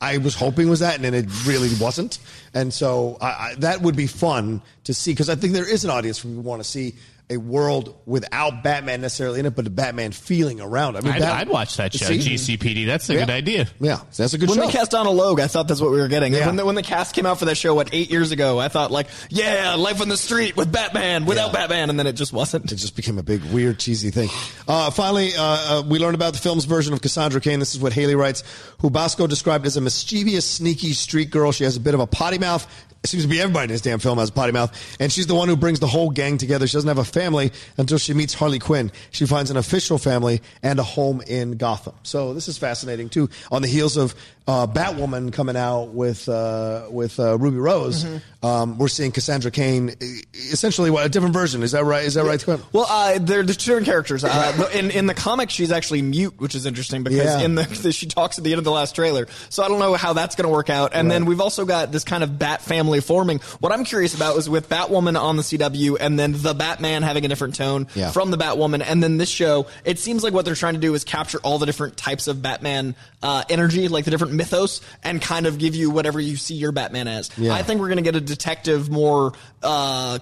I 0.00 0.18
was 0.18 0.34
hoping 0.34 0.68
was 0.68 0.80
that, 0.80 0.96
and 0.96 1.04
then 1.04 1.14
it 1.14 1.26
really 1.46 1.70
wasn't. 1.80 2.18
And 2.54 2.74
so 2.74 3.18
I, 3.20 3.26
I, 3.26 3.54
that 3.58 3.82
would 3.82 3.94
be 3.94 4.08
fun 4.08 4.60
to 4.82 4.92
see 4.92 5.12
because 5.12 5.30
I 5.30 5.36
think 5.36 5.52
there 5.52 5.68
is 5.68 5.84
an 5.84 5.90
audience 5.90 6.18
who 6.18 6.40
want 6.40 6.60
to 6.60 6.68
see 6.68 6.96
a 7.32 7.36
world 7.38 7.94
without 8.06 8.62
Batman 8.62 9.00
necessarily 9.00 9.40
in 9.40 9.46
it, 9.46 9.54
but 9.56 9.66
a 9.66 9.70
Batman 9.70 10.12
feeling 10.12 10.60
around. 10.60 10.96
I 10.96 11.00
mean, 11.00 11.12
I'd, 11.14 11.20
Bat- 11.20 11.34
I'd 11.40 11.48
watch 11.48 11.76
that 11.78 11.92
show, 11.94 12.06
See? 12.06 12.18
GCPD. 12.18 12.86
That's 12.86 13.08
a 13.10 13.14
Yeah. 13.14 13.20
good 13.20 13.30
idea. 13.30 13.68
Yeah, 13.80 14.00
that's 14.16 14.34
a 14.34 14.38
good 14.38 14.48
When 14.48 14.58
show. 14.58 14.66
they 14.66 14.72
cast 14.72 14.90
Donal 14.92 15.14
Logue, 15.14 15.40
I 15.40 15.46
thought 15.46 15.68
that's 15.68 15.80
what 15.80 15.90
we 15.90 15.98
were 15.98 16.08
getting. 16.08 16.32
Yeah. 16.32 16.46
When, 16.46 16.56
the, 16.56 16.64
when 16.66 16.74
the 16.74 16.82
cast 16.82 17.14
came 17.14 17.26
out 17.26 17.38
for 17.38 17.44
that 17.46 17.56
show, 17.56 17.74
what 17.74 17.90
eight 17.92 18.10
years 18.10 18.30
ago, 18.32 18.58
I 18.60 18.68
thought 18.68 18.90
like, 18.90 19.06
yeah, 19.30 19.74
life 19.74 20.00
on 20.00 20.08
the 20.08 20.16
street 20.16 20.56
with 20.56 20.70
Batman, 20.70 21.24
without 21.24 21.48
Yeah. 21.48 21.52
Batman, 21.60 21.90
and 21.90 21.98
then 21.98 22.06
it 22.06 22.12
just 22.14 22.32
wasn't. 22.32 22.70
It 22.70 22.76
just 22.76 22.94
became 22.96 23.18
a 23.18 23.22
big, 23.22 23.42
weird, 23.46 23.78
cheesy 23.78 24.10
thing. 24.10 24.28
Uh, 24.68 24.90
finally, 24.90 25.34
uh, 25.34 25.42
uh, 25.42 25.82
we 25.86 25.98
learned 25.98 26.14
about 26.14 26.32
the 26.34 26.38
film's 26.38 26.64
version 26.64 26.92
of 26.92 27.00
Cassandra 27.00 27.40
Cain. 27.40 27.58
This 27.58 27.74
is 27.74 27.80
what 27.80 27.92
Haleigh 27.92 28.16
writes, 28.16 28.44
who 28.78 28.90
Basco 28.90 29.26
described 29.26 29.66
as 29.66 29.76
a 29.76 29.80
mischievous, 29.80 30.48
sneaky 30.48 30.92
street 30.92 31.30
girl. 31.30 31.52
She 31.52 31.64
has 31.64 31.76
a 31.76 31.80
bit 31.80 31.94
of 31.94 32.00
a 32.00 32.06
potty 32.06 32.38
mouth. 32.38 32.66
It 33.04 33.10
seems 33.10 33.24
to 33.24 33.28
be 33.28 33.40
everybody 33.40 33.64
in 33.64 33.70
this 33.70 33.80
damn 33.80 33.98
film 33.98 34.18
has 34.18 34.28
a 34.28 34.32
potty 34.32 34.52
mouth. 34.52 34.96
And 35.00 35.12
she's 35.12 35.26
the 35.26 35.34
one 35.34 35.48
who 35.48 35.56
brings 35.56 35.80
the 35.80 35.88
whole 35.88 36.10
gang 36.10 36.38
together. 36.38 36.68
She 36.68 36.74
doesn't 36.74 36.88
have 36.88 36.98
a 36.98 37.04
family 37.04 37.50
until 37.76 37.98
she 37.98 38.14
meets 38.14 38.32
Harley 38.32 38.60
Quinn. 38.60 38.92
She 39.10 39.26
finds 39.26 39.50
an 39.50 39.56
official 39.56 39.98
family 39.98 40.40
and 40.62 40.78
a 40.78 40.84
home 40.84 41.20
in 41.26 41.56
Gotham. 41.56 41.94
So 42.04 42.32
this 42.32 42.46
is 42.46 42.58
fascinating 42.58 43.08
too. 43.08 43.28
On 43.50 43.60
the 43.60 43.66
heels 43.66 43.96
of 43.96 44.14
uh, 44.46 44.66
Batwoman 44.66 45.32
coming 45.32 45.56
out 45.56 45.90
with 45.94 46.28
uh, 46.28 46.86
with 46.90 47.18
uh, 47.20 47.38
Ruby 47.38 47.58
Rose, 47.58 48.04
um, 48.42 48.76
we're 48.78 48.88
seeing 48.88 49.12
Cassandra 49.12 49.50
Cain, 49.52 49.90
e- 50.00 50.20
essentially 50.34 50.90
what 50.90 51.06
a 51.06 51.08
different 51.08 51.32
version. 51.32 51.62
Is 51.62 51.72
that 51.72 51.84
right? 51.84 52.04
Is 52.04 52.14
that 52.14 52.24
right? 52.24 52.42
Quinn? 52.42 52.60
Well, 52.72 52.86
uh, 52.88 53.18
they're, 53.20 53.44
they're 53.44 53.54
two 53.54 53.70
different 53.70 53.86
characters. 53.86 54.24
Uh, 54.24 54.68
in 54.74 54.90
in 54.90 55.06
the 55.06 55.14
comic, 55.14 55.50
she's 55.50 55.70
actually 55.70 56.02
mute, 56.02 56.34
which 56.38 56.54
is 56.56 56.66
interesting 56.66 57.04
because 57.04 57.18
Yeah. 57.18 57.40
in 57.42 57.54
the 57.54 57.92
she 57.92 58.06
talks 58.06 58.38
at 58.38 58.44
the 58.44 58.50
end 58.52 58.58
of 58.58 58.64
the 58.64 58.72
last 58.72 58.94
trailer. 58.96 59.28
So 59.48 59.62
I 59.62 59.68
don't 59.68 59.78
know 59.78 59.94
how 59.94 60.12
that's 60.12 60.34
going 60.34 60.44
to 60.48 60.52
work 60.52 60.70
out. 60.70 60.90
And 60.94 61.08
then 61.10 61.24
we've 61.24 61.40
also 61.40 61.64
got 61.64 61.92
this 61.92 62.02
kind 62.04 62.24
of 62.24 62.38
Bat 62.38 62.62
family 62.62 63.00
forming. 63.00 63.38
What 63.60 63.70
I'm 63.72 63.84
curious 63.84 64.14
about 64.14 64.36
is 64.38 64.48
with 64.50 64.68
Batwoman 64.68 65.20
on 65.20 65.36
the 65.36 65.42
CW, 65.42 65.98
and 66.00 66.18
then 66.18 66.32
the 66.34 66.54
Batman 66.54 67.02
having 67.02 67.24
a 67.24 67.28
different 67.28 67.54
tone 67.54 67.86
Yeah. 67.94 68.10
from 68.10 68.30
the 68.32 68.36
Batwoman, 68.38 68.82
and 68.84 69.02
then 69.02 69.18
this 69.18 69.28
show. 69.28 69.66
It 69.84 69.98
seems 70.00 70.24
like 70.24 70.32
what 70.32 70.44
they're 70.44 70.54
trying 70.56 70.74
to 70.74 70.80
do 70.80 70.94
is 70.94 71.04
capture 71.04 71.38
all 71.44 71.58
the 71.58 71.66
different 71.66 71.96
types 71.96 72.26
of 72.26 72.42
Batman 72.42 72.96
uh, 73.22 73.44
energy, 73.48 73.86
like 73.86 74.04
the 74.04 74.10
different 74.10 74.31
mythos, 74.32 74.80
and 75.02 75.20
kind 75.20 75.46
of 75.46 75.58
give 75.58 75.74
you 75.74 75.90
whatever 75.90 76.20
you 76.20 76.36
see 76.36 76.54
your 76.54 76.72
Batman 76.72 77.08
as. 77.08 77.30
Yeah. 77.36 77.54
I 77.54 77.62
think 77.62 77.80
we're 77.80 77.88
going 77.88 77.98
to 77.98 78.02
get 78.02 78.16
a 78.16 78.20
detective 78.20 78.90
more. 78.90 79.32
Uh, 79.62 80.18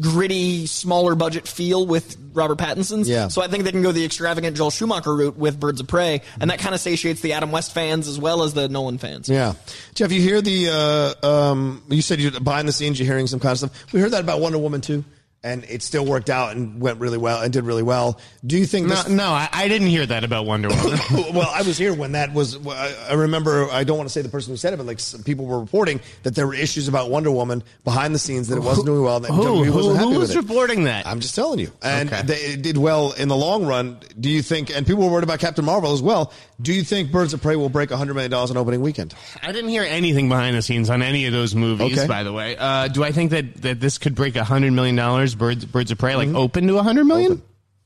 gritty, 0.00 0.66
smaller 0.66 1.14
budget 1.14 1.46
feel 1.46 1.86
with 1.86 2.16
Robert 2.32 2.58
Pattinson's. 2.58 3.08
Yeah. 3.08 3.28
So 3.28 3.42
I 3.42 3.48
think 3.48 3.64
they 3.64 3.70
can 3.70 3.82
go 3.82 3.92
the 3.92 4.04
extravagant 4.04 4.56
Joel 4.56 4.70
Schumacher 4.70 5.14
route 5.14 5.36
with 5.36 5.58
Birds 5.58 5.80
of 5.80 5.86
Prey, 5.86 6.22
and 6.40 6.50
that 6.50 6.58
kind 6.58 6.74
of 6.74 6.80
satiates 6.80 7.20
the 7.20 7.34
Adam 7.34 7.52
West 7.52 7.72
fans 7.72 8.08
as 8.08 8.18
well 8.18 8.42
as 8.42 8.54
the 8.54 8.68
Nolan 8.68 8.98
fans. 8.98 9.28
Yeah, 9.28 9.54
Jeff, 9.94 10.12
you 10.12 10.20
hear 10.20 10.40
the 10.40 11.14
uh, 11.22 11.26
um, 11.26 11.82
you 11.88 12.02
said 12.02 12.20
you're 12.20 12.32
behind 12.32 12.68
the 12.68 12.72
scenes 12.72 12.98
you're 12.98 13.06
hearing 13.06 13.26
some 13.26 13.40
kind 13.40 13.52
of 13.52 13.58
stuff. 13.58 13.92
We 13.92 14.00
heard 14.00 14.10
that 14.10 14.20
about 14.20 14.40
Wonder 14.40 14.58
Woman 14.58 14.80
too, 14.80 15.04
and 15.44 15.64
it 15.64 15.82
still 15.82 16.04
worked 16.04 16.28
out 16.28 16.56
and 16.56 16.80
went 16.80 16.98
really 16.98 17.18
well 17.18 17.40
and 17.40 17.52
did 17.52 17.64
really 17.64 17.82
well. 17.84 18.18
Do 18.44 18.58
you 18.58 18.66
think 18.66 18.88
No, 18.88 18.94
this? 18.96 19.08
no 19.08 19.28
I, 19.30 19.48
I 19.52 19.68
didn't 19.68 19.88
hear 19.88 20.04
that 20.04 20.24
about 20.24 20.44
Wonder 20.46 20.68
Woman. 20.68 20.98
well, 21.34 21.48
I 21.54 21.62
was 21.62 21.78
here 21.78 21.94
when 21.94 22.12
that 22.12 22.32
was. 22.34 22.58
I 22.66 23.12
remember. 23.14 23.70
I 23.70 23.84
don't 23.84 23.96
want 23.96 24.08
to 24.08 24.12
say 24.12 24.22
the 24.22 24.28
person 24.28 24.52
who 24.52 24.56
said 24.56 24.72
it, 24.72 24.76
but 24.78 24.86
like 24.86 24.98
some 24.98 25.22
people 25.22 25.46
were 25.46 25.60
reporting 25.60 26.00
that 26.24 26.34
there 26.34 26.46
were 26.46 26.54
issues 26.54 26.88
about 26.88 27.10
Wonder 27.10 27.30
Woman 27.30 27.62
behind 27.84 28.14
the 28.14 28.18
scenes 28.18 28.48
that 28.48 28.56
it 28.56 28.62
wasn't 28.62 28.86
doing 28.86 29.02
well. 29.02 29.16
And 29.16 29.24
that 29.26 29.32
who 29.32 29.72
wasn't 29.72 29.96
happy 29.98 30.04
who 30.08 30.10
with 30.10 30.18
was 30.20 30.30
it. 30.34 30.38
reporting 30.38 30.84
that? 30.84 31.06
I'm 31.06 31.20
just 31.20 31.34
telling 31.34 31.58
you. 31.60 31.70
And 31.82 32.12
Okay. 32.12 32.22
they, 32.22 32.34
it 32.54 32.62
did 32.62 32.76
well 32.76 33.12
in 33.12 33.28
the 33.28 33.36
long 33.36 33.66
run. 33.66 33.98
Do 34.18 34.28
you 34.28 34.42
think, 34.42 34.74
and 34.74 34.84
people 34.86 35.04
were 35.04 35.12
worried 35.12 35.24
about 35.24 35.38
Captain 35.38 35.64
Marvel 35.64 35.92
as 35.92 36.02
well, 36.02 36.32
do 36.60 36.72
you 36.72 36.82
think 36.82 37.12
Birds 37.12 37.34
of 37.34 37.42
Prey 37.42 37.54
will 37.56 37.68
break 37.68 37.90
$100 37.90 38.14
million 38.14 38.32
on 38.32 38.56
opening 38.56 38.80
weekend? 38.80 39.14
I 39.42 39.52
didn't 39.52 39.70
hear 39.70 39.82
anything 39.84 40.28
behind 40.28 40.56
the 40.56 40.62
scenes 40.62 40.90
on 40.90 41.02
any 41.02 41.26
of 41.26 41.32
those 41.32 41.54
movies. 41.54 41.98
Okay. 41.98 42.06
By 42.08 42.22
the 42.24 42.32
way, 42.32 42.56
uh, 42.56 42.88
do 42.88 43.04
I 43.04 43.12
think 43.12 43.30
that, 43.30 43.54
that 43.62 43.78
this 43.80 43.98
could 43.98 44.14
break 44.14 44.34
hundred 44.36 44.72
million 44.72 44.96
dollars? 44.96 45.35
Birds 45.38 45.64
Birds 45.64 45.90
of 45.90 45.98
Prey 45.98 46.16
like 46.16 46.28
mm-hmm. 46.28 46.36
open 46.36 46.66
to 46.66 46.74
100 46.74 47.04
million? 47.04 47.32
Open. 47.32 47.42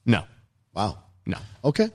No, 0.06 0.24
Wow. 0.74 0.98
no. 1.26 1.38
Okay. 1.64 1.88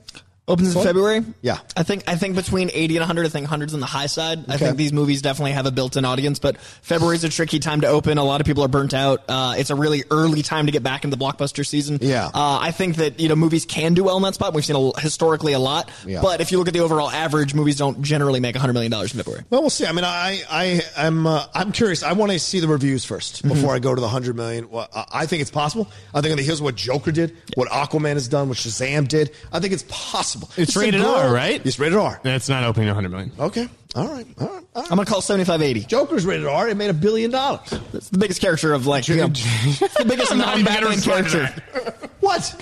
Opens 0.48 0.76
in 0.76 0.82
February. 0.82 1.24
Yeah. 1.42 1.58
I 1.76 1.82
think 1.82 2.04
I 2.06 2.14
think 2.14 2.36
between 2.36 2.70
eighty 2.72 2.96
and 2.96 3.04
hundred. 3.04 3.26
I 3.26 3.30
think 3.30 3.48
hundreds 3.48 3.74
on 3.74 3.80
the 3.80 3.86
high 3.86 4.06
side. 4.06 4.44
I 4.48 4.54
Okay. 4.54 4.66
think 4.66 4.76
these 4.76 4.92
movies 4.92 5.20
definitely 5.20 5.52
have 5.52 5.66
a 5.66 5.72
built-in 5.72 6.04
audience, 6.04 6.38
but 6.38 6.56
February's 6.60 7.24
a 7.24 7.28
tricky 7.28 7.58
time 7.58 7.80
to 7.80 7.88
open. 7.88 8.16
A 8.16 8.22
lot 8.22 8.40
of 8.40 8.46
people 8.46 8.62
are 8.62 8.68
burnt 8.68 8.94
out. 8.94 9.24
Uh, 9.28 9.56
it's 9.58 9.70
a 9.70 9.74
really 9.74 10.04
early 10.08 10.42
time 10.42 10.66
to 10.66 10.72
get 10.72 10.84
back 10.84 11.02
into 11.02 11.16
the 11.16 11.24
blockbuster 11.24 11.66
season. 11.66 11.98
Yeah. 12.00 12.26
Uh, 12.26 12.58
I 12.62 12.70
think 12.70 12.94
that 12.96 13.18
you 13.18 13.28
know 13.28 13.34
movies 13.34 13.66
can 13.66 13.94
do 13.94 14.04
well 14.04 14.16
in 14.18 14.22
that 14.22 14.34
spot. 14.34 14.54
We've 14.54 14.64
seen 14.64 14.76
a, 14.76 15.00
historically 15.00 15.52
a 15.52 15.58
lot, 15.58 15.90
Yeah. 16.06 16.22
but 16.22 16.40
if 16.40 16.52
you 16.52 16.58
look 16.58 16.68
at 16.68 16.74
the 16.74 16.80
overall 16.80 17.10
average, 17.10 17.52
movies 17.52 17.76
don't 17.76 18.00
generally 18.02 18.38
make 18.38 18.54
hundred 18.54 18.74
million 18.74 18.92
dollars 18.92 19.12
in 19.12 19.18
February. 19.18 19.42
Well, 19.50 19.62
we'll 19.62 19.70
see. 19.70 19.86
I 19.86 19.90
mean, 19.90 20.04
I, 20.04 20.42
I, 20.48 20.80
I'm, 20.96 21.26
uh, 21.26 21.44
I'm 21.54 21.72
curious. 21.72 22.04
I 22.04 22.12
want 22.12 22.30
to 22.30 22.38
see 22.38 22.60
the 22.60 22.68
reviews 22.68 23.04
1st 23.04 23.16
Mm-hmm. 23.42 23.48
before 23.48 23.74
I 23.74 23.80
go 23.80 23.94
to 23.96 24.00
the 24.00 24.08
hundred 24.08 24.36
million. 24.36 24.70
Well, 24.70 24.86
I- 24.94 25.06
I 25.12 25.26
think 25.26 25.42
it's 25.42 25.50
possible. 25.50 25.90
I 26.14 26.20
think 26.20 26.36
the 26.36 26.42
here's 26.44 26.62
what 26.62 26.76
Joker 26.76 27.10
did, 27.10 27.36
what 27.56 27.68
Aquaman 27.70 28.12
has 28.12 28.28
done, 28.28 28.48
what 28.48 28.58
Shazam 28.58 29.08
did. 29.08 29.32
I 29.52 29.58
think 29.58 29.72
it's 29.72 29.84
possible. 29.88 30.35
It's 30.56 30.76
a 30.76 30.80
rated 30.80 31.00
R, 31.00 31.32
right? 31.32 31.64
It's 31.64 31.78
rated 31.78 31.98
R. 31.98 32.20
That's 32.22 32.48
not 32.48 32.64
opening 32.64 32.86
to 32.86 32.94
100 32.94 33.08
million. 33.08 33.32
Okay. 33.38 33.68
All 33.94 34.08
right. 34.08 34.26
All 34.38 34.46
right. 34.46 34.64
All 34.74 34.82
right. 34.82 34.90
I'm 34.90 34.96
gonna 34.96 35.06
call 35.06 35.20
75-80. 35.20 35.86
Joker's 35.86 36.26
rated 36.26 36.46
R. 36.46 36.68
It 36.68 36.76
made 36.76 36.90
a 36.90 36.94
billion 36.94 37.30
dollars. 37.30 37.72
It's 37.92 38.10
the 38.10 38.18
biggest 38.18 38.40
character 38.40 38.72
of 38.72 38.86
like 38.86 39.08
you 39.08 39.16
know, 39.16 39.28
the 39.28 40.04
biggest 40.06 40.32
I'm 40.32 40.38
not 40.38 40.58
even 40.58 40.66
gonna 40.66 40.80
non-Batman 40.96 41.00
character. 41.00 41.62
What? 42.20 42.56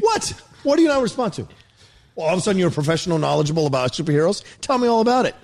what? 0.00 0.32
What 0.62 0.76
do 0.76 0.82
you 0.82 0.88
not 0.88 1.02
respond 1.02 1.34
to? 1.34 1.46
Well, 2.14 2.26
all 2.26 2.32
of 2.32 2.38
a 2.38 2.42
sudden 2.42 2.58
you're 2.58 2.68
a 2.68 2.72
professional, 2.72 3.18
knowledgeable 3.18 3.66
about 3.66 3.92
superheroes. 3.92 4.42
Tell 4.60 4.78
me 4.78 4.86
all 4.86 5.00
about 5.00 5.26
it. 5.26 5.34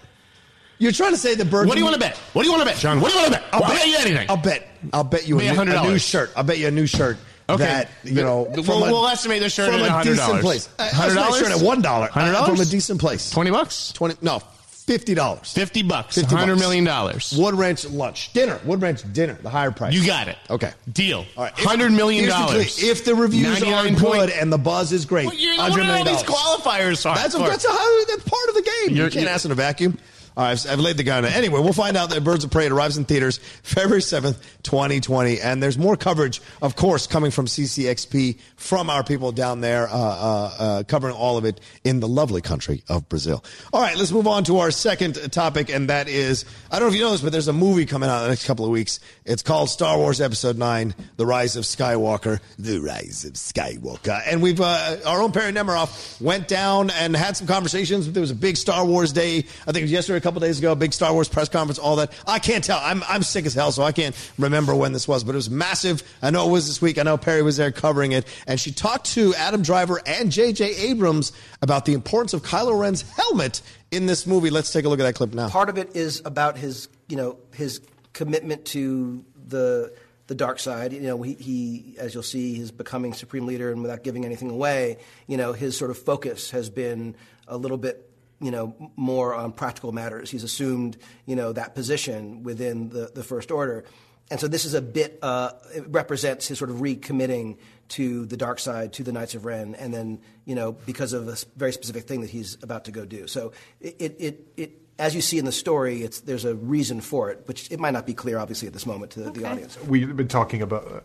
You're 0.78 0.92
trying 0.92 1.11
to 1.12 1.18
say 1.18 1.35
the 1.35 1.44
bird. 1.44 1.66
What 1.68 1.74
do 1.74 1.80
you 1.80 1.85
want 1.85 1.94
to 1.94 2.00
bet? 2.00 2.16
What 2.33 2.42
do 2.42 2.48
you 2.48 2.54
want 2.54 2.66
to 2.66 2.72
bet, 2.72 2.80
John? 2.80 3.00
What 3.02 3.12
do 3.12 3.18
you 3.18 3.22
want 3.24 3.35
to 3.35 3.40
bet? 3.40 3.48
I'll, 3.52 3.61
bet 3.61 3.87
you 3.87 3.96
anything. 3.98 4.30
I'll 4.30 4.37
bet. 4.38 4.66
I'll 4.94 5.04
bet 5.04 5.28
you 5.28 5.38
a, 5.38 5.42
new, 5.42 5.61
a 5.61 5.64
new 5.66 5.72
$100. 5.72 6.09
shirt. 6.09 6.33
I'll 6.35 6.44
bet 6.44 6.56
you 6.59 6.68
a 6.68 6.70
new 6.70 6.87
shirt. 6.87 7.18
Okay. 7.55 7.65
That 7.65 7.89
you 8.05 8.15
know, 8.15 8.47
We'll- 8.51 8.85
a- 8.85 8.91
we'll 8.93 9.07
estimate 9.09 9.41
the 9.43 9.51
shirt 9.51 9.71
from 9.73 9.81
at 9.83 9.89
a 9.89 9.93
$100. 9.93 10.03
decent 10.05 10.41
place. 10.41 10.69
Uh, 10.79 10.89
$100? 10.89 11.17
estimate 11.17 11.35
shirt 11.53 11.59
at 11.61 11.65
one 11.65 11.81
dollar. 11.83 12.09
$100? 12.09 12.47
from 12.47 12.61
a 12.61 12.65
decent 12.65 13.01
place. 13.01 13.31
20 13.31 13.51
bucks? 13.51 13.93
Twenty. 13.93 14.17
No, 14.23 14.41
fifty 14.69 15.15
dollars. 15.15 15.53
50 15.53 15.83
bucks. 15.83 16.15
50 16.17 16.35
$100 16.35 16.47
bucks. 16.49 16.61
million 16.61 16.85
dollars. 16.85 17.35
Wood 17.39 17.55
Ranch 17.55 17.85
lunch 17.87 18.33
dinner. 18.33 18.59
Wood 18.65 18.83
Ranch 18.83 19.03
dinner. 19.13 19.35
The 19.43 19.51
higher 19.51 19.71
price. 19.71 19.95
You 19.95 20.05
got 20.05 20.29
it. 20.29 20.37
Okay. 20.49 20.73
Deal. 20.93 21.25
All 21.37 21.45
right. 21.45 21.55
$100 21.55 21.95
million. 21.95 22.25
Key. 22.29 22.89
If 22.89 23.05
the 23.05 23.15
reviews 23.15 23.63
are 23.63 23.67
99 23.67 23.95
good 23.95 24.03
point- 24.03 24.31
and 24.33 24.53
the 24.53 24.59
buzz 24.59 24.93
is 24.93 25.05
great, 25.05 25.27
Well, 25.27 25.35
you 25.37 25.57
know 25.57 25.63
100 25.63 25.87
what 25.87 25.99
all 25.99 26.05
these 26.05 26.23
qualifiers 26.25 27.09
are. 27.09 27.15
That's 27.15 27.35
a, 27.35 27.39
that's, 27.39 27.65
a, 27.65 28.05
that's 28.09 28.25
part 28.25 28.49
of 28.49 28.55
the 28.57 28.63
game. 28.63 28.91
you 28.91 28.97
You're- 28.97 29.11
can't 29.11 29.23
you're- 29.23 29.33
ask 29.33 29.45
in 29.45 29.53
a 29.53 29.55
vacuum. 29.55 29.99
I've, 30.40 30.66
I've 30.68 30.81
laid 30.81 30.96
the 30.96 31.03
gun. 31.03 31.24
Anyway, 31.24 31.61
we'll 31.61 31.72
find 31.72 31.96
out 31.96 32.11
that 32.11 32.24
Birds 32.24 32.44
of 32.44 32.50
Prey 32.50 32.68
arrives 32.68 32.96
in 32.96 33.05
theaters 33.05 33.38
February 33.62 34.00
7th, 34.00 34.37
2020. 34.62 35.40
And 35.40 35.62
there's 35.62 35.79
more 35.79 35.96
coverage, 35.96 36.40
of 36.62 36.76
course, 36.76 37.07
coming 37.07 37.31
from 37.31 37.46
CCXP 37.46 38.38
from 38.57 38.90
our 38.90 39.05
people 39.05 39.33
down 39.33 39.61
there, 39.61 39.88
uh, 39.88 39.92
uh, 39.92 40.55
uh, 40.59 40.83
covering 40.85 41.14
all 41.14 41.37
of 41.37 41.44
it 41.44 41.61
in 41.85 42.00
the 42.00 42.09
lovely 42.09 42.40
country 42.40 42.83
of 42.88 43.09
Brazil. 43.09 43.44
All 43.72 43.81
right, 43.81 43.96
let's 43.96 44.12
move 44.12 44.26
on 44.26 44.44
to 44.44 44.59
our 44.59 44.70
second 44.70 45.33
topic, 45.33 45.70
and 45.70 45.88
that 45.90 46.09
is 46.09 46.44
I 46.70 46.79
don't 46.79 46.88
know 46.88 46.94
if 46.94 46.98
you 46.98 47.05
know 47.05 47.11
this, 47.11 47.20
but 47.20 47.33
there's 47.33 47.48
a 47.48 47.53
movie 47.53 47.87
coming 47.87 48.09
out 48.09 48.18
in 48.18 48.22
the 48.24 48.29
next 48.29 48.46
couple 48.46 48.64
of 48.64 48.70
weeks. 48.70 49.00
It's 49.24 49.42
called 49.42 49.70
Star 49.70 49.98
Wars 49.98 50.20
Episode 50.20 50.57
9 50.57 50.94
The 51.16 51.26
Rise 51.26 51.57
of 51.57 51.64
Skywalker. 51.64 52.40
The 52.59 52.79
Rise 52.79 53.24
of 53.24 53.33
Skywalker. 53.33 54.20
And 54.26 54.40
we've, 54.40 54.61
uh, 54.61 54.98
our 55.05 55.20
own 55.20 55.33
Perri 55.33 55.53
Nemiroff 55.53 56.20
went 56.20 56.48
down 56.48 56.90
and 56.90 57.16
had 57.16 57.37
some 57.37 57.46
conversations. 57.46 58.11
There 58.12 58.20
was 58.20 58.31
a 58.31 58.37
big 58.37 58.57
Star 58.57 58.85
Wars 58.85 59.12
day, 59.12 59.38
I 59.38 59.42
think 59.72 59.79
it 59.79 59.83
was 59.83 59.92
yesterday, 59.92 60.20
couple 60.31 60.47
days 60.47 60.61
ago, 60.61 60.77
big 60.77 60.93
Star 60.93 61.12
Wars 61.12 61.29
press 61.29 61.49
conference, 61.49 61.81
all 61.81 61.97
that. 61.97 62.12
I 62.25 62.38
can't 62.38 62.62
tell. 62.62 62.79
I'm, 62.81 63.03
I'm 63.09 63.25
sick 63.25 63.47
as 63.47 63.55
hell, 63.55 63.73
so 63.73 63.83
I 63.83 63.90
can't 63.90 64.14
remember 64.38 64.77
when 64.77 64.93
this 64.93 65.09
was, 65.09 65.25
but 65.25 65.35
it 65.35 65.37
was 65.37 65.51
massive. 65.51 66.05
I 66.23 66.31
know 66.31 66.49
it 66.49 66.53
was 66.53 66.69
this 66.69 66.81
week. 66.81 66.99
I 66.99 67.03
know 67.03 67.16
Perri 67.16 67.43
was 67.43 67.57
there 67.57 67.73
covering 67.73 68.12
it. 68.12 68.29
And 68.47 68.61
she 68.61 68.71
talked 68.71 69.07
to 69.14 69.35
Adam 69.35 69.62
Driver 69.62 70.01
and 70.07 70.31
J.J. 70.31 70.77
Abrams 70.77 71.33
about 71.62 71.85
the 71.85 71.95
importance 71.95 72.33
of 72.33 72.43
Kylo 72.43 72.79
Ren's 72.79 73.03
helmet 73.03 73.61
in 73.90 74.07
this 74.07 74.25
movie. 74.25 74.51
Let's 74.51 74.73
take 74.73 74.85
a 74.85 74.88
look 74.88 75.01
at 75.01 75.03
that 75.03 75.16
clip 75.16 75.35
now. 75.35 75.49
part 75.49 75.69
of 75.69 75.79
it 75.79 75.97
is 75.97 76.23
about 76.25 76.57
his 76.57 76.87
you 77.09 77.16
know 77.16 77.37
his 77.53 77.81
commitment 78.12 78.66
to 78.66 79.25
the 79.49 79.93
the 80.29 80.37
dark 80.37 80.61
side. 80.61 80.93
You 80.93 81.01
know, 81.01 81.21
he, 81.23 81.35
he 81.35 81.97
as 81.99 82.14
you'll 82.14 82.23
see, 82.23 82.55
he's 82.55 82.71
becoming 82.71 83.14
supreme 83.14 83.47
leader, 83.47 83.73
and 83.73 83.83
without 83.83 84.05
giving 84.05 84.25
anything 84.25 84.49
away, 84.49 84.99
you 85.27 85.37
know, 85.37 85.53
his 85.53 85.77
sort 85.77 85.90
of 85.90 85.99
focus 85.99 86.53
has 86.53 86.71
been 86.71 87.16
a 87.49 87.57
little 87.57 87.79
bit. 87.79 88.07
You 88.40 88.50
know, 88.50 88.92
more 88.96 89.35
on 89.35 89.53
practical 89.53 89.92
matters. 89.92 90.31
He's 90.31 90.44
assumed, 90.44 90.96
you 91.26 91.37
know, 91.37 91.53
that 91.53 91.74
position 91.74 92.42
within 92.42 92.88
the, 92.88 93.11
the 93.14 93.22
First 93.22 93.50
Order. 93.50 93.85
And 94.31 94.40
so 94.40 94.48
this 94.48 94.64
is 94.64 94.74
a 94.74 94.81
bit, 94.81 95.18
uh, 95.22 95.50
it 95.74 95.85
represents 95.88 96.46
his 96.46 96.57
sort 96.59 96.70
of 96.70 96.76
recommitting 96.76 97.59
to 97.88 98.24
the 98.26 98.37
dark 98.37 98.61
side, 98.61 98.92
to 98.94 99.03
the 99.03 99.12
Knights 99.12 99.35
of 99.35 99.44
Ren, 99.44 99.74
and 99.74 99.92
then, 99.92 100.20
you 100.44 100.55
know, 100.55 100.72
because 100.72 101.12
of 101.12 101.26
a 101.29 101.37
very 101.57 101.72
specific 101.72 102.05
thing 102.05 102.20
that 102.20 102.31
he's 102.31 102.57
about 102.62 102.85
to 102.85 102.92
go 102.92 103.05
do. 103.05 103.26
So 103.26 103.53
it, 103.81 103.96
it, 103.98 104.16
it, 104.18 104.53
it 104.57 104.70
as 105.00 105.14
you 105.14 105.20
see 105.20 105.38
in 105.38 105.46
the 105.46 105.53
story, 105.53 106.03
it's, 106.03 106.20
there's 106.20 106.44
a 106.44 106.55
reason 106.55 107.00
for 107.00 107.31
it, 107.31 107.42
which 107.46 107.70
it 107.72 107.81
might 107.81 107.90
not 107.90 108.07
be 108.07 108.14
clear, 108.14 108.38
obviously, 108.38 108.68
at 108.68 108.72
this 108.72 108.87
moment 108.87 109.11
to 109.12 109.31
the 109.31 109.44
audience. 109.44 109.76
We've 109.83 110.14
been 110.14 110.29
talking 110.29 110.62
about 110.62 110.87
uh, 110.87 111.00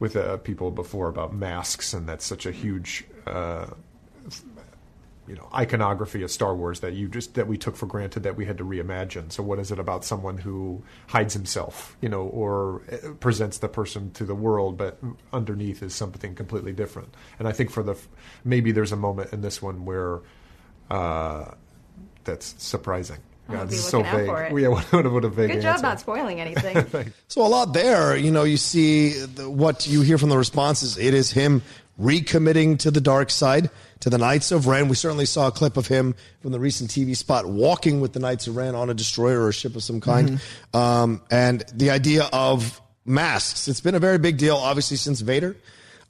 with 0.00 0.16
uh, 0.16 0.38
people 0.38 0.70
before 0.70 1.08
about 1.08 1.32
masks, 1.34 1.94
and 1.94 2.08
that's 2.08 2.24
such 2.24 2.44
a 2.44 2.50
huge, 2.50 3.04
uh, 3.26 3.66
you 5.28 5.34
know, 5.34 5.48
iconography 5.54 6.22
of 6.22 6.30
Star 6.30 6.56
Wars 6.56 6.80
that 6.80 6.94
you 6.94 7.08
just 7.08 7.34
that 7.34 7.46
we 7.46 7.58
took 7.58 7.76
for 7.76 7.86
granted 7.86 8.22
that 8.22 8.36
we 8.36 8.46
had 8.46 8.58
to 8.58 8.64
reimagine. 8.64 9.30
So, 9.30 9.42
what 9.42 9.58
is 9.58 9.70
it 9.70 9.78
about 9.78 10.04
someone 10.04 10.38
who 10.38 10.82
hides 11.08 11.34
himself, 11.34 11.96
you 12.00 12.08
know, 12.08 12.22
or 12.22 12.82
uh, 12.90 13.12
presents 13.20 13.58
the 13.58 13.68
person 13.68 14.10
to 14.12 14.24
the 14.24 14.34
world, 14.34 14.78
but 14.78 14.98
underneath 15.32 15.82
is 15.82 15.94
something 15.94 16.34
completely 16.34 16.72
different? 16.72 17.14
And 17.38 17.46
I 17.46 17.52
think 17.52 17.70
for 17.70 17.82
the 17.82 17.96
maybe 18.44 18.72
there's 18.72 18.92
a 18.92 18.96
moment 18.96 19.32
in 19.32 19.42
this 19.42 19.60
one 19.60 19.84
where 19.84 20.20
uh, 20.90 21.52
that's 22.24 22.54
surprising. 22.58 23.18
I'll 23.48 23.56
God, 23.56 23.68
be 23.68 23.74
it's 23.76 23.84
so 23.88 23.98
looking 23.98 24.12
out 24.12 24.16
vague. 24.18 24.26
for 24.26 24.42
it. 24.44 24.62
Yeah, 24.62 24.68
what, 24.68 24.84
what, 24.92 25.12
what 25.12 25.24
a 25.24 25.28
vague 25.28 25.50
Good 25.50 25.62
job 25.62 25.72
answer. 25.72 25.82
not 25.82 26.00
spoiling 26.00 26.40
anything. 26.40 27.12
So 27.28 27.42
a 27.42 27.48
lot 27.48 27.72
there, 27.74 28.16
you 28.16 28.30
know, 28.30 28.44
you 28.44 28.56
see 28.56 29.10
the, 29.10 29.48
what 29.48 29.86
you 29.86 30.02
hear 30.02 30.18
from 30.18 30.30
the 30.30 30.38
responses. 30.38 30.96
It 30.96 31.14
is 31.14 31.30
him 31.30 31.62
recommitting 32.00 32.78
to 32.80 32.90
the 32.90 33.00
dark 33.00 33.30
side, 33.30 33.70
to 34.00 34.10
the 34.10 34.18
Knights 34.18 34.52
of 34.52 34.66
Ren. 34.66 34.88
We 34.88 34.94
certainly 34.96 35.26
saw 35.26 35.48
a 35.48 35.52
clip 35.52 35.76
of 35.76 35.86
him 35.86 36.14
from 36.40 36.52
the 36.52 36.60
recent 36.60 36.90
TV 36.90 37.16
spot 37.16 37.46
walking 37.46 38.00
with 38.00 38.12
the 38.12 38.20
Knights 38.20 38.46
of 38.46 38.56
Ren 38.56 38.74
on 38.74 38.90
a 38.90 38.94
destroyer 38.94 39.40
or 39.40 39.48
a 39.48 39.52
ship 39.52 39.76
of 39.76 39.82
some 39.82 40.00
kind. 40.00 40.40
Um, 40.74 41.22
and 41.30 41.64
the 41.74 41.90
idea 41.90 42.28
of 42.32 42.80
masks. 43.04 43.68
It's 43.68 43.80
been 43.80 43.94
a 43.94 44.00
very 44.00 44.18
big 44.18 44.36
deal, 44.36 44.56
obviously, 44.56 44.96
since 44.98 45.20
Vader. 45.20 45.56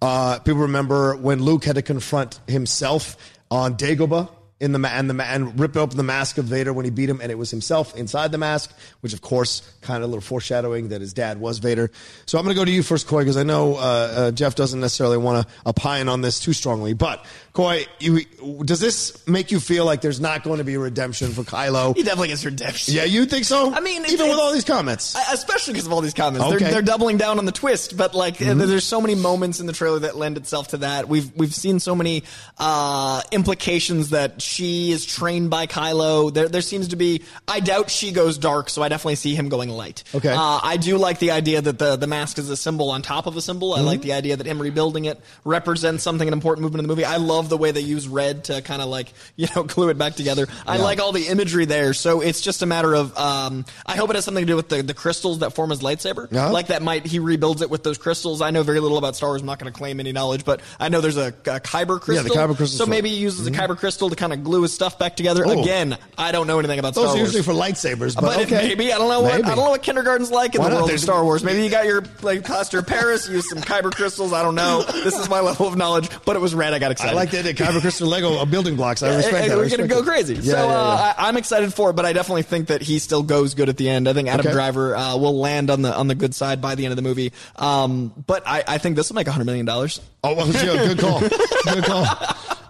Uh, 0.03 0.39
people 0.41 0.63
remember 0.63 1.17
when 1.17 1.43
Luke 1.43 1.65
had 1.65 1.77
to 1.77 1.83
confront 1.83 2.41
himself 2.47 3.17
on 3.51 3.77
Dagobah 3.77 4.29
in 4.61 4.73
the 4.73 4.89
and 4.89 5.09
the 5.09 5.25
and 5.25 5.61
rip 5.61 5.77
open 5.77 5.97
the 5.97 6.03
mask 6.03 6.39
of 6.39 6.45
Vader 6.47 6.73
when 6.73 6.85
he 6.85 6.91
beat 6.91 7.09
him, 7.09 7.21
and 7.21 7.31
it 7.31 7.37
was 7.37 7.51
himself 7.51 7.95
inside 7.97 8.33
the 8.33 8.39
mask, 8.39 8.77
which 9.03 9.13
of 9.13 9.21
course 9.21 9.63
kind 9.83 9.99
of 10.03 10.05
a 10.05 10.07
little 10.09 10.21
foreshadowing 10.21 10.89
that 10.89 11.01
his 11.01 11.13
dad 11.13 11.39
was 11.41 11.59
Vader. 11.59 11.91
So 12.27 12.39
I'm 12.39 12.45
going 12.45 12.55
to 12.57 12.61
go 12.61 12.65
to 12.65 12.71
you 12.71 12.83
first, 12.83 13.07
Coy, 13.07 13.21
because 13.21 13.37
I 13.37 13.43
know 13.45 13.77
uh, 13.77 13.79
uh, 13.79 14.31
Jeff 14.33 14.55
doesn't 14.57 14.81
necessarily 14.81 15.17
want 15.19 15.47
to 15.47 15.55
opine 15.67 16.09
on 16.09 16.23
this 16.23 16.41
too 16.41 16.53
strongly. 16.53 16.93
But 16.95 17.25
Coy, 17.53 17.87
you, 18.01 18.25
does 18.65 18.81
this 18.81 19.27
make 19.29 19.53
you 19.53 19.61
feel 19.61 19.85
like 19.85 20.01
there's 20.01 20.21
not 20.21 20.43
going 20.43 20.59
to 20.59 20.65
be 20.65 20.75
a 20.75 20.79
redemption 20.81 21.31
for 21.33 21.43
Kylo? 21.43 21.97
He 21.97 22.03
definitely 22.03 22.29
gets 22.29 22.45
redemption. 22.45 22.95
Yeah, 22.95 23.05
you 23.05 23.27
think 23.27 23.45
so? 23.45 23.73
I 23.73 23.81
mean, 23.81 24.05
even 24.07 24.29
with 24.29 24.39
all 24.39 24.53
these 24.53 24.65
comments. 24.65 25.17
Especially 25.33 25.75
because 25.75 25.87
of 25.87 25.93
all 25.93 26.01
these 26.01 26.15
comments. 26.15 26.47
Okay. 26.47 26.59
They're, 26.59 26.73
they're 26.73 26.83
doubling 26.83 27.17
down 27.17 27.39
on 27.39 27.45
the 27.45 27.53
twist, 27.53 27.97
but 27.97 28.15
like 28.15 28.39
Mm-hmm. 28.39 28.59
there's 28.61 28.85
so 28.85 29.01
many 29.01 29.15
moments 29.15 29.59
in 29.61 29.67
the 29.67 29.73
trailer 29.73 29.99
that 30.01 30.17
lend 30.17 30.37
itself 30.37 30.69
to 30.69 30.79
that. 30.79 31.09
We've 31.09 31.35
we've 31.37 31.55
seen 31.55 31.81
so 31.81 31.95
many 31.95 32.23
uh, 32.57 33.21
implications 33.33 34.11
that 34.11 34.41
she 34.49 34.91
is 34.91 35.05
trained 35.07 35.51
by 35.51 35.67
Kylo. 35.67 36.33
There 36.33 36.49
there 36.49 36.63
seems 36.63 36.89
to 36.89 36.97
be. 36.97 37.23
I 37.47 37.61
doubt 37.61 37.91
she 37.91 38.13
goes 38.13 38.39
dark, 38.39 38.71
so 38.71 38.83
I 38.83 38.89
definitely 38.89 39.17
see 39.17 39.35
him 39.35 39.49
going 39.49 39.69
light. 39.69 40.05
Okay. 40.15 40.33
Uh, 40.33 40.61
I 40.63 40.77
do 40.79 40.97
like 40.99 41.19
the 41.19 41.31
idea 41.33 41.61
that 41.61 41.79
the 41.79 41.97
the 41.97 42.07
mask 42.07 42.39
is 42.39 42.49
a 42.51 42.57
symbol 42.57 42.91
on 42.91 43.03
top 43.03 43.27
of 43.27 43.37
a 43.37 43.41
symbol. 43.43 43.75
I 43.75 43.79
Mm-hmm. 43.79 43.87
like 43.87 44.01
the 44.03 44.13
idea 44.15 44.37
that 44.37 44.47
him 44.47 44.61
rebuilding 44.61 45.05
it 45.05 45.21
represents 45.45 46.03
something 46.03 46.27
an 46.27 46.35
important 46.35 46.63
movement 46.63 46.81
in 46.81 46.89
the 46.89 46.93
movie. 46.93 47.05
I 47.05 47.17
love 47.17 47.49
the 47.49 47.57
way 47.57 47.71
they 47.71 47.81
use 47.81 48.09
red 48.09 48.45
to 48.45 48.63
kind 48.63 48.81
of 48.83 48.89
like 48.89 49.13
you 49.37 49.47
know 49.55 49.63
glue 49.65 49.89
it 49.91 49.99
back 49.99 50.15
together. 50.15 50.47
I 50.67 50.77
Yeah. 50.77 50.83
like 50.83 51.01
all 51.01 51.13
the 51.13 51.27
imagery 51.29 51.65
there. 51.65 51.93
So 51.95 52.21
it's 52.21 52.41
just 52.41 52.63
a 52.63 52.67
matter 52.67 52.95
of. 52.95 53.17
Um, 53.19 53.65
I 53.87 53.97
hope 53.97 54.11
it 54.11 54.17
has 54.17 54.25
something 54.25 54.43
to 54.43 54.51
do 54.53 54.57
with 54.57 54.69
the, 54.69 54.83
the 54.83 54.95
crystals 54.95 55.41
that 55.41 55.53
form 55.55 55.71
his 55.71 55.81
lightsaber. 55.81 56.29
Yeah. 56.31 56.49
Like 56.51 56.69
that 56.69 56.83
might 56.83 57.05
he 57.07 57.19
rebuilds 57.19 57.61
it 57.63 57.71
with 57.71 57.83
those 57.83 57.99
crystals. 57.99 58.41
I 58.41 58.51
know 58.51 58.63
very 58.63 58.81
little 58.81 58.99
about 58.99 59.17
Star 59.17 59.31
Wars. 59.31 59.41
I'm 59.43 59.47
not 59.47 59.59
going 59.59 59.71
to 59.73 59.77
claim 59.77 60.01
any 60.01 60.13
knowledge, 60.13 60.45
but 60.45 60.61
I 60.81 60.89
know 60.89 61.01
there's 61.01 61.17
a, 61.17 61.29
a 61.29 61.61
kyber 61.61 62.01
crystal. 62.01 62.15
Yeah, 62.35 62.47
the 62.47 62.53
kyber 62.53 62.57
crystal's 62.57 62.77
So 62.79 62.87
maybe 62.87 63.09
he 63.11 63.17
uses 63.17 63.47
a 63.47 63.51
kyber 63.51 63.77
crystal 63.77 64.09
to 64.11 64.17
kind 64.17 64.33
to 64.33 64.38
glue 64.39 64.63
his 64.63 64.73
stuff 64.73 64.99
back 64.99 65.17
together. 65.17 65.45
Oh. 65.47 65.61
Again, 65.63 65.99
I 66.17 66.33
don't 66.33 66.47
know 66.47 66.59
anything 66.59 66.79
about 66.79 66.95
Those 66.95 67.05
Star 67.05 67.15
are 67.15 67.19
Wars. 67.19 67.35
usually 67.35 67.43
for 67.43 67.53
lightsabers, 67.53 68.15
but, 68.15 68.23
But 68.23 68.39
okay. 68.47 68.69
maybe 68.69 68.93
I 68.93 68.99
don't 68.99 69.09
know 69.09 69.21
what 69.21 69.33
Maybe. 69.37 69.45
I 69.45 69.55
don't 69.55 69.65
know 69.65 69.71
what 69.71 69.83
kindergarten's 69.83 70.31
like 70.31 70.55
in 70.55 70.61
Why 70.63 70.71
the 70.71 70.77
world 70.77 70.91
of 70.91 71.01
Star 71.01 71.23
Wars. 71.25 71.43
Maybe 71.45 71.63
you 71.65 71.71
got 71.71 71.85
your 71.87 72.03
like 72.23 72.45
plaster 72.45 72.79
of 72.79 72.87
Paris, 72.87 73.29
use 73.29 73.49
some 73.49 73.59
kyber 73.59 73.93
crystals. 73.95 74.33
I 74.33 74.43
don't 74.43 74.55
know. 74.55 74.83
This 74.83 75.19
is 75.19 75.29
my 75.29 75.41
level 75.41 75.67
of 75.67 75.77
knowledge, 75.77 76.09
but 76.25 76.37
it 76.37 76.41
was 76.41 76.55
red. 76.55 76.73
I 76.75 76.79
got 76.79 76.91
excited. 76.93 77.13
I 77.13 77.15
like 77.15 77.31
that. 77.33 77.45
Kyber 77.57 77.81
crystal 77.81 78.09
Lego 78.09 78.35
uh, 78.39 78.45
building 78.45 78.77
blocks. 78.77 79.03
I 79.03 79.15
respect 79.17 79.37
Hey, 79.37 79.49
that. 79.49 79.57
We're 79.57 79.69
gonna 79.69 79.87
go 79.89 80.03
crazy. 80.03 80.35
Yeah, 80.35 80.41
so 80.43 80.51
yeah, 80.51 80.63
uh, 80.65 80.67
yeah. 80.67 81.15
I, 81.19 81.29
I'm 81.29 81.37
excited 81.37 81.73
for 81.75 81.91
it, 81.91 81.95
but 81.95 82.05
I 82.07 82.13
definitely 82.13 82.43
think 82.43 82.69
that 82.69 82.83
he 82.83 82.99
still 82.99 83.23
goes 83.23 83.55
good 83.55 83.69
at 83.69 83.77
the 83.77 83.89
end. 83.89 84.09
I 84.09 84.13
think 84.13 84.29
Adam 84.29 84.47
Okay. 84.47 84.53
Driver 84.53 84.95
uh, 84.97 85.17
will 85.17 85.39
land 85.39 85.71
on 85.71 85.83
the 85.83 85.95
on 85.95 86.07
the 86.09 86.15
good 86.15 86.35
side 86.35 86.61
by 86.61 86.75
the 86.75 86.85
end 86.85 86.93
of 86.93 86.97
the 86.97 87.03
movie. 87.03 87.33
Um, 87.57 88.13
but 88.27 88.43
I, 88.47 88.63
I 88.67 88.79
think 88.79 88.97
this 88.97 89.09
will 89.09 89.17
make 89.17 89.27
hundred 89.27 89.45
million 89.47 89.67
dollars. 89.67 90.01
Oh, 90.25 90.35
well, 90.35 90.49
yeah, 90.49 90.87
good 90.95 90.99
call. 90.99 91.21
Good 91.21 91.85
call. 91.85 92.05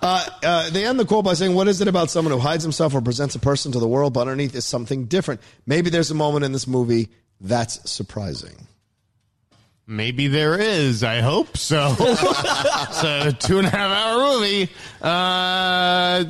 Uh, 0.08 0.30
uh, 0.42 0.70
they 0.70 0.86
end 0.86 0.98
the 0.98 1.04
quote 1.04 1.24
by 1.24 1.34
saying, 1.34 1.54
What 1.54 1.68
is 1.68 1.82
it 1.82 1.88
about 1.88 2.10
someone 2.10 2.32
who 2.32 2.40
hides 2.40 2.62
himself 2.62 2.94
or 2.94 3.02
presents 3.02 3.34
a 3.34 3.38
person 3.38 3.72
to 3.72 3.78
the 3.78 3.86
world, 3.86 4.14
but 4.14 4.22
underneath 4.22 4.54
is 4.54 4.64
something 4.64 5.04
different? 5.04 5.42
Maybe 5.66 5.90
there's 5.90 6.10
a 6.10 6.14
moment 6.14 6.46
in 6.46 6.52
this 6.52 6.66
movie 6.66 7.10
that's 7.42 7.90
surprising. 7.90 8.66
Maybe 9.86 10.28
there 10.28 10.58
is. 10.58 11.04
I 11.04 11.20
hope 11.20 11.58
so. 11.58 11.94
it's 11.98 13.04
a 13.04 13.32
two 13.32 13.58
and 13.58 13.66
a 13.66 13.70
half 13.70 13.90
hour 13.90 14.34
movie. 14.34 14.70
Uh, 15.02 16.22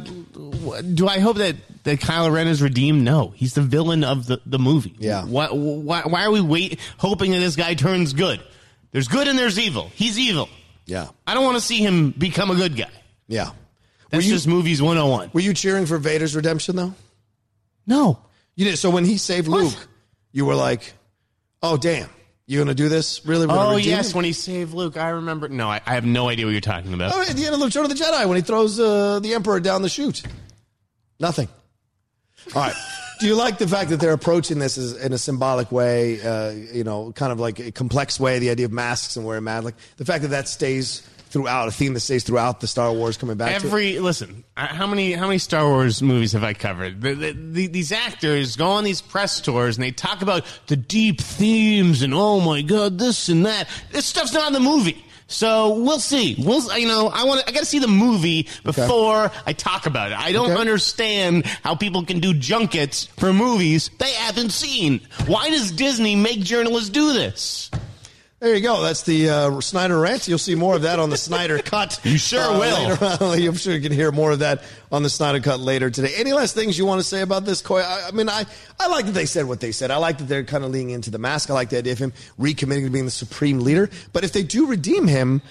do 0.82 1.06
I 1.06 1.20
hope 1.20 1.36
that, 1.36 1.56
that 1.84 2.00
Kylo 2.00 2.32
Ren 2.32 2.48
is 2.48 2.60
redeemed? 2.60 3.02
No, 3.02 3.32
he's 3.36 3.54
the 3.54 3.62
villain 3.62 4.02
of 4.02 4.26
the, 4.26 4.40
the 4.44 4.58
movie. 4.58 4.94
Yeah. 4.98 5.24
Why, 5.24 5.48
why, 5.48 6.02
why 6.02 6.24
are 6.24 6.30
we 6.32 6.40
wait 6.40 6.80
hoping 6.98 7.30
that 7.30 7.38
this 7.38 7.54
guy 7.54 7.74
turns 7.74 8.12
good? 8.12 8.40
There's 8.90 9.08
good 9.08 9.28
and 9.28 9.38
there's 9.38 9.58
evil. 9.58 9.90
He's 9.94 10.18
evil. 10.18 10.48
Yeah. 10.86 11.08
I 11.26 11.34
don't 11.34 11.44
want 11.44 11.56
to 11.56 11.60
see 11.60 11.78
him 11.78 12.10
become 12.10 12.50
a 12.50 12.56
good 12.56 12.76
guy. 12.76 12.90
Yeah. 13.28 13.50
That's 14.10 14.24
you- 14.26 14.32
just 14.32 14.46
movies 14.46 14.80
101. 14.80 15.30
Were 15.32 15.40
you 15.40 15.54
cheering 15.54 15.86
for 15.86 15.98
Vader's 15.98 16.34
redemption, 16.34 16.76
though? 16.76 16.94
No. 17.86 18.18
You 18.54 18.64
did. 18.64 18.76
So 18.78 18.90
when 18.90 19.04
he 19.04 19.16
saved 19.18 19.48
Luke, 19.48 19.74
you 20.32 20.44
were 20.46 20.54
like, 20.54 20.92
Oh, 21.62 21.76
damn. 21.76 22.08
You're 22.46 22.64
going 22.64 22.74
to 22.74 22.82
do 22.82 22.88
this? 22.88 23.26
Really? 23.26 23.46
We're 23.46 23.54
Oh, 23.58 23.76
yes, 23.76 24.10
him? 24.12 24.16
when 24.16 24.24
he 24.24 24.32
saved 24.32 24.72
Luke. 24.72 24.96
I 24.96 25.10
remember. 25.10 25.48
No, 25.48 25.68
I, 25.68 25.80
I 25.84 25.94
have 25.94 26.06
no 26.06 26.28
idea 26.30 26.46
what 26.46 26.52
you're 26.52 26.60
talking 26.62 26.94
about. 26.94 27.12
Oh, 27.14 27.20
at 27.20 27.36
the 27.36 27.44
end 27.44 27.54
of 27.54 27.60
Return 27.60 27.84
of 27.84 27.90
the 27.90 27.96
Jedi, 27.96 28.26
when 28.26 28.36
he 28.36 28.42
throws 28.42 28.80
uh, 28.80 29.18
the 29.20 29.34
Emperor 29.34 29.60
down 29.60 29.82
the 29.82 29.88
chute. 29.90 30.22
Nothing. 31.20 31.48
All 32.54 32.62
right. 32.62 32.74
Do 33.20 33.26
you 33.26 33.34
like 33.34 33.58
the 33.58 33.66
fact 33.68 33.90
that 33.90 33.98
they're 34.00 34.12
approaching 34.12 34.60
this 34.60 34.78
as, 34.78 34.92
in 34.96 35.12
a 35.12 35.18
symbolic 35.18 35.70
way, 35.72 36.22
uh, 36.22 36.50
you 36.50 36.84
know, 36.84 37.12
kind 37.12 37.32
of 37.32 37.40
like 37.40 37.58
a 37.58 37.72
complex 37.72 38.18
way, 38.20 38.38
the 38.38 38.48
idea 38.50 38.64
of 38.66 38.72
masks 38.72 39.16
and 39.16 39.26
wearing 39.26 39.44
masks? 39.44 39.64
Like 39.66 39.74
the 39.96 40.04
fact 40.04 40.22
that 40.22 40.28
that 40.28 40.48
stays 40.48 41.02
throughout, 41.28 41.68
a 41.68 41.70
theme 41.70 41.94
that 41.94 42.00
stays 42.00 42.24
throughout 42.24 42.60
the 42.60 42.66
Star 42.66 42.92
Wars 42.92 43.16
coming 43.16 43.36
back? 43.36 43.52
Every 43.52 43.98
listen, 44.00 44.44
how 44.56 44.86
many 44.86 45.12
how 45.12 45.26
many 45.26 45.38
Star 45.38 45.68
Wars 45.68 46.02
movies 46.02 46.32
have 46.32 46.44
I 46.44 46.54
covered? 46.54 47.00
The, 47.00 47.14
the, 47.14 47.32
the, 47.32 47.66
these 47.68 47.92
actors 47.92 48.56
go 48.56 48.66
on 48.68 48.84
these 48.84 49.00
press 49.00 49.40
tours 49.40 49.76
and 49.76 49.84
they 49.84 49.90
talk 49.92 50.22
about 50.22 50.44
the 50.66 50.76
deep 50.76 51.20
themes 51.20 52.02
and 52.02 52.12
oh 52.14 52.40
my 52.40 52.62
god, 52.62 52.98
this 52.98 53.28
and 53.28 53.46
that. 53.46 53.68
This 53.92 54.06
stuff's 54.06 54.32
not 54.34 54.48
in 54.48 54.52
the 54.52 54.60
movie. 54.60 55.04
So 55.30 55.78
we'll 55.80 56.00
see. 56.00 56.36
We'll 56.38 56.76
you 56.78 56.88
know 56.88 57.08
I 57.12 57.24
want 57.24 57.44
I 57.46 57.52
got 57.52 57.60
to 57.60 57.66
see 57.66 57.80
the 57.80 57.86
movie 57.86 58.48
before 58.64 59.30
I 59.44 59.52
talk 59.52 59.84
about 59.84 60.10
it. 60.10 60.18
I 60.18 60.32
don't 60.32 60.52
Okay. 60.52 60.58
understand 60.60 61.44
how 61.62 61.74
people 61.74 62.02
can 62.04 62.18
do 62.20 62.32
junkets 62.32 63.04
for 63.18 63.34
movies 63.34 63.90
they 63.98 64.10
haven't 64.12 64.50
seen. 64.52 65.02
Why 65.26 65.50
does 65.50 65.70
Disney 65.70 66.16
make 66.16 66.40
journalists 66.40 66.88
do 66.88 67.12
this? 67.12 67.70
There 68.40 68.54
you 68.54 68.60
go. 68.62 68.82
That's 68.82 69.02
the 69.02 69.30
uh, 69.30 69.60
Sneider 69.60 69.98
rant. 70.00 70.28
You'll 70.28 70.38
see 70.38 70.54
more 70.54 70.76
of 70.76 70.82
that 70.82 71.00
on 71.00 71.10
the 71.10 71.16
Sneider 71.16 71.58
Cut. 71.64 71.98
You 72.04 72.16
sure 72.18 72.40
uh, 72.40 72.58
will. 72.58 72.88
later. 73.30 73.48
I'm 73.50 73.54
sure 73.56 73.74
you 73.74 73.80
can 73.80 73.90
hear 73.90 74.12
more 74.12 74.30
of 74.30 74.38
that 74.38 74.62
on 74.92 75.02
the 75.02 75.10
Sneider 75.10 75.40
Cut 75.40 75.58
later 75.58 75.90
today. 75.90 76.12
Any 76.16 76.32
last 76.32 76.54
things 76.54 76.78
you 76.78 76.86
want 76.86 77.00
to 77.00 77.04
say 77.04 77.20
about 77.22 77.44
this, 77.44 77.60
Coy? 77.62 77.80
I, 77.80 78.08
I 78.08 78.10
mean, 78.12 78.28
I, 78.28 78.44
I 78.78 78.86
like 78.88 79.06
that 79.06 79.12
they 79.12 79.26
said 79.26 79.46
what 79.46 79.58
they 79.58 79.72
said. 79.72 79.90
I 79.90 79.96
like 79.96 80.18
that 80.18 80.24
they're 80.28 80.44
kind 80.44 80.62
of 80.62 80.70
leaning 80.70 80.90
into 80.90 81.10
the 81.10 81.18
mask. 81.18 81.50
I 81.50 81.54
like 81.54 81.70
the 81.70 81.78
idea 81.78 81.94
of 81.94 81.98
him 81.98 82.12
recommitting 82.38 82.84
to 82.84 82.90
being 82.90 83.06
the 83.06 83.10
supreme 83.10 83.58
leader. 83.58 83.90
But 84.12 84.22
if 84.22 84.32
they 84.32 84.44
do 84.44 84.66
redeem 84.68 85.08
him, 85.08 85.42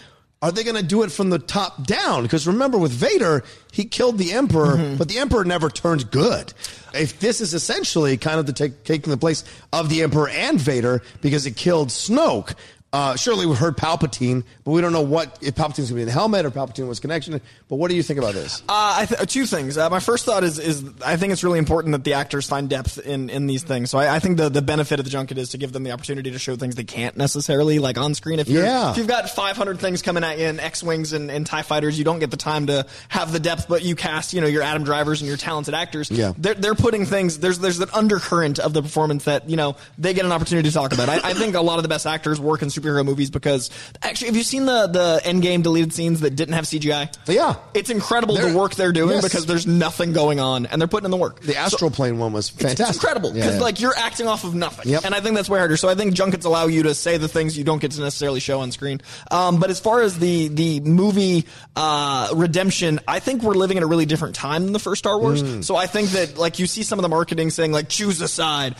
are 0.41 0.51
they 0.53 0.63
going 0.63 0.77
to 0.77 0.83
do 0.83 1.03
it 1.03 1.11
from 1.11 1.29
the 1.29 1.39
top 1.39 1.85
down? 1.85 2.23
Because 2.23 2.47
remember, 2.47 2.77
with 2.77 2.91
Vader, 2.93 3.43
he 3.73 3.83
killed 3.83 4.17
the 4.17 4.31
Emperor, 4.31 4.77
Mm-hmm. 4.77 4.95
but 4.95 5.09
the 5.09 5.17
Emperor 5.17 5.43
never 5.43 5.69
turned 5.69 6.09
good. 6.11 6.53
If 6.93 7.19
this 7.19 7.41
is 7.41 7.53
essentially 7.53 8.15
kind 8.17 8.39
of 8.39 8.45
the 8.45 8.53
take, 8.53 8.83
taking 8.85 9.09
the 9.11 9.17
place 9.17 9.43
of 9.73 9.89
the 9.89 10.03
Emperor 10.03 10.29
and 10.29 10.57
Vader 10.61 11.01
because 11.21 11.45
it 11.47 11.57
killed 11.57 11.89
Snoke, 11.89 12.53
uh, 12.93 13.15
surely 13.17 13.45
we've 13.45 13.57
heard 13.57 13.75
Palpatine, 13.75 14.43
but 14.63 14.71
we 14.71 14.79
don't 14.81 14.93
know 14.93 15.01
what 15.01 15.37
if 15.41 15.55
Palpatine's 15.55 15.77
going 15.77 15.87
to 15.89 15.93
be 15.95 16.01
in 16.03 16.07
the 16.07 16.13
helmet 16.13 16.45
or 16.45 16.51
Palpatine 16.51 16.87
was 16.87 16.99
connection. 17.01 17.41
But 17.67 17.75
what 17.75 17.89
do 17.89 17.97
you 17.97 18.01
think 18.03 18.17
about 18.17 18.33
this? 18.33 18.61
Uh, 18.61 18.95
I 18.99 19.05
th- 19.05 19.29
two 19.29 19.45
things. 19.45 19.77
Uh, 19.77 19.89
my 19.89 19.99
first 19.99 20.23
thought 20.25 20.43
is 20.45 20.57
is 20.57 20.83
I 21.05 21.17
think 21.17 21.33
it's 21.33 21.43
really 21.43 21.59
important 21.59 21.91
that 21.91 22.03
the 22.05 22.13
actors 22.13 22.47
find 22.47 22.69
depth 22.69 22.97
in, 22.97 23.29
in 23.29 23.45
these 23.45 23.63
things. 23.63 23.89
So 23.91 23.97
I, 23.99 24.15
I 24.15 24.19
think 24.19 24.37
the, 24.37 24.47
the 24.49 24.61
benefit 24.61 24.99
of 24.99 25.05
the 25.05 25.11
junket 25.11 25.37
is 25.37 25.49
to 25.49 25.57
give 25.57 25.73
them 25.73 25.83
the 25.83 25.91
opportunity 25.91 26.31
to 26.31 26.39
show 26.39 26.55
things 26.55 26.75
they 26.75 26.85
can't 26.85 27.17
necessarily 27.17 27.79
like 27.79 27.97
on 27.97 28.13
screen. 28.15 28.39
If 28.39 28.47
you're, 28.47 28.63
Yeah. 28.63 28.91
if 28.91 28.97
you've 28.97 29.07
got 29.07 29.29
500 29.29 29.79
things 29.79 30.01
coming 30.01 30.23
at 30.23 30.39
you 30.39 30.45
in 30.47 30.59
X 30.61 30.81
wings 30.81 31.11
and, 31.11 31.29
and 31.29 31.45
Tie 31.45 31.63
fighters, 31.63 31.97
you 31.97 32.05
don't 32.05 32.19
get 32.19 32.31
the 32.31 32.37
time 32.37 32.67
to 32.67 32.85
have 33.09 33.33
the 33.33 33.39
depth. 33.39 33.67
But 33.67 33.83
you 33.83 33.95
cast 33.95 34.33
you 34.33 34.39
know 34.39 34.47
your 34.47 34.63
Adam 34.63 34.83
Drivers 34.85 35.19
and 35.21 35.27
your 35.27 35.37
talented 35.37 35.73
actors. 35.73 36.09
Yeah. 36.09 36.31
they're 36.37 36.53
they're 36.53 36.73
putting 36.75 37.05
things. 37.05 37.39
There's 37.39 37.59
there's 37.59 37.79
an 37.81 37.89
undercurrent 37.93 38.59
of 38.59 38.71
the 38.73 38.81
performance 38.81 39.25
that 39.25 39.49
you 39.49 39.57
know 39.57 39.75
they 39.97 40.13
get 40.13 40.23
an 40.23 40.31
opportunity 40.31 40.69
to 40.69 40.73
talk 40.73 40.93
about. 40.93 41.09
I, 41.09 41.15
I 41.31 41.33
think 41.33 41.55
a 41.55 41.61
lot 41.61 41.77
of 41.79 41.83
the 41.83 41.89
best 41.89 42.05
actors 42.07 42.39
work 42.39 42.61
in 42.61 42.69
superhero 42.77 43.05
movies 43.05 43.29
because 43.29 43.69
actually, 44.01 44.27
have 44.27 44.37
you 44.37 44.43
seen 44.43 44.65
the 44.65 44.87
the 44.87 45.21
Endgame 45.23 45.63
deleted 45.63 45.93
scenes 45.93 46.21
that 46.21 46.35
didn't 46.35 46.53
have 46.55 46.65
CGI? 46.65 47.13
Yeah. 47.27 47.55
It's 47.73 47.89
incredible 47.89 48.35
They're- 48.35 48.51
the 48.51 48.57
work 48.57 48.75
they're 48.75 48.91
doing 48.91 49.15
yes. 49.15 49.23
because 49.23 49.45
there's 49.45 49.65
nothing 49.67 50.13
going 50.13 50.39
on 50.39 50.65
and 50.65 50.81
they're 50.81 50.87
putting 50.87 51.05
in 51.05 51.11
the 51.11 51.17
work. 51.17 51.39
The 51.41 51.55
astral 51.57 51.91
plane 51.91 52.17
one 52.17 52.33
was 52.33 52.49
fantastic. 52.49 52.87
It's 52.87 52.97
incredible 52.97 53.31
because 53.33 53.55
yeah. 53.55 53.61
like 53.61 53.79
you're 53.81 53.95
acting 53.97 54.27
off 54.27 54.43
of 54.43 54.53
nothing, 54.55 54.89
Yep. 54.91 55.05
and 55.05 55.15
I 55.15 55.21
think 55.21 55.35
that's 55.35 55.49
way 55.49 55.59
harder. 55.59 55.77
So 55.77 55.89
I 55.89 55.95
think 55.95 56.13
junkets 56.13 56.45
allow 56.45 56.67
you 56.67 56.83
to 56.83 56.95
say 56.95 57.17
the 57.17 57.27
things 57.27 57.57
you 57.57 57.63
don't 57.63 57.79
get 57.81 57.91
to 57.91 58.01
necessarily 58.01 58.39
show 58.39 58.59
on 58.61 58.71
screen. 58.71 59.01
Um, 59.31 59.59
but 59.59 59.69
as 59.69 59.79
far 59.79 60.01
as 60.01 60.19
the 60.19 60.47
the 60.49 60.79
movie 60.81 61.45
uh, 61.75 62.29
redemption, 62.35 62.99
I 63.07 63.19
think 63.19 63.43
we're 63.43 63.53
living 63.55 63.77
in 63.77 63.83
a 63.83 63.87
really 63.87 64.05
different 64.05 64.35
time 64.35 64.63
than 64.63 64.73
the 64.73 64.79
first 64.79 64.99
Star 64.99 65.19
Wars. 65.19 65.43
Mm. 65.43 65.63
So 65.63 65.75
I 65.75 65.87
think 65.87 66.09
that 66.11 66.37
like 66.37 66.59
you 66.59 66.67
see 66.67 66.83
some 66.83 66.99
of 66.99 67.03
the 67.03 67.09
marketing 67.09 67.49
saying 67.49 67.71
like 67.71 67.89
choose 67.89 68.21
a 68.21 68.27
side. 68.27 68.75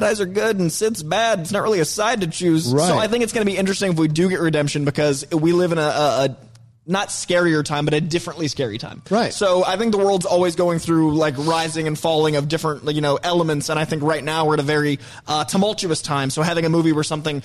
Jedi's 0.00 0.20
are 0.20 0.26
good 0.26 0.58
and 0.58 0.72
Sith's 0.72 1.02
bad. 1.02 1.40
It's 1.40 1.52
not 1.52 1.62
really 1.62 1.80
a 1.80 1.84
side 1.84 2.22
to 2.22 2.26
choose. 2.26 2.72
Right. 2.72 2.86
So 2.86 2.98
I 2.98 3.08
think 3.08 3.24
it's 3.24 3.32
going 3.32 3.46
to 3.46 3.50
be 3.50 3.58
interesting 3.58 3.92
if 3.92 3.98
we 3.98 4.08
do 4.08 4.28
get 4.28 4.40
redemption 4.40 4.84
because 4.84 5.24
we 5.30 5.52
live 5.52 5.72
in 5.72 5.78
a, 5.78 5.82
a, 5.82 6.24
a 6.24 6.36
not 6.86 7.08
scarier 7.08 7.64
time, 7.64 7.84
but 7.84 7.94
a 7.94 8.00
differently 8.00 8.48
scary 8.48 8.78
time. 8.78 9.02
Right. 9.08 9.32
So 9.32 9.64
I 9.64 9.76
think 9.76 9.92
the 9.92 9.98
world's 9.98 10.26
always 10.26 10.56
going 10.56 10.78
through 10.78 11.14
like 11.14 11.34
rising 11.38 11.86
and 11.86 11.98
falling 11.98 12.36
of 12.36 12.48
different, 12.48 12.90
you 12.92 13.00
know, 13.00 13.18
elements. 13.22 13.68
And 13.68 13.78
I 13.78 13.84
think 13.84 14.02
right 14.02 14.22
now 14.22 14.46
we're 14.46 14.54
at 14.54 14.60
a 14.60 14.64
very 14.64 14.98
uh, 15.26 15.44
tumultuous 15.44 16.02
time. 16.02 16.30
So 16.30 16.42
having 16.42 16.64
a 16.64 16.68
movie 16.68 16.92
where 16.92 17.04
something 17.04 17.42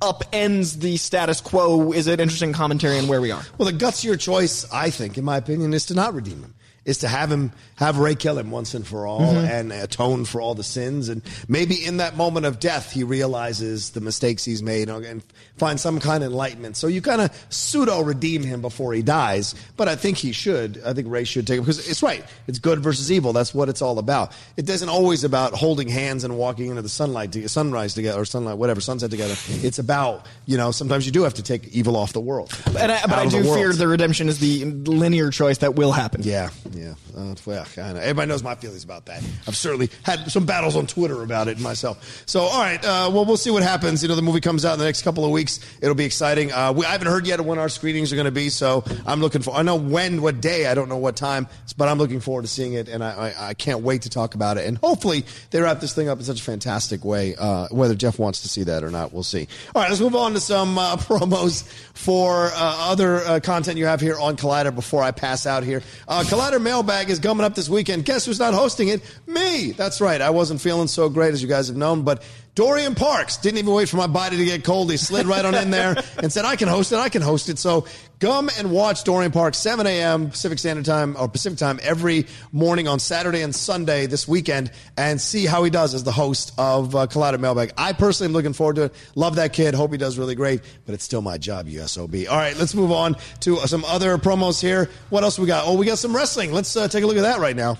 upends 0.00 0.78
the 0.78 0.98
status 0.98 1.40
quo 1.40 1.92
is 1.92 2.06
an 2.06 2.20
interesting 2.20 2.52
commentary 2.52 2.98
on 2.98 3.08
where 3.08 3.20
we 3.20 3.30
are. 3.30 3.42
Well, 3.56 3.70
the 3.70 3.76
gutsier 3.76 4.20
choice, 4.20 4.70
I 4.70 4.90
think, 4.90 5.16
in 5.16 5.24
my 5.24 5.38
opinion, 5.38 5.72
is 5.72 5.86
to 5.86 5.94
not 5.94 6.14
redeem 6.14 6.42
him. 6.42 6.54
Is 6.86 6.98
to 6.98 7.08
have 7.08 7.30
him 7.30 7.50
have 7.74 7.98
Rey 7.98 8.14
kill 8.14 8.38
him 8.38 8.50
once 8.50 8.72
and 8.72 8.86
for 8.86 9.06
all 9.06 9.20
Mm-hmm. 9.20 9.44
and 9.44 9.72
atone 9.72 10.24
for 10.24 10.40
all 10.40 10.54
the 10.54 10.62
sins, 10.64 11.08
and 11.08 11.20
maybe 11.48 11.74
in 11.74 11.96
that 11.98 12.16
moment 12.16 12.46
of 12.46 12.60
death 12.60 12.92
he 12.92 13.02
realizes 13.02 13.90
the 13.90 14.00
mistakes 14.00 14.44
he's 14.44 14.62
made 14.62 14.88
and 14.88 15.22
find 15.58 15.80
some 15.80 15.98
kind 16.00 16.22
of 16.22 16.30
enlightenment. 16.30 16.76
So 16.76 16.86
you 16.86 17.02
kind 17.02 17.20
of 17.20 17.46
pseudo 17.50 18.02
redeem 18.02 18.42
him 18.44 18.60
before 18.62 18.92
he 18.92 19.02
dies, 19.02 19.54
but 19.76 19.88
I 19.88 19.96
think 19.96 20.16
he 20.16 20.30
should. 20.32 20.80
I 20.86 20.92
think 20.94 21.08
Rey 21.10 21.24
should 21.24 21.46
take 21.46 21.58
him 21.58 21.64
because 21.64 21.88
it's 21.88 22.02
right. 22.02 22.24
It's 22.46 22.58
good 22.60 22.80
versus 22.80 23.10
evil. 23.10 23.32
That's 23.32 23.52
what 23.52 23.68
it's 23.68 23.82
all 23.82 23.98
about. 23.98 24.32
It 24.56 24.68
isn't 24.70 24.88
always 24.88 25.24
about 25.24 25.54
holding 25.54 25.88
hands 25.88 26.22
and 26.24 26.38
walking 26.38 26.68
into 26.70 26.82
the 26.82 26.88
sunlight 26.88 27.32
to 27.32 27.48
sunrise 27.48 27.94
together 27.94 28.20
or 28.20 28.24
sunlight 28.24 28.58
whatever 28.58 28.80
sunset 28.80 29.10
together. 29.10 29.34
It's 29.48 29.78
about 29.80 30.24
you 30.46 30.56
know 30.56 30.70
sometimes 30.70 31.04
you 31.04 31.12
do 31.12 31.22
have 31.24 31.34
to 31.34 31.42
take 31.42 31.66
evil 31.68 31.96
off 31.96 32.12
the 32.12 32.20
world. 32.20 32.52
And 32.78 32.92
I, 32.92 33.00
but 33.02 33.12
I 33.12 33.24
of 33.24 33.32
the 33.32 33.42
do 33.42 33.54
fear 33.54 33.72
the 33.72 33.88
redemption 33.88 34.28
is 34.28 34.38
the 34.38 34.64
linear 34.64 35.30
choice 35.30 35.58
that 35.58 35.74
will 35.74 35.92
happen. 35.92 36.22
Yeah, 36.22 36.50
yeah. 36.76 36.94
Uh, 37.16 37.34
well, 37.46 37.66
I 37.78 37.92
know. 37.94 38.00
Everybody 38.00 38.28
knows 38.28 38.42
my 38.42 38.54
feelings 38.54 38.84
about 38.84 39.06
that. 39.06 39.22
I've 39.46 39.56
certainly 39.56 39.88
had 40.02 40.30
some 40.30 40.44
battles 40.44 40.76
on 40.76 40.86
Twitter 40.86 41.22
about 41.22 41.48
it 41.48 41.58
myself. 41.58 42.22
So, 42.26 42.40
all 42.42 42.60
right. 42.60 42.82
Uh, 42.84 43.10
well, 43.12 43.24
we'll 43.24 43.38
see 43.38 43.50
what 43.50 43.62
happens. 43.62 44.02
You 44.02 44.08
know, 44.08 44.14
the 44.14 44.22
movie 44.22 44.40
comes 44.40 44.64
out 44.64 44.74
in 44.74 44.78
the 44.78 44.84
next 44.84 45.02
couple 45.02 45.24
of 45.24 45.30
weeks. 45.30 45.58
It'll 45.80 45.94
be 45.94 46.04
exciting. 46.04 46.52
Uh, 46.52 46.72
we, 46.72 46.84
I 46.84 46.92
haven't 46.92 47.08
heard 47.08 47.26
yet 47.26 47.40
when 47.40 47.58
our 47.58 47.70
screenings 47.70 48.12
are 48.12 48.16
going 48.16 48.26
to 48.26 48.30
be, 48.30 48.50
so 48.50 48.84
I'm 49.06 49.20
looking 49.20 49.40
for. 49.40 49.54
I 49.54 49.62
know 49.62 49.76
when, 49.76 50.20
what 50.20 50.40
day. 50.40 50.66
I 50.66 50.74
don't 50.74 50.88
know 50.88 50.98
what 50.98 51.16
time, 51.16 51.48
but 51.78 51.88
I'm 51.88 51.98
looking 51.98 52.20
forward 52.20 52.42
to 52.42 52.48
seeing 52.48 52.74
it, 52.74 52.88
and 52.88 53.02
I, 53.02 53.32
I, 53.38 53.48
I 53.48 53.54
can't 53.54 53.80
wait 53.80 54.02
to 54.02 54.10
talk 54.10 54.34
about 54.34 54.58
it. 54.58 54.66
And 54.66 54.76
hopefully, 54.78 55.24
they 55.50 55.60
wrap 55.60 55.80
this 55.80 55.94
thing 55.94 56.08
up 56.08 56.18
in 56.18 56.24
such 56.24 56.40
a 56.40 56.44
fantastic 56.44 57.04
way. 57.04 57.34
Uh, 57.36 57.68
whether 57.70 57.94
Jeff 57.94 58.18
wants 58.18 58.42
to 58.42 58.48
see 58.48 58.64
that 58.64 58.84
or 58.84 58.90
not, 58.90 59.14
we'll 59.14 59.22
see. 59.22 59.48
All 59.74 59.80
right, 59.80 59.88
let's 59.88 60.02
move 60.02 60.14
on 60.14 60.34
to 60.34 60.40
some 60.40 60.78
uh, 60.78 60.96
promos 60.96 61.64
for 61.94 62.46
uh, 62.46 62.90
other 62.90 63.40
content 63.40 63.78
you 63.78 63.86
have 63.86 64.00
here 64.00 64.18
on 64.18 64.36
Collider 64.36 64.74
before 64.74 65.02
I 65.02 65.10
pass 65.10 65.46
out 65.46 65.64
here. 65.64 65.80
Collider 66.08 66.60
Mailbag 66.66 67.10
is 67.10 67.20
coming 67.20 67.46
up 67.46 67.54
this 67.54 67.68
weekend. 67.68 68.04
Guess 68.04 68.24
who's 68.24 68.40
not 68.40 68.52
hosting 68.52 68.88
it? 68.88 69.00
Me. 69.28 69.70
That's 69.70 70.00
right. 70.00 70.20
I 70.20 70.30
wasn't 70.30 70.60
feeling 70.60 70.88
so 70.88 71.08
great, 71.08 71.32
as 71.32 71.40
you 71.40 71.46
guys 71.46 71.68
have 71.68 71.76
known, 71.76 72.02
but 72.02 72.24
Dorian 72.56 72.94
Parks 72.94 73.36
didn't 73.36 73.58
even 73.58 73.74
wait 73.74 73.86
for 73.86 73.98
my 73.98 74.06
body 74.06 74.38
to 74.38 74.44
get 74.46 74.64
cold. 74.64 74.90
He 74.90 74.96
slid 74.96 75.26
right 75.26 75.44
on 75.44 75.54
in 75.54 75.70
there 75.70 75.94
and 76.22 76.32
said, 76.32 76.46
I 76.46 76.56
can 76.56 76.68
host 76.68 76.90
it. 76.90 76.96
I 76.96 77.10
can 77.10 77.20
host 77.20 77.50
it. 77.50 77.58
So 77.58 77.86
come 78.18 78.48
and 78.56 78.70
watch 78.70 79.04
Dorian 79.04 79.30
Parks, 79.30 79.58
7 79.58 79.86
a.m. 79.86 80.30
Pacific 80.30 80.58
Standard 80.58 80.86
Time 80.86 81.16
or 81.18 81.28
Pacific 81.28 81.58
Time 81.58 81.78
every 81.82 82.26
morning 82.52 82.88
on 82.88 82.98
Saturday 82.98 83.42
and 83.42 83.54
Sunday 83.54 84.06
this 84.06 84.26
weekend 84.26 84.72
and 84.96 85.20
see 85.20 85.44
how 85.44 85.64
he 85.64 85.70
does 85.70 85.92
as 85.92 86.02
the 86.02 86.12
host 86.12 86.54
of 86.56 86.96
uh, 86.96 87.06
Mailbag. 87.38 87.74
I 87.76 87.92
personally 87.92 88.30
am 88.30 88.32
looking 88.32 88.54
forward 88.54 88.76
to 88.76 88.82
it. 88.84 88.94
Love 89.14 89.36
that 89.36 89.52
kid. 89.52 89.74
Hope 89.74 89.92
he 89.92 89.98
does 89.98 90.16
really 90.16 90.34
great, 90.34 90.62
but 90.86 90.94
it's 90.94 91.04
still 91.04 91.20
my 91.20 91.36
job, 91.36 91.66
USOB. 91.66 92.26
All 92.26 92.38
right, 92.38 92.56
let's 92.56 92.74
move 92.74 92.90
on 92.90 93.16
to 93.40 93.58
some 93.66 93.84
other 93.84 94.16
promos 94.16 94.62
here. 94.62 94.88
What 95.10 95.24
else 95.24 95.38
we 95.38 95.46
got? 95.46 95.64
Oh, 95.66 95.74
we 95.74 95.84
got 95.84 95.98
some 95.98 96.16
wrestling. 96.16 96.52
Let's 96.52 96.74
uh, 96.74 96.88
take 96.88 97.04
a 97.04 97.06
look 97.06 97.18
at 97.18 97.22
that 97.24 97.38
right 97.38 97.54
now. 97.54 97.76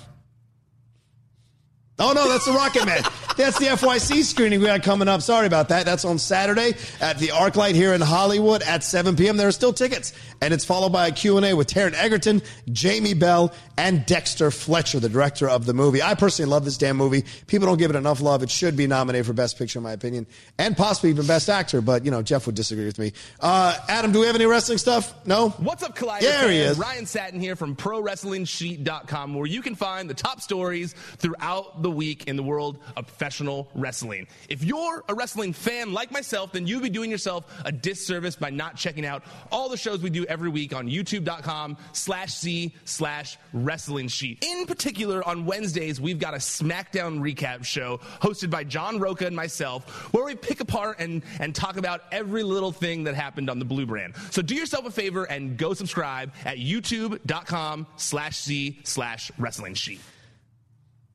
Oh 1.98 2.12
no, 2.12 2.28
that's 2.28 2.44
the 2.44 2.52
Rocket 2.52 2.84
Man. 2.84 3.02
That's 3.36 3.58
the 3.58 3.66
FYC 3.66 4.22
screening 4.22 4.60
we 4.60 4.66
got 4.66 4.82
coming 4.82 5.08
up. 5.08 5.20
Sorry 5.20 5.46
about 5.46 5.68
that. 5.68 5.84
That's 5.84 6.06
on 6.06 6.18
Saturday 6.18 6.74
at 7.02 7.18
the 7.18 7.28
ArcLight 7.28 7.74
here 7.74 7.92
in 7.92 8.00
Hollywood 8.00 8.62
at 8.62 8.82
7 8.82 9.14
p.m. 9.14 9.36
There 9.36 9.46
are 9.46 9.52
still 9.52 9.74
tickets, 9.74 10.14
and 10.40 10.54
it's 10.54 10.64
followed 10.64 10.90
by 10.92 11.08
a 11.08 11.12
Q&A 11.12 11.52
with 11.52 11.66
Taron 11.66 11.92
Egerton, 11.92 12.40
Jamie 12.72 13.12
Bell, 13.12 13.52
and 13.76 14.06
Dexter 14.06 14.50
Fletcher, 14.50 15.00
the 15.00 15.10
director 15.10 15.50
of 15.50 15.66
the 15.66 15.74
movie. 15.74 16.02
I 16.02 16.14
personally 16.14 16.50
love 16.50 16.64
this 16.64 16.78
damn 16.78 16.96
movie. 16.96 17.24
People 17.46 17.66
don't 17.66 17.76
give 17.76 17.90
it 17.90 17.96
enough 17.96 18.22
love. 18.22 18.42
It 18.42 18.50
should 18.50 18.74
be 18.74 18.86
nominated 18.86 19.26
for 19.26 19.34
Best 19.34 19.58
Picture, 19.58 19.80
in 19.80 19.82
my 19.82 19.92
opinion, 19.92 20.26
and 20.56 20.74
possibly 20.74 21.10
even 21.10 21.26
Best 21.26 21.50
Actor. 21.50 21.82
But 21.82 22.06
you 22.06 22.10
know, 22.10 22.22
Jeff 22.22 22.46
would 22.46 22.54
disagree 22.54 22.86
with 22.86 22.98
me. 22.98 23.12
Uh, 23.38 23.76
Adam, 23.86 24.12
do 24.12 24.20
we 24.20 24.26
have 24.26 24.34
any 24.34 24.46
wrestling 24.46 24.78
stuff? 24.78 25.12
No. 25.26 25.50
What's 25.50 25.82
up, 25.82 25.94
Collider? 25.94 26.20
There 26.20 26.50
he 26.50 26.56
is. 26.56 26.78
Ryan 26.78 27.04
Satin 27.04 27.38
here 27.38 27.54
from 27.54 27.76
ProWrestlingSheet.com, 27.76 29.34
where 29.34 29.46
you 29.46 29.60
can 29.60 29.74
find 29.74 30.08
the 30.08 30.14
top 30.14 30.40
stories 30.40 30.94
throughout 31.18 31.82
the 31.82 31.90
week 31.90 32.28
in 32.28 32.36
the 32.36 32.42
world 32.42 32.78
of 32.96 33.06
professional 33.26 33.68
wrestling. 33.74 34.24
If 34.48 34.62
you're 34.62 35.02
a 35.08 35.14
wrestling 35.14 35.52
fan 35.52 35.92
like 35.92 36.12
myself, 36.12 36.52
then 36.52 36.68
you'd 36.68 36.84
be 36.84 36.88
doing 36.88 37.10
yourself 37.10 37.52
a 37.64 37.72
disservice 37.72 38.36
by 38.36 38.50
not 38.50 38.76
checking 38.76 39.04
out 39.04 39.24
all 39.50 39.68
the 39.68 39.76
shows 39.76 40.00
we 40.00 40.10
do 40.10 40.24
every 40.26 40.48
week 40.48 40.72
on 40.72 40.86
YouTube.com 40.86 41.76
slash 41.92 42.34
C 42.34 42.72
slash 42.84 43.36
Wrestling 43.52 44.06
Sheet. 44.06 44.44
In 44.44 44.64
particular, 44.66 45.26
on 45.26 45.44
Wednesdays, 45.44 46.00
we've 46.00 46.20
got 46.20 46.34
a 46.34 46.36
SmackDown 46.36 47.18
recap 47.18 47.64
show 47.64 47.98
hosted 48.22 48.48
by 48.48 48.62
John 48.62 49.00
Rocha 49.00 49.26
and 49.26 49.34
myself, 49.34 50.12
where 50.14 50.24
we 50.24 50.36
pick 50.36 50.60
apart 50.60 51.00
and, 51.00 51.24
and 51.40 51.52
talk 51.52 51.78
about 51.78 52.02
every 52.12 52.44
little 52.44 52.70
thing 52.70 53.02
that 53.04 53.16
happened 53.16 53.50
on 53.50 53.58
the 53.58 53.64
Blue 53.64 53.86
brand. 53.86 54.14
So 54.30 54.40
do 54.40 54.54
yourself 54.54 54.86
a 54.86 54.90
favor 54.92 55.24
and 55.24 55.56
go 55.56 55.74
subscribe 55.74 56.32
at 56.44 56.58
youtube.com 56.58 57.88
slash 57.96 58.36
C 58.36 58.78
slash 58.84 59.32
Wrestling 59.36 59.74
Sheet. 59.74 60.00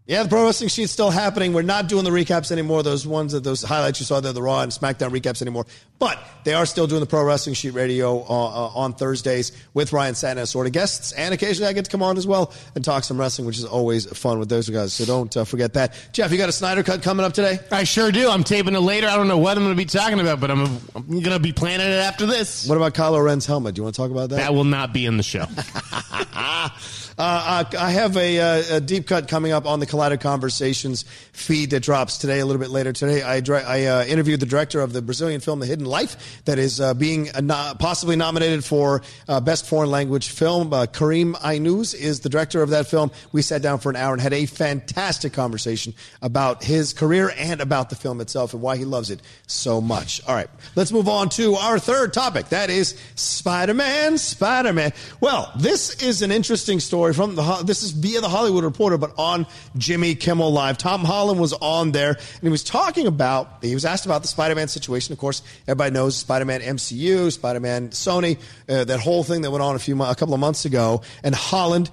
Yeah, 0.08 0.24
the 0.24 0.30
pro 0.30 0.46
wrestling 0.46 0.70
sheet's 0.70 0.92
still 0.92 1.12
happening. 1.12 1.54
We're 1.54 1.62
not 1.62 1.88
doing 1.88 2.04
the 2.04 2.10
recaps 2.10 2.52
anymore. 2.52 2.84
Those 2.84 3.06
ones 3.06 3.34
that 3.34 3.44
those 3.44 3.62
highlights 3.62 4.00
you 4.00 4.06
saw 4.06 4.20
there, 4.20 4.34
the 4.34 4.42
Raw 4.42 4.62
and 4.62 4.72
SmackDown 4.72 5.12
recaps 5.12 5.42
anymore. 5.42 5.66
But 6.02 6.20
they 6.46 6.56
are 6.56 6.66
still 6.66 6.88
doing 6.88 7.00
the 7.00 7.06
pro 7.06 7.24
wrestling 7.24 7.54
sheet 7.54 7.76
radio 7.76 8.22
uh, 8.22 8.24
uh, 8.24 8.72
on 8.74 8.94
Thursdays 8.94 9.52
with 9.76 9.94
Ryan 9.94 10.16
Satin 10.16 10.44
sort 10.48 10.66
of 10.66 10.74
guests, 10.74 11.12
and 11.12 11.32
occasionally 11.32 11.70
I 11.70 11.74
get 11.74 11.86
to 11.86 11.92
come 11.92 12.02
on 12.02 12.18
as 12.18 12.26
well 12.26 12.52
and 12.74 12.84
talk 12.84 13.04
some 13.04 13.20
wrestling, 13.20 13.46
which 13.46 13.60
is 13.60 13.66
always 13.66 14.08
fun 14.08 14.40
with 14.40 14.50
those 14.50 14.68
guys. 14.68 14.94
So 14.94 15.06
don't 15.06 15.38
uh, 15.38 15.44
forget 15.44 15.76
that. 15.76 15.94
Jeff, 16.12 16.32
you 16.32 16.40
got 16.40 16.50
a 16.50 16.52
Sneider 16.52 16.84
cut 16.84 17.04
coming 17.04 17.24
up 17.24 17.34
today? 17.34 17.60
I 17.72 17.84
sure 17.84 18.12
do. 18.12 18.32
I'm 18.32 18.44
taping 18.44 18.74
it 18.74 18.80
later. 18.80 19.10
I 19.10 19.16
don't 19.16 19.28
know 19.28 19.38
what 19.38 19.58
I'm 19.58 19.64
going 19.64 19.76
to 19.76 19.78
be 19.78 19.86
talking 19.86 20.20
about, 20.20 20.40
but 20.40 20.50
I'm, 20.50 20.80
I'm 20.96 21.08
going 21.08 21.24
to 21.26 21.40
be 21.40 21.54
planning 21.54 21.86
it 21.86 21.92
after 21.92 22.26
this. 22.26 22.68
What 22.68 22.78
about 22.78 22.96
Kylo 22.96 23.24
Ren's 23.24 23.46
helmet? 23.46 23.76
Do 23.76 23.82
you 23.82 23.84
want 23.84 23.94
to 23.94 24.02
talk 24.02 24.10
about 24.10 24.32
that? 24.32 24.38
That 24.38 24.56
will 24.56 24.64
not 24.64 24.94
be 24.94 25.06
in 25.06 25.18
the 25.18 25.24
show. 25.24 25.46
Uh, 27.22 27.64
I 27.78 27.92
have 27.92 28.18
a, 28.18 28.40
uh, 28.40 28.78
a, 28.78 28.82
deep 28.82 29.06
cut 29.06 29.28
coming 29.28 29.52
up 29.52 29.68
on 29.68 29.80
the 29.80 29.86
Collider 29.86 30.20
Conversations 30.20 31.04
feed 31.34 31.70
that 31.70 31.82
drops 31.82 32.18
today, 32.18 32.40
a 32.40 32.46
little 32.48 32.60
bit 32.60 32.72
later 32.72 32.94
today. 32.94 33.22
I, 33.22 33.44
I 33.48 33.86
uh, 33.86 34.06
interviewed 34.06 34.40
the 34.40 34.48
director 34.48 34.82
of 34.82 34.92
the 34.92 35.04
Brazilian 35.04 35.40
film 35.40 35.60
The 35.60 35.68
Hidden 35.68 35.86
Life 35.92 36.42
that 36.46 36.58
is 36.58 36.80
uh, 36.80 36.94
being 36.94 37.30
no- 37.42 37.74
possibly 37.78 38.16
nominated 38.16 38.64
for 38.64 39.02
uh, 39.28 39.40
Best 39.42 39.68
Foreign 39.68 39.92
Language 39.92 40.30
Film. 40.30 40.72
Uh, 40.72 40.86
Karim 40.86 41.36
Aïnouz 41.36 41.94
is 41.94 42.22
the 42.22 42.30
director 42.30 42.62
of 42.62 42.70
that 42.70 42.88
film. 42.88 43.12
We 43.32 43.42
sat 43.42 43.62
down 43.62 43.80
for 43.80 43.90
an 43.90 43.98
hour 43.98 44.14
and 44.14 44.22
had 44.22 44.34
a 44.34 44.46
fantastic 44.46 45.34
conversation 45.34 45.94
about 46.22 46.64
his 46.64 46.94
career 46.94 47.34
and 47.38 47.60
about 47.60 47.90
the 47.90 47.96
film 47.98 48.22
itself 48.22 48.54
and 48.54 48.62
why 48.62 48.78
he 48.78 48.86
loves 48.86 49.10
it 49.10 49.20
so 49.48 49.82
much. 49.82 50.22
All 50.28 50.34
right, 50.34 50.50
let's 50.76 50.94
move 50.94 51.10
on 51.10 51.28
to 51.32 51.56
our 51.56 51.78
third 51.78 52.14
topic. 52.14 52.48
That 52.50 52.70
is 52.70 52.98
Spider-Man, 53.16 54.18
Spider-Man. 54.18 54.94
Well, 55.20 55.52
this 55.58 56.02
is 56.02 56.22
an 56.22 56.32
interesting 56.32 56.80
story 56.80 57.14
from 57.14 57.36
the, 57.36 57.64
this 57.66 57.84
is 57.84 57.92
via 57.92 58.22
the 58.22 58.30
Hollywood 58.30 58.64
Reporter, 58.64 58.98
but 58.98 59.12
on 59.18 59.46
Jimmy 59.76 60.16
Kimmel 60.16 60.54
Live. 60.54 60.78
Tom 60.78 61.04
Holland 61.04 61.40
was 61.40 61.52
on 61.54 61.92
there 61.92 62.12
and 62.12 62.42
he 62.42 62.50
was 62.50 62.64
talking 62.64 63.08
about, 63.08 63.58
he 63.62 63.74
was 63.74 63.84
asked 63.84 64.06
about 64.06 64.22
the 64.22 64.28
Spider-Man 64.28 64.68
situation. 64.68 65.12
Of 65.12 65.20
course, 65.20 65.42
everybody 65.68 65.81
knows 65.90 66.18
Spider-Man 66.18 66.62
MCU, 66.62 67.32
Spider-Man 67.32 67.90
Sony, 67.90 68.40
uh, 68.70 68.84
that 68.84 69.00
whole 69.00 69.24
thing 69.24 69.42
that 69.42 69.52
went 69.52 69.64
on 69.64 69.76
a 69.76 69.80
few, 69.80 70.02
a 70.02 70.16
couple 70.16 70.34
of 70.34 70.40
months 70.40 70.66
ago. 70.66 71.02
And 71.24 71.36
Holland, 71.36 71.90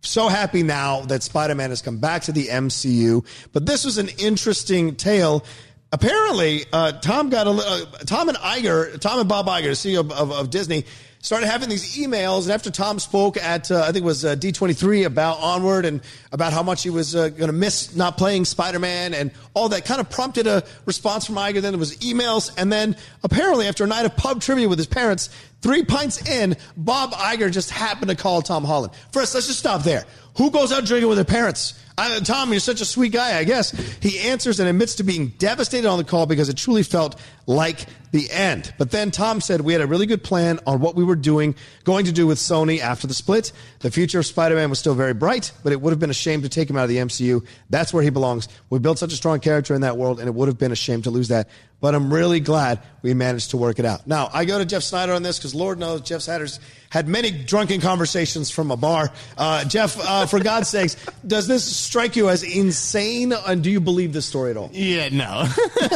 so 0.00 0.28
happy 0.28 0.62
now 0.62 1.02
that 1.02 1.22
Spider-Man 1.22 1.70
has 1.70 1.82
come 1.82 1.98
back 1.98 2.22
to 2.22 2.32
the 2.32 2.46
MCU. 2.46 3.24
But 3.52 3.66
this 3.66 3.84
was 3.84 3.98
an 3.98 4.08
interesting 4.18 4.96
tale. 4.96 5.44
Apparently, 5.90 6.64
uh, 6.72 6.92
Tom 6.92 7.30
got 7.30 7.46
a 7.46 7.50
uh, 7.50 7.84
Tom 8.04 8.28
and 8.28 8.38
Iger, 8.38 9.00
Tom 9.00 9.20
and 9.20 9.28
Bob 9.28 9.46
Iger, 9.46 9.70
CEO 9.70 10.00
of, 10.00 10.12
of, 10.12 10.30
of 10.30 10.50
Disney, 10.50 10.84
started 11.20 11.46
having 11.46 11.68
these 11.68 11.96
emails. 11.96 12.44
And 12.44 12.52
after 12.52 12.70
Tom 12.70 12.98
spoke 12.98 13.36
at, 13.36 13.70
uh, 13.70 13.82
I 13.82 13.86
think 13.86 13.98
it 13.98 14.04
was 14.04 14.24
uh, 14.24 14.36
D23 14.36 15.06
about 15.06 15.38
Onward 15.40 15.84
and 15.84 16.00
about 16.32 16.52
how 16.52 16.62
much 16.62 16.82
he 16.82 16.90
was 16.90 17.14
uh, 17.14 17.28
going 17.28 17.48
to 17.48 17.52
miss 17.52 17.94
not 17.94 18.16
playing 18.16 18.44
Spider 18.44 18.78
Man 18.78 19.14
and 19.14 19.30
all 19.54 19.68
that, 19.70 19.84
kind 19.84 20.00
of 20.00 20.10
prompted 20.10 20.46
a 20.46 20.62
response 20.86 21.26
from 21.26 21.36
Iger. 21.36 21.60
Then 21.60 21.72
there 21.72 21.78
was 21.78 21.96
emails. 21.98 22.52
And 22.56 22.72
then 22.72 22.96
apparently, 23.24 23.66
after 23.66 23.84
a 23.84 23.86
night 23.86 24.06
of 24.06 24.16
pub 24.16 24.40
trivia 24.40 24.68
with 24.68 24.78
his 24.78 24.86
parents, 24.86 25.30
three 25.60 25.84
pints 25.84 26.28
in, 26.28 26.56
Bob 26.76 27.12
Iger 27.12 27.50
just 27.50 27.70
happened 27.70 28.10
to 28.10 28.16
call 28.16 28.42
Tom 28.42 28.64
Holland. 28.64 28.92
First, 29.12 29.34
let's 29.34 29.46
just 29.46 29.58
stop 29.58 29.82
there. 29.82 30.04
Who 30.36 30.50
goes 30.50 30.72
out 30.72 30.84
drinking 30.84 31.08
with 31.08 31.18
their 31.18 31.24
parents? 31.24 31.74
I, 31.98 32.20
Tom, 32.20 32.52
you're 32.52 32.60
such 32.60 32.80
a 32.80 32.84
sweet 32.84 33.12
guy, 33.12 33.38
I 33.38 33.44
guess. 33.44 33.72
He 34.00 34.20
answers 34.20 34.60
and 34.60 34.68
admits 34.68 34.94
to 34.96 35.02
being 35.02 35.28
devastated 35.38 35.88
on 35.88 35.98
the 35.98 36.04
call 36.04 36.26
because 36.26 36.48
it 36.48 36.56
truly 36.56 36.84
felt 36.84 37.20
like 37.46 37.86
the 38.12 38.30
end. 38.30 38.72
But 38.78 38.90
then 38.90 39.10
Tom 39.10 39.40
said 39.40 39.62
we 39.62 39.72
had 39.72 39.82
a 39.82 39.86
really 39.86 40.06
good 40.06 40.22
plan 40.22 40.60
on 40.66 40.80
what 40.80 40.94
we 40.94 41.04
were 41.04 41.16
doing, 41.16 41.54
going 41.84 42.06
to 42.06 42.12
do 42.12 42.26
with 42.26 42.38
Sony 42.38 42.78
after 42.78 43.06
the 43.06 43.14
split. 43.14 43.52
The 43.80 43.90
future 43.90 44.20
of 44.20 44.26
Spider-Man 44.26 44.70
was 44.70 44.78
still 44.78 44.94
very 44.94 45.14
bright, 45.14 45.52
but 45.62 45.72
it 45.72 45.80
would 45.80 45.90
have 45.90 45.98
been 45.98 46.10
a 46.10 46.14
shame 46.14 46.42
to 46.42 46.48
take 46.48 46.70
him 46.70 46.76
out 46.76 46.84
of 46.84 46.88
the 46.88 46.98
MCU. 46.98 47.44
That's 47.70 47.92
where 47.92 48.02
he 48.02 48.10
belongs. 48.10 48.48
We 48.70 48.78
built 48.78 48.98
such 48.98 49.12
a 49.12 49.16
strong 49.16 49.40
character 49.40 49.74
in 49.74 49.80
that 49.82 49.96
world, 49.96 50.20
and 50.20 50.28
it 50.28 50.34
would 50.34 50.48
have 50.48 50.58
been 50.58 50.72
a 50.72 50.76
shame 50.76 51.02
to 51.02 51.10
lose 51.10 51.28
that. 51.28 51.48
But 51.80 51.94
I'm 51.94 52.12
really 52.12 52.40
glad 52.40 52.80
we 53.02 53.14
managed 53.14 53.50
to 53.50 53.56
work 53.56 53.78
it 53.78 53.84
out. 53.84 54.06
Now, 54.06 54.30
I 54.32 54.44
go 54.44 54.58
to 54.58 54.64
Jeff 54.64 54.82
Sneider 54.82 55.14
on 55.14 55.22
this 55.22 55.38
because 55.38 55.54
Lord 55.54 55.78
knows 55.78 56.00
Jeff 56.00 56.22
Sneider's 56.22 56.58
had 56.90 57.06
many 57.06 57.30
drunken 57.30 57.80
conversations 57.80 58.50
from 58.50 58.70
a 58.70 58.76
bar. 58.76 59.12
Uh, 59.36 59.64
Jeff, 59.64 59.96
uh, 60.00 60.26
for 60.26 60.40
God's 60.40 60.68
sakes, 60.68 60.96
does 61.26 61.46
this 61.46 61.64
strike 61.88 62.16
you 62.16 62.28
as 62.28 62.42
insane, 62.42 63.32
and 63.32 63.64
do 63.64 63.70
you 63.70 63.80
believe 63.80 64.12
this 64.12 64.26
story 64.26 64.50
at 64.50 64.58
all? 64.58 64.68
Yeah, 64.72 65.08
no. 65.08 65.48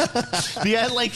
yeah, 0.65 0.87
like 0.87 1.13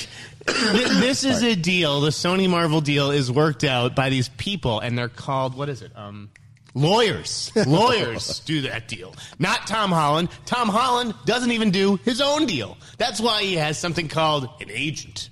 th- 0.46 0.88
this 1.00 1.24
is 1.24 1.42
a 1.42 1.56
deal. 1.56 2.02
The 2.02 2.10
Sony 2.10 2.48
Marvel 2.48 2.82
deal 2.82 3.10
is 3.10 3.32
worked 3.32 3.64
out 3.64 3.96
by 3.96 4.10
these 4.10 4.28
people, 4.28 4.80
and 4.80 4.96
they're 4.96 5.08
called 5.08 5.56
what 5.56 5.70
is 5.70 5.80
it? 5.80 5.92
Um, 5.96 6.28
lawyers. 6.74 7.50
Lawyers 7.66 8.40
do 8.44 8.60
that 8.62 8.86
deal, 8.86 9.14
not 9.38 9.66
Tom 9.66 9.90
Holland. 9.90 10.28
Tom 10.44 10.68
Holland 10.68 11.14
doesn't 11.24 11.52
even 11.52 11.70
do 11.70 11.96
his 12.04 12.20
own 12.20 12.44
deal. 12.44 12.76
That's 12.98 13.18
why 13.18 13.42
he 13.42 13.54
has 13.54 13.78
something 13.78 14.08
called 14.08 14.50
an 14.60 14.70
agent. 14.70 15.30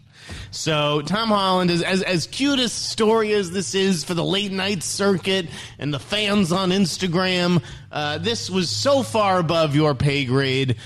So 0.54 1.02
Tom 1.02 1.30
Holland 1.30 1.68
is 1.68 1.82
as 1.82 2.02
as 2.02 2.28
cute 2.28 2.60
a 2.60 2.68
story 2.68 3.32
as 3.32 3.50
this 3.50 3.74
is 3.74 4.04
for 4.04 4.14
the 4.14 4.24
late 4.24 4.52
night 4.52 4.84
circuit 4.84 5.48
and 5.80 5.92
the 5.92 5.98
fans 5.98 6.52
on 6.52 6.70
Instagram. 6.70 7.60
Uh, 7.90 8.18
this 8.18 8.48
was 8.48 8.70
so 8.70 9.02
far 9.02 9.40
above 9.40 9.74
your 9.74 9.96
pay 9.96 10.24
grade. 10.24 10.76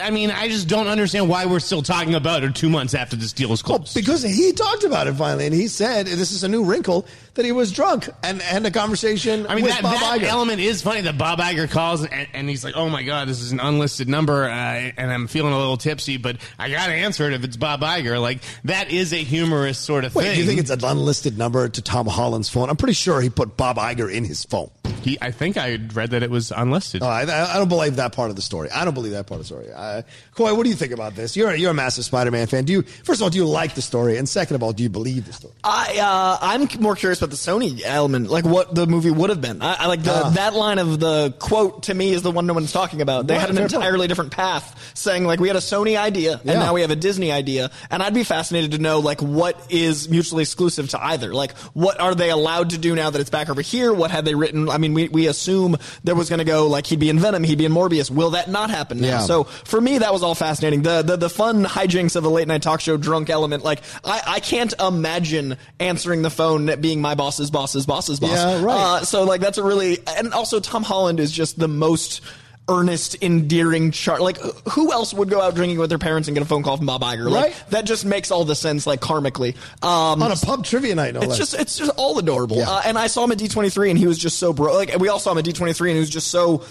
I 0.00 0.10
mean, 0.10 0.30
I 0.30 0.48
just 0.48 0.68
don't 0.68 0.86
understand 0.86 1.30
why 1.30 1.46
we're 1.46 1.60
still 1.60 1.82
talking 1.82 2.14
about 2.14 2.44
it 2.44 2.54
two 2.54 2.68
months 2.68 2.92
after 2.92 3.16
this 3.16 3.32
deal 3.32 3.52
is 3.52 3.62
closed. 3.62 3.94
Because 3.94 4.22
he 4.22 4.52
talked 4.52 4.84
about 4.84 5.06
it 5.06 5.14
finally, 5.14 5.46
and 5.46 5.54
he 5.54 5.68
said 5.68 6.06
this 6.06 6.32
is 6.32 6.44
a 6.44 6.48
new 6.48 6.64
wrinkle 6.64 7.06
that 7.36 7.44
he 7.44 7.52
was 7.52 7.72
drunk 7.72 8.08
and 8.22 8.42
had 8.42 8.66
a 8.66 8.70
conversation 8.70 9.46
I 9.46 9.54
mean, 9.54 9.64
with 9.64 9.72
that, 9.72 9.82
Bob 9.82 10.00
that 10.00 10.20
Iger. 10.20 10.24
element 10.24 10.60
is 10.60 10.82
funny 10.82 11.02
that 11.02 11.16
Bob 11.16 11.38
Iger 11.38 11.70
calls 11.70 12.04
and, 12.04 12.26
and 12.32 12.48
he's 12.48 12.64
like, 12.64 12.76
"Oh 12.76 12.88
my 12.88 13.02
god, 13.02 13.28
this 13.28 13.40
is 13.40 13.52
an 13.52 13.60
unlisted 13.60 14.08
number, 14.08 14.44
uh, 14.44 14.50
and 14.50 15.12
I'm 15.12 15.26
feeling 15.26 15.52
a 15.52 15.58
little 15.58 15.76
tipsy, 15.76 16.16
but 16.16 16.36
I 16.58 16.70
got 16.70 16.86
to 16.86 16.92
answer 16.92 17.26
it 17.26 17.32
if 17.32 17.44
it's 17.44 17.56
Bob 17.56 17.80
Iger." 17.82 18.20
Like 18.20 18.40
that 18.64 18.90
is 18.90 19.12
a 19.12 19.16
humorous 19.22 19.78
sort 19.78 20.04
of 20.04 20.14
Wait, 20.14 20.24
thing. 20.24 20.34
do 20.34 20.40
you 20.40 20.46
think 20.46 20.60
it's 20.60 20.70
an 20.70 20.84
unlisted 20.84 21.38
number 21.38 21.68
to 21.68 21.82
Tom 21.82 22.06
Holland's 22.06 22.48
phone? 22.48 22.68
I'm 22.68 22.76
pretty 22.76 22.94
sure 22.94 23.20
he 23.20 23.30
put 23.30 23.56
Bob 23.56 23.76
Iger 23.76 24.12
in 24.12 24.24
his 24.24 24.44
phone. 24.44 24.70
He, 25.02 25.16
I 25.20 25.30
think 25.30 25.56
I 25.56 25.78
read 25.94 26.10
that 26.10 26.24
it 26.24 26.30
was 26.30 26.50
unlisted. 26.50 27.00
Oh, 27.02 27.06
I, 27.06 27.22
I 27.22 27.58
don't 27.58 27.68
believe 27.68 27.94
that 27.96 28.12
part 28.12 28.30
of 28.30 28.34
the 28.34 28.42
story. 28.42 28.70
I 28.72 28.84
don't 28.84 28.94
believe 28.94 29.12
that 29.12 29.28
part 29.28 29.40
of 29.40 29.46
the 29.46 29.54
story. 29.54 29.72
Uh, 29.72 30.02
Coy, 30.34 30.52
what 30.52 30.64
do 30.64 30.68
you 30.70 30.74
think 30.74 30.90
about 30.92 31.14
this? 31.14 31.36
You're 31.36 31.54
you're 31.54 31.70
a 31.70 31.74
massive 31.74 32.04
Spider-Man 32.04 32.48
fan. 32.48 32.64
Do 32.64 32.72
you 32.72 32.82
first 32.82 33.20
of 33.20 33.22
all 33.22 33.30
do 33.30 33.38
you 33.38 33.46
like 33.46 33.74
the 33.74 33.82
story, 33.82 34.16
and 34.16 34.28
second 34.28 34.56
of 34.56 34.64
all, 34.64 34.72
do 34.72 34.82
you 34.82 34.88
believe 34.88 35.26
the 35.26 35.32
story? 35.32 35.54
I 35.62 35.98
uh, 36.00 36.38
I'm 36.40 36.68
more 36.80 36.96
curious 36.96 37.20
about 37.26 37.36
the 37.36 37.36
Sony 37.36 37.82
element, 37.84 38.30
like 38.30 38.44
what 38.44 38.74
the 38.74 38.86
movie 38.86 39.10
would 39.10 39.30
have 39.30 39.40
been. 39.40 39.60
I, 39.62 39.74
I 39.80 39.86
like 39.86 40.02
the, 40.02 40.12
Ah. 40.14 40.30
that 40.30 40.54
line 40.54 40.78
of 40.78 40.98
the 41.00 41.34
quote 41.38 41.84
to 41.84 41.94
me 41.94 42.12
is 42.12 42.22
the 42.22 42.30
one 42.30 42.46
no 42.46 42.54
one's 42.54 42.72
talking 42.72 43.00
about. 43.02 43.26
They 43.26 43.34
Right, 43.34 43.40
had 43.40 43.50
an 43.50 43.56
fair 43.56 43.64
point. 43.68 43.74
entirely 43.74 44.08
different 44.08 44.30
path, 44.32 44.92
saying 44.94 45.24
like 45.26 45.40
we 45.40 45.48
had 45.48 45.56
a 45.56 45.60
Sony 45.60 45.98
idea 45.98 46.34
and 46.34 46.44
Yeah. 46.44 46.58
now 46.60 46.74
we 46.74 46.80
have 46.82 46.90
a 46.90 46.96
Disney 46.96 47.30
idea, 47.32 47.70
and 47.90 48.02
I'd 48.02 48.14
be 48.14 48.24
fascinated 48.24 48.72
to 48.72 48.78
know 48.78 49.00
like 49.00 49.20
what 49.20 49.60
is 49.68 50.08
mutually 50.08 50.42
exclusive 50.42 50.88
to 50.90 51.04
either. 51.04 51.34
Like 51.34 51.56
what 51.74 52.00
are 52.00 52.14
they 52.14 52.30
allowed 52.30 52.70
to 52.70 52.78
do 52.78 52.94
now 52.94 53.10
that 53.10 53.20
it's 53.20 53.30
back 53.30 53.48
over 53.50 53.60
here? 53.60 53.92
What 53.92 54.10
had 54.10 54.24
they 54.24 54.34
written? 54.34 54.68
I 54.68 54.78
mean, 54.78 54.94
we 54.94 55.08
we 55.08 55.26
assume 55.26 55.76
there 56.04 56.14
was 56.14 56.28
going 56.28 56.38
to 56.38 56.44
go 56.44 56.66
like 56.68 56.86
he'd 56.86 57.00
be 57.00 57.08
in 57.10 57.18
Venom, 57.18 57.42
he'd 57.42 57.58
be 57.58 57.64
in 57.64 57.72
Morbius. 57.72 58.10
Will 58.10 58.30
that 58.30 58.48
not 58.48 58.70
happen 58.70 59.00
now? 59.00 59.06
Yeah. 59.08 59.18
So 59.20 59.44
for 59.44 59.80
me, 59.80 59.98
that 59.98 60.12
was 60.12 60.22
all 60.22 60.34
fascinating. 60.34 60.82
The, 60.82 61.02
the 61.02 61.16
the 61.16 61.30
fun 61.30 61.64
hijinks 61.64 62.14
of 62.16 62.24
a 62.24 62.28
late 62.28 62.46
night 62.46 62.62
talk 62.62 62.80
show 62.80 62.96
drunk 62.96 63.30
element. 63.30 63.64
Like 63.64 63.82
I, 64.04 64.22
I 64.26 64.40
can't 64.40 64.72
imagine 64.80 65.56
answering 65.80 66.22
the 66.22 66.30
phone 66.30 66.80
being 66.80 67.00
my 67.00 67.14
boss's 67.16 67.50
boss's 67.50 67.86
boss's 67.86 68.20
boss. 68.20 68.30
Yeah, 68.32 68.62
right. 68.62 68.76
Uh, 68.76 69.04
so 69.04 69.24
like 69.24 69.40
that's 69.40 69.58
a 69.58 69.62
really 69.64 69.98
and 70.16 70.32
also 70.32 70.60
Tom 70.60 70.82
Holland 70.82 71.18
is 71.20 71.32
just 71.32 71.58
the 71.58 71.68
most 71.68 72.20
earnest, 72.68 73.16
endearing 73.22 73.92
char 73.92 74.18
Like 74.20 74.38
who 74.70 74.90
else 74.92 75.14
would 75.14 75.30
go 75.30 75.40
out 75.40 75.54
drinking 75.54 75.78
with 75.78 75.88
their 75.88 76.00
parents 76.00 76.26
and 76.26 76.34
get 76.36 76.42
a 76.42 76.46
phone 76.48 76.64
call 76.64 76.76
from 76.76 76.86
Bob 76.86 77.00
Iger? 77.02 77.30
Like 77.30 77.44
Right. 77.44 77.70
that 77.70 77.84
just 77.84 78.04
makes 78.04 78.32
all 78.32 78.44
the 78.44 78.56
sense 78.56 78.88
like 78.88 79.00
karmically. 79.00 79.54
Um, 79.84 80.20
On 80.20 80.32
a 80.32 80.36
pub 80.36 80.64
trivia 80.64 80.94
night, 80.96 81.14
no 81.14 81.20
it's 81.20 81.28
less. 81.28 81.38
just 81.38 81.54
it's 81.54 81.78
just 81.78 81.92
all 81.96 82.18
adorable. 82.18 82.56
Yeah. 82.58 82.68
Uh, 82.70 82.82
and 82.86 82.98
I 82.98 83.06
saw 83.06 83.22
him 83.22 83.30
at 83.32 83.38
D23 83.38 83.90
and 83.90 83.98
he 83.98 84.06
was 84.08 84.18
just 84.18 84.38
so 84.40 84.52
bro. 84.52 84.74
Like 84.74 84.96
we 84.98 85.08
all 85.08 85.20
saw 85.20 85.30
him 85.32 85.38
at 85.38 85.44
D23 85.44 85.80
and 85.80 85.90
he 85.90 86.00
was 86.00 86.10
just 86.10 86.26
so 86.28 86.64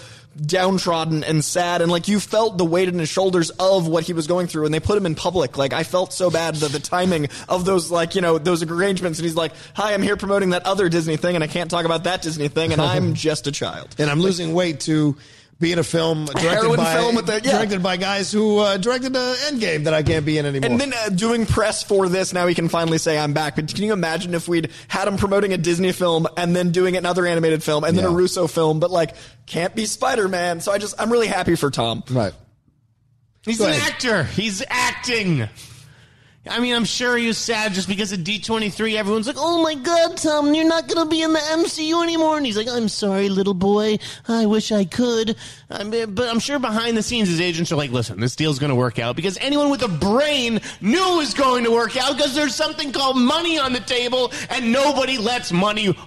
downtrodden 0.44 1.24
and 1.24 1.44
sad 1.44 1.82
and 1.82 1.90
like 1.90 2.08
you 2.08 2.20
felt 2.20 2.58
the 2.58 2.66
weight 2.66 2.90
in 2.90 3.00
his 3.00 3.08
shoulders 3.08 3.52
of 3.52 3.88
what 3.88 4.04
he 4.04 4.12
was 4.14 4.28
going 4.28 4.48
through 4.48 4.66
and 4.66 4.74
they 4.74 4.80
put 4.80 4.98
him 4.98 5.06
in 5.06 5.16
public. 5.16 5.58
Like 5.58 5.74
i 5.74 5.84
felt 5.84 6.12
so 6.12 6.30
bad 6.30 6.56
that 6.56 6.72
the 6.72 6.80
timing 6.80 7.28
of 7.48 7.66
those 7.66 7.90
like 7.90 8.16
you 8.16 8.22
know 8.22 8.38
those 8.38 8.62
arrangements 8.64 9.20
and 9.20 9.26
he's 9.26 9.36
like 9.36 9.54
hi 9.74 9.94
i'm 9.94 10.02
here 10.02 10.18
promoting 10.18 10.50
that 10.50 10.66
other 10.66 10.90
disney 10.90 11.18
thing 11.18 11.36
and 11.36 11.44
i 11.44 11.48
can't 11.48 11.72
talk 11.72 11.86
about 11.86 12.04
that 12.04 12.22
disney 12.22 12.48
thing 12.48 12.74
and 12.74 12.82
i'm 12.82 13.14
just 13.26 13.48
a 13.48 13.52
child. 13.52 13.96
And 13.98 14.10
I'm 14.10 14.20
losing 14.20 14.54
weight 14.54 14.82
to 14.82 15.16
be 15.60 15.72
in 15.72 15.80
a 15.80 15.84
film 15.84 16.26
directed 16.26 16.49
heroin 16.49 16.76
by 16.78 16.93
film 16.95 17.16
with 17.16 17.26
the- 17.28 17.36
yeah. 17.41 17.51
directed 17.53 17.82
by 17.82 17.95
guys 17.95 18.30
who 18.32 18.60
uh, 18.60 18.76
directed 18.78 19.16
uh, 19.16 19.36
Endgame 19.47 19.86
that 19.86 19.93
I 19.93 20.03
can't 20.03 20.26
be 20.26 20.38
in 20.38 20.45
anymore. 20.45 20.70
And 20.70 20.80
then 20.82 20.93
uh, 20.93 21.10
doing 21.10 21.45
press 21.45 21.82
for 21.82 22.10
this, 22.10 22.34
now 22.34 22.45
he 22.47 22.53
can 22.53 22.68
finally 22.68 22.97
say 22.97 23.18
I'm 23.18 23.32
back. 23.32 23.56
But 23.56 23.74
can 23.74 23.84
you 23.86 23.93
imagine 23.93 24.34
if 24.34 24.47
we'd 24.49 24.70
had 24.89 25.08
him 25.08 25.16
promoting 25.16 25.53
a 25.53 25.58
Disney 25.58 25.93
film 25.93 26.28
and 26.36 26.53
then 26.56 26.72
doing 26.72 26.97
another 26.97 27.26
animated 27.26 27.64
film 27.64 27.86
and 27.86 27.97
then 27.97 28.03
a 28.03 28.10
Russo 28.10 28.47
film, 28.47 28.80
but 28.82 28.91
like 28.91 29.16
can't 29.45 29.74
be 29.74 29.86
Spider 29.86 30.28
Man. 30.28 30.60
So 30.60 30.74
I 30.74 30.78
just 30.78 30.99
I'm 30.99 31.10
really 31.12 31.28
happy 31.28 31.56
for 31.56 31.72
Tom. 31.72 32.03
right. 32.10 32.34
He's 33.43 33.60
Go 33.60 33.66
an 33.66 33.72
ahead. 33.72 33.93
actor. 33.93 34.24
He's 34.24 34.64
acting. 34.70 35.47
I 36.48 36.60
mean, 36.60 36.76
I'm 36.76 36.86
sure 36.86 37.18
he 37.18 37.28
was 37.28 37.38
sad 37.38 37.74
just 37.74 37.88
because 37.88 38.14
at 38.14 38.20
D23, 38.20 38.96
everyone's 38.96 39.26
like, 39.26 39.36
oh 39.39 39.64
my 39.64 39.74
god, 39.76 40.18
Tom, 40.18 40.54
you're 40.54 40.68
not 40.68 40.88
going 40.88 41.04
to 41.04 41.10
be 41.10 41.22
in 41.24 41.34
the 41.34 41.39
MCU 41.39 42.04
anymore. 42.04 42.38
And 42.38 42.46
he's 42.46 42.56
like, 42.58 42.68
I'm 42.70 42.88
sorry, 42.88 43.30
little 43.30 43.54
boy. 43.56 43.98
I 44.28 44.46
wish 44.46 44.72
I 44.72 44.86
could. 44.86 45.36
I 45.72 45.84
mean, 45.84 46.14
but 46.14 46.30
I'm 46.30 46.39
sure 46.39 46.60
behind 46.60 46.98
the 46.98 47.04
scenes, 47.04 47.30
his 47.30 47.41
agents 47.41 47.72
are 47.72 47.76
like, 47.76 47.91
listen, 47.91 48.20
this 48.20 48.36
deal's 48.36 48.60
going 48.60 48.70
to 48.70 48.76
work 48.76 49.00
out 49.00 49.16
because 49.16 49.38
anyone 49.39 49.70
with 49.72 49.82
a 49.82 49.88
brain 49.88 50.60
knew 50.82 51.14
it 51.14 51.18
was 51.18 51.34
going 51.34 51.64
to 51.64 51.72
work 51.72 51.98
out 51.98 52.16
because 52.16 52.36
there's 52.36 52.54
something 52.54 52.91
called 52.91 53.18
money 53.18 53.58
on 53.58 53.74
the 53.74 53.80
table 53.80 54.32
and 54.50 54.72
nobody 54.72 55.18
lets 55.18 55.52
money 55.52 55.98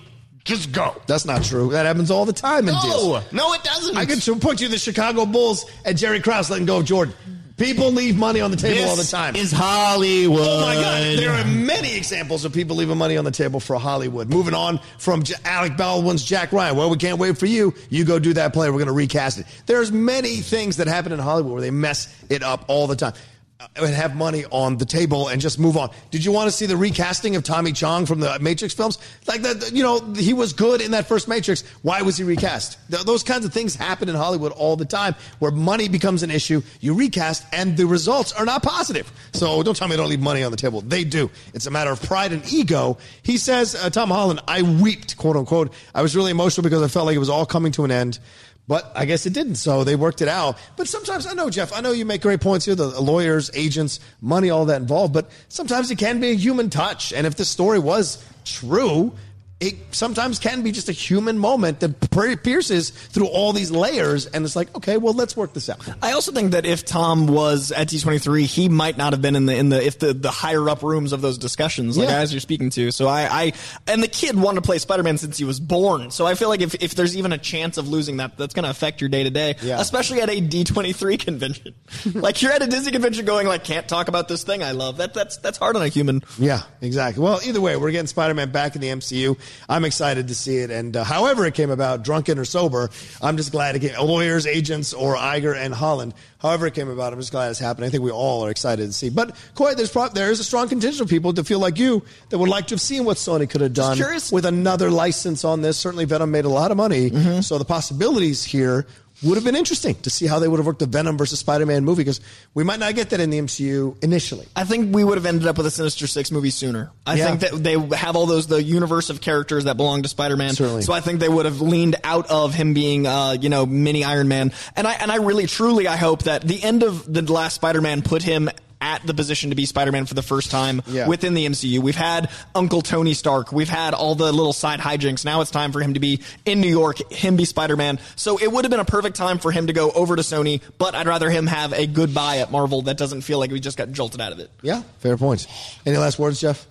just 0.45 0.73
go. 0.73 0.95
That's 1.07 1.25
not 1.25 1.43
true. 1.43 1.71
That 1.71 1.85
happens 1.85 2.11
all 2.11 2.25
the 2.25 2.33
time 2.33 2.69
in 2.69 2.75
No, 2.75 2.81
deals. 2.83 3.33
no, 3.33 3.53
it 3.55 3.63
doesn't. 3.65 3.97
I 3.99 4.07
can 4.07 4.21
point 4.41 4.61
you 4.61 4.69
to 4.69 4.73
the 4.73 4.79
Chicago 4.79 5.27
Bulls 5.27 5.67
and 5.85 5.99
Jerry 5.99 6.21
Krause 6.21 6.49
letting 6.49 6.65
go 6.67 6.79
of 6.79 6.85
Jordan. 6.87 7.15
People 7.59 7.91
leave 7.93 8.17
money 8.17 8.41
on 8.41 8.51
the 8.53 8.57
table 8.57 8.77
this 8.77 8.89
all 8.89 8.97
the 8.97 9.05
time. 9.05 9.37
is 9.37 9.51
Hollywood. 9.53 10.41
Oh 10.41 10.61
my 10.61 10.75
God! 10.75 11.19
There 11.19 11.33
are 11.33 11.45
many 11.45 11.97
examples 11.97 12.45
of 12.45 12.53
people 12.53 12.77
leaving 12.77 12.97
money 12.97 13.17
on 13.17 13.25
the 13.25 13.31
table 13.33 13.59
for 13.61 13.77
Hollywood. 13.77 14.29
Moving 14.31 14.55
on 14.55 14.79
from 14.99 15.25
J- 15.25 15.35
Alec 15.45 15.77
Baldwin's 15.77 16.25
Jack 16.25 16.53
Ryan. 16.53 16.77
Well, 16.77 16.89
we 16.89 16.97
can't 16.97 17.19
wait 17.19 17.37
for 17.37 17.47
you. 17.47 17.75
You 17.91 18.05
go 18.05 18.19
do 18.21 18.33
that 18.35 18.53
play. 18.53 18.69
We're 18.71 18.75
going 18.79 18.87
to 18.87 18.93
recast 18.93 19.39
it. 19.39 19.47
There's 19.67 19.91
many 19.91 20.37
things 20.37 20.77
that 20.77 20.87
happen 20.87 21.11
in 21.13 21.19
Hollywood 21.19 21.53
where 21.53 21.61
they 21.61 21.71
mess 21.73 22.15
it 22.31 22.43
up 22.45 22.65
all 22.69 22.87
the 22.87 22.97
time. 22.97 23.15
Uh, 23.61 23.67
And 23.75 23.93
have 23.93 24.15
money 24.15 24.45
on 24.53 24.77
the 24.77 24.85
table 24.85 25.27
and 25.27 25.41
just 25.41 25.59
move 25.59 25.77
on. 25.77 25.91
Did 26.13 26.25
you 26.25 26.31
want 26.31 26.47
to 26.49 26.53
see 26.57 26.67
the 26.67 26.77
recasting 26.77 27.35
of 27.35 27.43
Tommy 27.43 27.73
Chong 27.73 28.07
from 28.07 28.21
the 28.21 28.39
Matrix 28.39 28.73
films? 28.73 28.99
Like 29.27 29.43
that, 29.43 29.73
you 29.73 29.83
know, 29.83 29.99
he 30.15 30.33
was 30.33 30.53
good 30.53 30.81
in 30.81 30.93
that 30.93 31.09
first 31.09 31.27
Matrix. 31.27 31.65
Why 31.83 32.03
was 32.03 32.17
he 32.17 32.23
recast? 32.23 32.79
Th- 32.89 33.03
those 33.03 33.25
kinds 33.25 33.45
of 33.45 33.53
things 33.53 33.75
happen 33.75 34.09
in 34.09 34.15
Hollywood 34.15 34.53
all 34.53 34.77
the 34.77 34.85
time, 34.85 35.17
where 35.41 35.51
money 35.51 35.89
becomes 35.89 36.23
an 36.23 36.31
issue. 36.31 36.63
You 36.79 36.95
recast, 36.95 37.47
and 37.53 37.77
the 37.77 37.87
results 37.87 38.33
are 38.33 38.45
not 38.45 38.63
positive. 38.63 39.11
So 39.33 39.61
don't 39.65 39.77
tell 39.77 39.89
me 39.89 39.97
they 39.97 40.03
don't 40.03 40.11
leave 40.11 40.21
money 40.21 40.45
on 40.45 40.53
the 40.53 40.57
table. 40.57 40.81
They 40.83 41.03
do. 41.03 41.29
It's 41.53 41.67
a 41.67 41.71
matter 41.73 41.91
of 41.91 42.01
pride 42.01 42.31
and 42.31 42.45
ego. 42.53 42.99
He 43.25 43.39
says, 43.39 43.75
uh, 43.75 43.91
Tom 43.91 44.11
Holland, 44.11 44.41
I 44.47 44.63
wept, 44.63 45.17
quote 45.17 45.35
unquote. 45.35 45.73
I 45.97 46.03
was 46.03 46.15
really 46.15 46.31
emotional 46.31 46.63
because 46.63 46.83
I 46.83 46.87
felt 46.87 47.07
like 47.07 47.17
it 47.17 47.19
was 47.19 47.31
all 47.31 47.45
coming 47.47 47.73
to 47.73 47.85
an 47.85 47.91
end. 47.91 48.21
But 48.69 48.93
I 48.95 49.07
guess 49.07 49.25
it 49.25 49.33
didn't, 49.33 49.55
so 49.55 49.83
they 49.83 49.97
worked 49.97 50.21
it 50.21 50.29
out. 50.29 50.59
But 50.77 50.89
sometimes, 50.89 51.27
I 51.27 51.33
know, 51.33 51.49
Jeff, 51.49 51.73
I 51.73 51.81
know 51.81 51.93
you 51.93 52.05
make 52.05 52.21
great 52.21 52.43
points 52.43 52.67
here 52.67 52.75
the 52.75 53.01
lawyers, 53.01 53.51
agents, 53.55 53.99
money, 54.21 54.51
all 54.51 54.67
that 54.67 54.83
involved, 54.83 55.15
but 55.15 55.31
sometimes 55.49 55.91
it 55.91 55.97
can 55.97 56.21
be 56.21 56.33
a 56.33 56.35
human 56.35 56.69
touch. 56.69 57.15
And 57.15 57.27
if 57.27 57.35
this 57.35 57.49
story 57.49 57.79
was 57.79 58.23
true, 58.45 59.15
it 59.61 59.75
sometimes 59.91 60.39
can 60.39 60.63
be 60.63 60.71
just 60.71 60.89
a 60.89 60.93
human 60.93 61.37
moment 61.37 61.81
that 61.81 61.99
pierces 62.45 62.91
through 62.91 63.27
all 63.27 63.53
these 63.53 63.73
layers. 63.73 64.27
And 64.27 64.45
it's 64.45 64.55
like, 64.55 64.73
okay, 64.77 64.99
well, 64.99 65.15
let's 65.15 65.37
work 65.37 65.53
this 65.53 65.69
out. 65.69 65.81
I 66.01 66.13
also 66.13 66.31
think 66.31 66.53
that 66.53 66.65
if 66.65 66.85
Tom 66.85 67.27
was 67.27 67.73
at 67.73 67.89
D23, 67.89 68.45
he 68.45 68.69
might 68.69 68.97
not 68.97 69.13
have 69.13 69.21
been 69.21 69.35
in 69.35 69.47
the 69.47 69.57
in 69.57 69.69
the 69.69 69.85
if 69.85 69.99
the, 69.99 70.13
the 70.15 70.31
higher 70.31 70.69
up 70.71 70.83
rooms 70.83 71.13
of 71.13 71.23
those 71.23 71.39
discussions, 71.39 71.99
like 71.99 72.09
Yeah. 72.09 72.19
as 72.19 72.33
you're 72.33 72.41
speaking 72.41 72.71
to. 72.71 72.93
So 72.93 73.09
I, 73.09 73.23
I 73.47 73.53
and 73.89 74.01
the 74.01 74.07
kid 74.09 74.37
wanted 74.37 74.57
to 74.61 74.67
play 74.67 74.79
Spider-Man 74.79 75.19
since 75.19 75.39
he 75.39 75.45
was 75.45 75.59
born. 75.59 76.13
So 76.13 76.25
I 76.25 76.35
feel 76.35 76.49
like 76.49 76.61
if, 76.61 76.77
if 76.77 76.95
there's 76.95 77.17
even 77.17 77.33
a 77.33 77.39
chance 77.39 77.79
of 77.79 77.89
losing 77.89 78.19
that, 78.19 78.37
that's 78.37 78.55
going 78.55 78.65
to 78.65 78.71
affect 78.71 79.01
your 79.01 79.11
day 79.11 79.25
to 79.25 79.31
day, 79.31 79.57
especially 79.63 80.21
at 80.21 80.31
a 80.31 80.41
D23 80.41 81.19
convention. 81.25 81.75
like 82.15 82.41
you're 82.43 82.53
at 82.53 82.63
a 82.63 82.69
Disney 82.69 82.93
convention 82.93 83.25
going 83.25 83.49
like, 83.49 83.65
can't 83.65 83.89
talk 83.89 84.07
about 84.07 84.29
this 84.29 84.45
thing 84.45 84.63
I 84.63 84.71
love. 84.71 84.99
That 84.99 85.15
that's 85.15 85.39
that's 85.39 85.59
hard 85.59 85.75
on 85.75 85.83
a 85.83 85.89
human. 85.89 86.23
Yeah, 86.39 86.63
exactly. 86.81 87.25
Well, 87.25 87.41
either 87.45 87.61
way, 87.61 87.77
we're 87.77 87.91
getting 87.91 88.07
Spider 88.07 88.35
Man 88.35 88.53
back 88.53 88.77
in 88.77 88.81
the 88.81 88.89
MCU. 88.89 89.37
I'm 89.69 89.85
excited 89.85 90.29
to 90.29 90.35
see 90.35 90.59
it. 90.59 90.71
And 90.71 90.97
uh, 90.97 91.05
however 91.05 91.45
it 91.47 91.55
came 91.55 91.71
about, 91.71 92.03
drunken 92.05 92.39
or 92.39 92.45
sober, 92.45 92.91
I'm 93.23 93.37
just 93.37 93.53
glad 93.53 93.77
it 93.77 93.81
came. 93.81 93.95
Lawyers, 93.99 94.47
agents, 94.47 94.93
or 94.93 95.17
Iger 95.17 95.57
and 95.57 95.75
Holland, 95.75 96.15
however 96.39 96.67
it 96.67 96.75
came 96.75 96.89
about, 96.89 97.13
I'm 97.13 97.19
just 97.19 97.33
glad 97.33 97.51
it's 97.51 97.59
happening. 97.59 97.89
I 97.89 97.91
think 97.91 98.03
we 98.03 98.11
all 98.11 98.45
are 98.45 98.51
excited 98.51 98.87
to 98.87 98.93
see. 98.93 99.11
But, 99.11 99.37
Coy, 99.55 99.75
there's 99.75 99.91
pro- 99.91 100.09
there 100.09 100.31
is 100.31 100.41
a 100.41 100.45
strong 100.45 100.69
contingent 100.69 101.01
of 101.01 101.09
people 101.09 101.33
that 101.35 101.45
feel 101.47 101.59
like 101.59 101.79
you 101.79 102.03
that 102.31 102.39
would 102.39 102.49
like 102.49 102.67
to 102.69 102.75
have 102.75 102.81
seen 102.81 103.05
what 103.05 103.17
Sony 103.17 103.49
could 103.49 103.61
have 103.61 103.75
done 103.75 103.97
with 104.33 104.45
another 104.45 104.91
license 104.91 105.45
on 105.45 105.63
this. 105.63 105.77
Certainly, 105.77 106.07
Venom 106.07 106.31
made 106.31 106.45
a 106.45 106.49
lot 106.51 106.71
of 106.71 106.77
money. 106.77 107.11
So 107.43 107.59
the 107.59 107.65
possibilities 107.65 108.45
here 108.45 108.87
would 109.23 109.35
have 109.35 109.45
been 109.45 109.57
interesting 109.57 109.95
to 110.03 110.11
see 110.11 110.27
how 110.27 110.39
they 110.39 110.47
would 110.47 110.59
have 110.59 110.67
worked 110.67 110.79
the 110.79 110.87
Venom 110.87 111.19
versus 111.19 111.41
Spider 111.41 111.67
Man 111.67 111.85
movie 111.85 112.03
because 112.03 112.21
we 112.55 112.63
might 112.63 112.79
not 112.79 112.95
get 112.95 113.11
that 113.11 113.19
in 113.21 113.31
the 113.31 113.39
MCU 113.39 114.01
initially. 114.03 114.47
I 114.55 114.65
think 114.65 114.95
we 114.95 115.03
would 115.03 115.19
have 115.19 115.27
ended 115.27 115.47
up 115.49 115.57
with 115.57 115.67
a 115.67 115.71
Sinister 115.71 116.07
Six 116.07 116.31
movie 116.31 116.51
sooner. 116.51 116.91
I 117.07 117.15
Yeah. 117.17 117.27
think 117.27 117.41
that 117.41 117.63
they 117.65 117.97
have 117.97 118.15
all 118.15 118.27
those 118.27 118.47
the 118.47 118.63
universe 118.63 119.11
of 119.11 119.21
characters 119.21 119.65
that 119.65 119.77
belong 119.77 120.03
to 120.03 120.09
Spider-Man. 120.09 120.55
Certainly. 120.55 120.83
So 120.83 120.93
I 120.93 121.01
think 121.01 121.19
they 121.21 121.29
would 121.29 121.47
have 121.47 121.61
leaned 121.61 121.97
out 122.05 122.31
of 122.31 122.55
him 122.55 122.75
being, 122.75 123.07
uh, 123.07 123.37
you 123.41 123.49
know, 123.49 123.67
mini 123.67 124.05
Iron 124.05 124.29
Man. 124.29 124.53
And 124.77 124.87
I 124.87 124.93
and 124.95 125.11
I 125.11 125.17
really 125.17 125.47
truly 125.47 125.89
I 125.89 125.97
hope 125.97 126.23
that 126.25 126.43
the 126.43 126.63
end 126.63 126.83
of 126.85 127.13
the 127.13 127.23
last 127.23 127.55
Spider-Man 127.55 128.03
put 128.03 128.23
him 128.23 128.49
at 128.81 129.05
the 129.07 129.13
position 129.15 129.51
to 129.51 129.57
be 129.57 129.67
Spider-Man 129.67 130.07
for 130.07 130.15
the 130.15 130.23
first 130.23 130.51
time 130.51 130.83
Yeah. 130.87 131.09
within 131.09 131.35
the 131.35 131.47
MCU. 131.47 131.81
We've 131.81 131.97
had 131.97 132.31
Uncle 132.55 132.81
Tony 132.81 133.13
Stark. 133.15 133.51
We've 133.53 133.69
had 133.69 133.93
all 133.95 134.15
the 134.15 134.31
little 134.33 134.53
side 134.53 134.81
hijinks. 134.81 135.25
Now 135.25 135.41
it's 135.41 135.51
time 135.51 135.73
for 135.73 135.81
him 135.81 135.95
to 135.95 136.01
be 136.01 136.21
in 136.45 136.61
New 136.61 136.69
York, 136.69 137.11
him 137.13 137.37
be 137.37 137.45
Spider-Man. 137.45 137.99
So 138.17 138.39
it 138.39 138.53
would 138.53 138.65
have 138.65 138.71
been 138.71 138.79
a 138.81 138.85
perfect 138.85 139.17
time 139.17 139.39
for 139.39 139.51
him 139.51 139.67
to 139.67 139.73
go 139.73 139.91
over 139.91 140.15
to 140.15 140.23
Sony, 140.23 140.61
but 140.79 140.95
I'd 140.95 141.09
rather 141.09 141.29
him 141.29 141.47
have 141.49 141.73
a 141.73 141.87
goodbye 141.87 142.39
at 142.39 142.53
Marvel 142.53 142.83
that 142.83 142.97
doesn't 142.97 143.23
feel 143.23 143.39
like 143.39 143.51
we 143.51 143.59
just 143.61 143.77
got 143.77 143.91
jolted 143.91 144.21
out 144.21 144.31
of 144.33 144.39
it. 144.39 144.51
Yeah, 144.63 144.83
fair 145.01 145.17
points. 145.17 145.49
Any 145.85 145.97
last 145.97 146.19
words, 146.19 146.41
Jeff? 146.41 146.67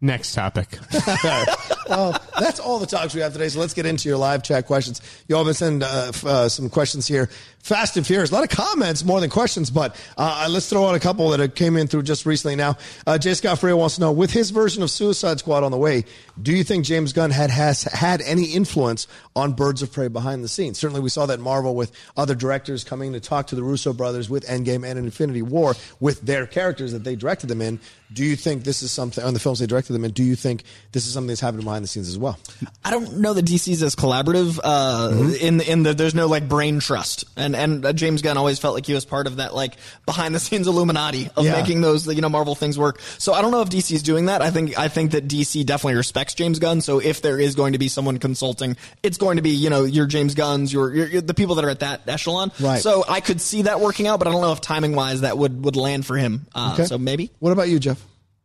Next 0.00 0.32
topic. 0.32 0.78
well, 1.88 2.16
that's 2.38 2.60
all 2.60 2.78
the 2.78 2.86
talks 2.86 3.14
we 3.14 3.20
have 3.20 3.32
today. 3.32 3.48
So 3.48 3.58
let's 3.58 3.74
get 3.74 3.84
into 3.84 4.08
your 4.08 4.16
live 4.16 4.44
chat 4.44 4.66
questions. 4.66 5.00
You 5.26 5.36
all 5.36 5.44
been 5.44 5.54
sending 5.54 5.82
uh, 5.82 6.06
f- 6.10 6.24
uh, 6.24 6.48
some 6.48 6.70
questions 6.70 7.06
here. 7.08 7.28
Fast 7.62 7.96
and 7.96 8.06
Furious. 8.06 8.30
A 8.30 8.34
lot 8.34 8.44
of 8.44 8.50
comments 8.50 9.04
more 9.04 9.20
than 9.20 9.30
questions, 9.30 9.70
but 9.70 9.96
uh, 10.16 10.46
let's 10.50 10.68
throw 10.68 10.86
out 10.86 10.94
a 10.94 11.00
couple 11.00 11.28
that 11.30 11.54
came 11.54 11.76
in 11.76 11.86
through 11.86 12.02
just 12.02 12.26
recently. 12.26 12.56
Now, 12.56 12.76
uh, 13.06 13.18
J. 13.18 13.34
Scott 13.34 13.58
Freya 13.58 13.76
wants 13.76 13.94
to 13.96 14.00
know, 14.02 14.12
with 14.12 14.30
his 14.32 14.50
version 14.50 14.82
of 14.82 14.90
Suicide 14.90 15.38
Squad 15.38 15.62
on 15.64 15.70
the 15.70 15.76
way, 15.78 16.04
do 16.40 16.52
you 16.52 16.64
think 16.64 16.84
James 16.84 17.12
Gunn 17.12 17.30
had 17.30 17.50
has 17.50 17.82
had 17.84 18.20
any 18.22 18.44
influence 18.52 19.06
on 19.34 19.52
Birds 19.54 19.82
of 19.82 19.92
Prey 19.92 20.08
behind 20.08 20.44
the 20.44 20.48
scenes? 20.48 20.78
Certainly, 20.78 21.00
we 21.02 21.08
saw 21.08 21.26
that 21.26 21.40
Marvel 21.40 21.74
with 21.74 21.92
other 22.16 22.34
directors 22.34 22.84
coming 22.84 23.12
to 23.12 23.20
talk 23.20 23.46
to 23.48 23.54
the 23.54 23.62
Russo 23.62 23.92
brothers 23.92 24.28
with 24.30 24.46
Endgame 24.46 24.86
and 24.88 24.98
Infinity 24.98 25.42
War 25.42 25.74
with 26.00 26.20
their 26.22 26.46
characters 26.46 26.92
that 26.92 27.04
they 27.04 27.16
directed 27.16 27.48
them 27.48 27.60
in. 27.60 27.80
Do 28.10 28.24
you 28.24 28.36
think 28.36 28.64
this 28.64 28.82
is 28.82 28.90
something 28.90 29.22
on 29.22 29.34
the 29.34 29.40
films 29.40 29.58
they 29.58 29.66
directed 29.66 29.92
them 29.92 30.04
in? 30.04 30.12
Do 30.12 30.22
you 30.24 30.34
think 30.36 30.62
this 30.92 31.06
is 31.06 31.12
something 31.12 31.28
that's 31.28 31.40
happened 31.40 31.64
behind 31.64 31.78
behind 31.78 31.84
the 31.84 31.88
scenes 31.88 32.08
as 32.08 32.18
well. 32.18 32.38
I 32.84 32.90
don't 32.90 33.18
know 33.18 33.34
that 33.34 33.44
DC's 33.44 33.82
as 33.82 33.94
collaborative 33.94 34.58
uh, 34.64 35.10
Mm-hmm. 35.12 35.46
in 35.46 35.60
in 35.60 35.82
the 35.82 35.94
there's 35.94 36.14
no 36.14 36.26
like 36.26 36.48
brain 36.48 36.80
trust, 36.80 37.24
and 37.36 37.47
and 37.54 37.84
uh, 37.86 37.92
James 37.92 38.22
Gunn 38.22 38.36
always 38.36 38.58
felt 38.58 38.74
like 38.74 38.86
he 38.86 38.94
was 38.94 39.04
part 39.04 39.26
of 39.26 39.36
that 39.36 39.54
like 39.54 39.76
behind 40.06 40.34
the 40.34 40.40
scenes 40.40 40.66
Illuminati 40.66 41.30
of 41.36 41.44
Yeah. 41.44 41.52
making 41.60 41.80
those 41.80 42.06
you 42.06 42.20
know 42.20 42.28
Marvel 42.28 42.54
things 42.54 42.78
work. 42.78 43.00
So 43.18 43.32
I 43.32 43.42
don't 43.42 43.50
know 43.50 43.60
if 43.62 43.68
DC 43.70 43.92
is 43.94 44.02
doing 44.02 44.26
that. 44.26 44.42
I 44.42 44.50
think 44.50 44.78
I 44.78 44.88
think 44.88 45.12
that 45.12 45.28
DC 45.28 45.64
definitely 45.66 45.94
respects 45.96 46.34
James 46.34 46.58
Gunn. 46.58 46.80
So 46.80 46.98
if 47.00 47.22
there 47.22 47.38
is 47.40 47.54
going 47.54 47.72
to 47.74 47.78
be 47.78 47.88
someone 47.88 48.18
consulting, 48.18 48.76
it's 49.02 49.18
going 49.18 49.36
to 49.36 49.42
be 49.42 49.50
you 49.50 49.70
know 49.70 49.84
your 49.84 50.06
James 50.06 50.34
Gunn's, 50.34 50.72
your, 50.72 50.94
your, 50.94 51.06
your 51.06 51.20
the 51.20 51.34
people 51.34 51.54
that 51.56 51.64
are 51.64 51.70
at 51.70 51.80
that 51.80 52.08
echelon. 52.08 52.50
Right. 52.60 52.80
So 52.80 53.04
I 53.08 53.20
could 53.20 53.40
see 53.40 53.62
that 53.62 53.80
working 53.80 54.06
out, 54.06 54.18
but 54.18 54.28
I 54.28 54.32
don't 54.32 54.42
know 54.42 54.52
if 54.52 54.60
timing 54.60 54.94
wise 54.94 55.20
that 55.22 55.36
would 55.38 55.64
would 55.64 55.76
land 55.76 56.06
for 56.06 56.16
him. 56.16 56.46
Uh, 56.54 56.70
Okay. 56.74 56.84
So 56.86 56.98
maybe. 56.98 57.30
What 57.38 57.52
about 57.52 57.68
you, 57.68 57.78
Jeff? 57.78 58.04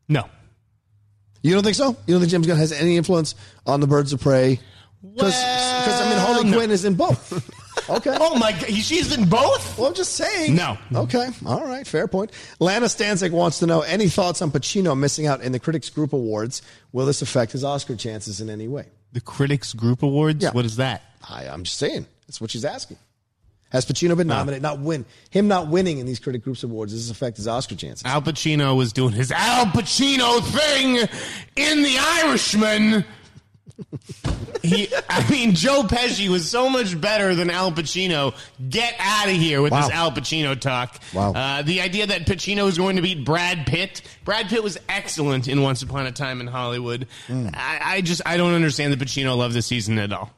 No. 0.09 0.27
You 1.41 1.53
don't 1.53 1.63
think 1.63 1.75
so? 1.75 1.89
You 2.07 2.13
don't 2.13 2.21
think 2.21 2.31
James 2.31 2.47
Gunn 2.47 2.57
has 2.57 2.71
any 2.71 2.95
influence 2.97 3.35
on 3.65 3.79
the 3.81 3.87
Birds 3.87 4.13
of 4.13 4.21
Prey? 4.21 4.59
Because 5.13 5.33
I 5.35 6.09
mean, 6.09 6.17
Harley 6.19 6.49
no. 6.49 6.57
Quinn 6.57 6.71
is 6.71 6.85
in 6.85 6.95
both. 6.95 7.49
Okay. 7.89 8.15
Oh 8.19 8.37
my 8.37 8.51
god, 8.51 8.65
she's 8.69 9.15
in 9.15 9.27
both? 9.27 9.77
Well, 9.77 9.87
I'm 9.87 9.93
just 9.93 10.13
saying. 10.13 10.55
No. 10.55 10.77
Okay. 10.93 11.29
All 11.45 11.65
right. 11.65 11.85
Fair 11.85 12.07
point. 12.07 12.31
Lana 12.59 12.85
Stanzik 12.85 13.31
wants 13.31 13.59
to 13.59 13.65
know 13.65 13.81
any 13.81 14.07
thoughts 14.07 14.41
on 14.41 14.51
Pacino 14.51 14.97
missing 14.97 15.27
out 15.27 15.41
in 15.41 15.51
the 15.51 15.59
Critics 15.59 15.89
Group 15.89 16.13
Awards. 16.13 16.61
Will 16.91 17.05
this 17.05 17.21
affect 17.21 17.51
his 17.51 17.63
Oscar 17.63 17.95
chances 17.95 18.39
in 18.41 18.49
any 18.49 18.67
way? 18.67 18.87
The 19.11 19.21
Critics 19.21 19.73
Group 19.73 20.03
Awards? 20.03 20.43
Yeah. 20.43 20.51
What 20.51 20.65
is 20.65 20.77
that? 20.77 21.03
I, 21.27 21.47
I'm 21.47 21.63
just 21.63 21.77
saying. 21.77 22.05
That's 22.27 22.39
what 22.39 22.51
she's 22.51 22.65
asking. 22.65 22.97
Has 23.73 23.85
Pacino 23.85 24.15
been 24.15 24.31
oh. 24.31 24.35
nominated? 24.35 24.61
Not 24.61 24.79
win. 24.79 25.03
Him 25.31 25.47
not 25.47 25.67
winning 25.67 25.97
in 25.97 26.05
these 26.05 26.19
Critic 26.19 26.43
Groups 26.43 26.63
Awards. 26.63 26.93
Does 26.93 27.07
this 27.07 27.15
affect 27.15 27.37
his 27.37 27.47
Oscar 27.47 27.75
chances? 27.75 28.05
Al 28.05 28.21
Pacino 28.21 28.77
was 28.77 28.93
doing 28.93 29.13
his 29.13 29.31
Al 29.31 29.65
Pacino 29.65 30.41
thing 30.43 30.97
in 31.55 31.81
The 31.81 31.97
Irishman. 31.97 33.03
He, 34.61 34.87
I 35.09 35.29
mean, 35.29 35.55
Joe 35.55 35.83
Pesci 35.83 36.29
was 36.29 36.49
so 36.49 36.69
much 36.69 36.99
better 36.99 37.35
than 37.35 37.49
Al 37.49 37.71
Pacino. 37.71 38.35
Get 38.69 38.95
out 38.99 39.27
of 39.27 39.35
here 39.35 39.61
with 39.61 39.71
Wow. 39.71 39.81
this 39.81 39.91
Al 39.91 40.11
Pacino 40.11 40.59
talk. 40.59 40.99
Wow. 41.13 41.33
Uh, 41.33 41.61
the 41.63 41.81
idea 41.81 42.07
that 42.07 42.25
Pacino 42.25 42.67
is 42.67 42.77
going 42.77 42.95
to 42.97 43.01
beat 43.01 43.25
Brad 43.25 43.65
Pitt. 43.65 44.01
Brad 44.25 44.47
Pitt 44.47 44.63
was 44.63 44.77
excellent 44.87 45.47
in 45.47 45.61
Once 45.61 45.81
Upon 45.81 46.05
a 46.05 46.11
Time 46.11 46.39
in 46.41 46.47
Hollywood. 46.47 47.07
Hmm. 47.27 47.47
I, 47.53 47.79
I 47.83 48.01
just, 48.01 48.21
I 48.25 48.37
don't 48.37 48.53
understand 48.53 48.93
the 48.93 49.03
Pacino 49.03 49.35
love 49.37 49.53
this 49.53 49.65
season 49.65 49.97
at 49.99 50.11
all. 50.13 50.31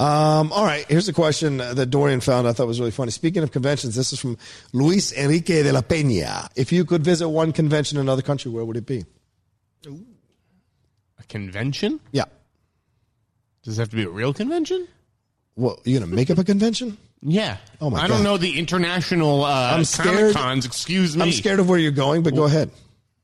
Um, 0.00 0.50
all 0.52 0.64
right. 0.64 0.84
Here's 0.88 1.08
a 1.08 1.12
question 1.12 1.58
that 1.58 1.86
Dorian 1.90 2.20
found 2.20 2.48
I 2.48 2.52
thought 2.52 2.66
was 2.66 2.80
really 2.80 2.90
funny. 2.90 3.12
Speaking 3.12 3.44
of 3.44 3.52
conventions, 3.52 3.94
this 3.94 4.12
is 4.12 4.18
from 4.18 4.36
Luis 4.72 5.12
Enrique 5.12 5.62
de 5.62 5.72
la 5.72 5.82
Peña. 5.82 6.48
If 6.56 6.72
you 6.72 6.84
could 6.84 7.04
visit 7.04 7.28
one 7.28 7.52
convention 7.52 7.98
in 7.98 8.02
another 8.02 8.22
country, 8.22 8.50
where 8.50 8.64
would 8.64 8.76
it 8.76 8.86
be? 8.86 9.04
A 9.86 11.22
convention? 11.28 12.00
Yeah. 12.10 12.24
Does 13.64 13.78
it 13.78 13.82
have 13.82 13.90
to 13.90 13.96
be 13.96 14.04
a 14.04 14.08
real 14.10 14.32
convention? 14.32 14.86
Well, 15.56 15.78
you 15.84 15.98
gonna 15.98 16.10
make 16.12 16.30
up 16.30 16.38
a 16.38 16.44
convention? 16.44 16.96
Yeah. 17.22 17.56
Oh, 17.80 17.88
my 17.90 17.98
god. 17.98 18.04
I 18.04 18.08
don't 18.08 18.18
God. 18.18 18.24
know 18.24 18.36
the 18.36 18.58
international 18.58 19.44
uh, 19.44 19.72
I'm 19.74 19.84
scared- 19.84 20.34
Comic 20.34 20.36
Cons. 20.36 20.66
Excuse 20.66 21.16
me. 21.16 21.22
I'm 21.22 21.32
scared 21.32 21.58
of 21.60 21.68
where 21.68 21.78
you're 21.78 21.90
going, 21.92 22.22
but 22.22 22.34
go 22.34 22.44
ahead. 22.44 22.70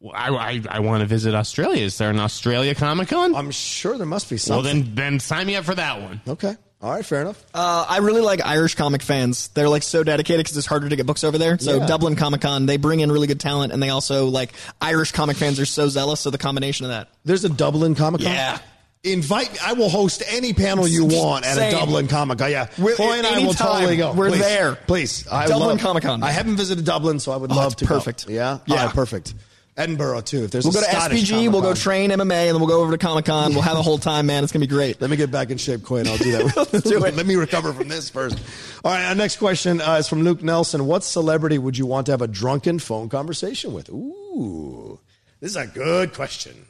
Well, 0.00 0.12
I, 0.14 0.28
I, 0.30 0.62
I 0.70 0.80
want 0.80 1.02
to 1.02 1.06
visit 1.06 1.34
Australia. 1.34 1.82
Is 1.84 1.98
there 1.98 2.08
an 2.08 2.18
Australia 2.18 2.74
Comic 2.74 3.08
Con? 3.08 3.34
I'm 3.36 3.50
sure 3.50 3.98
there 3.98 4.06
must 4.06 4.30
be 4.30 4.34
well, 4.36 4.62
something. 4.62 4.84
then 4.84 4.94
then 4.94 5.20
sign 5.20 5.46
me 5.46 5.56
up 5.56 5.64
for 5.66 5.74
that 5.74 6.00
one. 6.00 6.20
okay. 6.26 6.56
All 6.82 6.90
right. 6.90 7.04
Fair 7.04 7.20
enough. 7.20 7.44
Uh, 7.52 7.84
I 7.86 7.98
really 7.98 8.22
like 8.22 8.40
Irish 8.40 8.74
comic 8.74 9.02
fans. 9.02 9.48
They're 9.48 9.68
like 9.68 9.82
so 9.82 10.02
dedicated 10.02 10.46
because 10.46 10.56
it's 10.56 10.66
harder 10.66 10.88
to 10.88 10.96
get 10.96 11.04
books 11.04 11.22
over 11.24 11.36
there. 11.36 11.58
So 11.58 11.76
Yeah. 11.76 11.86
Dublin 11.86 12.16
Comic 12.16 12.40
Con, 12.40 12.64
they 12.64 12.78
bring 12.78 13.00
in 13.00 13.12
really 13.12 13.26
good 13.26 13.38
talent, 13.40 13.74
and 13.74 13.82
they 13.82 13.90
also 13.90 14.28
like 14.28 14.54
Irish 14.80 15.12
comic 15.12 15.36
fans 15.36 15.60
are 15.60 15.66
so 15.66 15.88
zealous. 15.88 16.20
So 16.20 16.30
the 16.30 16.38
combination 16.38 16.86
of 16.86 16.92
that, 16.92 17.08
There's 17.26 17.44
a 17.44 17.50
Dublin 17.50 17.94
Comic 17.94 18.22
Con. 18.22 18.32
Yeah. 18.32 18.58
Invite 19.02 19.52
me. 19.52 19.58
I 19.64 19.72
will 19.72 19.88
host 19.88 20.22
any 20.28 20.52
panel 20.52 20.86
you 20.86 21.06
want 21.06 21.46
at 21.46 21.54
Same. 21.56 21.74
a 21.74 21.78
Dublin 21.80 22.06
Comic 22.06 22.38
Con. 22.38 22.50
Yeah, 22.50 22.66
We're- 22.78 22.96
Coy 22.96 23.12
and 23.14 23.26
I 23.26 23.30
will 23.38 23.44
anytime. 23.46 23.66
totally 23.68 23.96
go. 23.96 24.12
We're 24.12 24.28
Please. 24.28 24.40
there. 24.40 24.74
Please, 24.86 25.26
I 25.30 25.46
Dublin 25.46 25.68
love, 25.70 25.80
Comic-Con. 25.80 26.22
I 26.22 26.30
haven't 26.32 26.56
visited 26.56 26.84
Dublin, 26.84 27.18
so 27.18 27.32
I 27.32 27.36
would 27.36 27.50
Oh, 27.50 27.54
love 27.54 27.72
it's 27.72 27.78
to. 27.80 27.86
go. 27.86 27.94
perfect. 27.94 28.28
Yeah, 28.28 28.58
Yeah. 28.66 28.74
All 28.76 28.84
right, 28.86 28.94
perfect. 28.94 29.32
Edinburgh 29.76 30.20
too. 30.22 30.44
If 30.44 30.50
there's 30.50 30.64
we'll 30.66 30.72
a 30.72 30.80
go 30.80 30.80
to 30.82 30.90
Scottish 30.90 31.22
SPG, 31.30 31.42
we'll 31.48 31.62
go 31.62 31.68
Comic-Con. 31.68 31.74
train 31.76 32.10
MMA, 32.10 32.48
and 32.48 32.54
then 32.54 32.60
we'll 32.60 32.68
go 32.68 32.82
over 32.82 32.92
to 32.92 32.98
Comic 32.98 33.24
Con. 33.24 33.54
We'll 33.54 33.62
have 33.62 33.78
a 33.78 33.82
whole 33.82 33.96
time, 33.96 34.26
man. 34.26 34.44
It's 34.44 34.52
gonna 34.52 34.64
be 34.64 34.66
great. 34.66 35.00
Let 35.00 35.08
me 35.08 35.16
get 35.16 35.30
back 35.30 35.48
in 35.48 35.56
shape, 35.56 35.88
and 35.88 36.06
I'll 36.06 36.18
do 36.18 36.32
that. 36.32 36.56
Let's 36.74 36.82
do 36.82 37.02
it. 37.06 37.14
Let 37.16 37.24
me 37.24 37.36
recover 37.36 37.72
from 37.72 37.88
this 37.88 38.10
first. 38.10 38.38
All 38.84 38.92
right, 38.92 39.06
our 39.06 39.14
next 39.14 39.36
question 39.36 39.80
uh, 39.80 39.94
is 39.94 40.08
from 40.08 40.24
Luke 40.24 40.42
Nelson. 40.42 40.84
What 40.86 41.04
celebrity 41.04 41.56
would 41.56 41.78
you 41.78 41.86
want 41.86 42.04
to 42.06 42.12
have 42.12 42.20
a 42.20 42.28
drunken 42.28 42.78
phone 42.78 43.08
conversation 43.08 43.72
with? 43.72 43.88
Ooh, 43.88 44.98
this 45.40 45.52
is 45.52 45.56
a 45.56 45.66
good 45.68 46.12
question. 46.12 46.66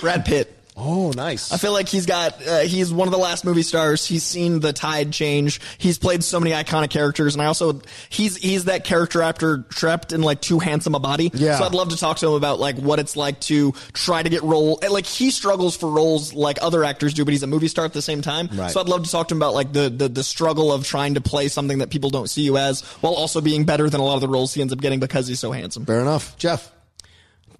Brad 0.00 0.24
Pitt. 0.24 0.52
Oh, 0.74 1.12
nice. 1.14 1.52
I 1.52 1.58
feel 1.58 1.72
like 1.72 1.88
he's 1.88 2.06
got 2.06 2.46
uh, 2.46 2.60
he's 2.60 2.92
one 2.92 3.06
of 3.06 3.12
the 3.12 3.18
last 3.18 3.44
movie 3.44 3.62
stars. 3.62 4.06
He's 4.06 4.22
seen 4.22 4.60
the 4.60 4.72
tide 4.72 5.12
change. 5.12 5.60
He's 5.76 5.98
played 5.98 6.24
so 6.24 6.40
many 6.40 6.52
iconic 6.52 6.88
characters, 6.88 7.34
and 7.34 7.42
I 7.42 7.46
also 7.46 7.82
he's 8.08 8.36
he's 8.36 8.64
that 8.64 8.84
character 8.84 9.20
actor 9.20 9.64
trapped 9.68 10.12
in 10.12 10.22
like 10.22 10.40
too 10.40 10.58
handsome 10.58 10.94
a 10.94 10.98
body. 10.98 11.30
Yeah. 11.34 11.58
So 11.58 11.64
I'd 11.64 11.74
love 11.74 11.90
to 11.90 11.96
talk 11.98 12.16
to 12.18 12.28
him 12.28 12.32
about 12.32 12.58
like 12.58 12.76
what 12.76 12.98
it's 12.98 13.16
like 13.16 13.38
to 13.40 13.72
try 13.92 14.22
to 14.22 14.30
get 14.30 14.42
role 14.42 14.80
like 14.88 15.04
he 15.04 15.30
struggles 15.30 15.76
for 15.76 15.90
roles 15.90 16.32
like 16.32 16.56
other 16.62 16.84
actors 16.84 17.12
do, 17.12 17.26
but 17.26 17.32
he's 17.32 17.42
a 17.42 17.46
movie 17.46 17.68
star 17.68 17.84
at 17.84 17.92
the 17.92 18.02
same 18.02 18.22
time. 18.22 18.48
Right. 18.50 18.70
So 18.70 18.80
I'd 18.80 18.88
love 18.88 19.04
to 19.04 19.10
talk 19.10 19.28
to 19.28 19.34
him 19.34 19.40
about 19.40 19.52
like 19.52 19.74
the, 19.74 19.90
the 19.90 20.08
the 20.08 20.24
struggle 20.24 20.72
of 20.72 20.86
trying 20.86 21.14
to 21.14 21.20
play 21.20 21.48
something 21.48 21.78
that 21.78 21.90
people 21.90 22.08
don't 22.08 22.30
see 22.30 22.42
you 22.42 22.56
as, 22.56 22.80
while 23.02 23.12
also 23.12 23.42
being 23.42 23.64
better 23.64 23.90
than 23.90 24.00
a 24.00 24.04
lot 24.04 24.14
of 24.14 24.22
the 24.22 24.28
roles 24.28 24.54
he 24.54 24.62
ends 24.62 24.72
up 24.72 24.80
getting 24.80 25.00
because 25.00 25.28
he's 25.28 25.38
so 25.40 25.52
handsome. 25.52 25.84
Fair 25.84 26.00
enough, 26.00 26.36
Jeff. 26.38 26.72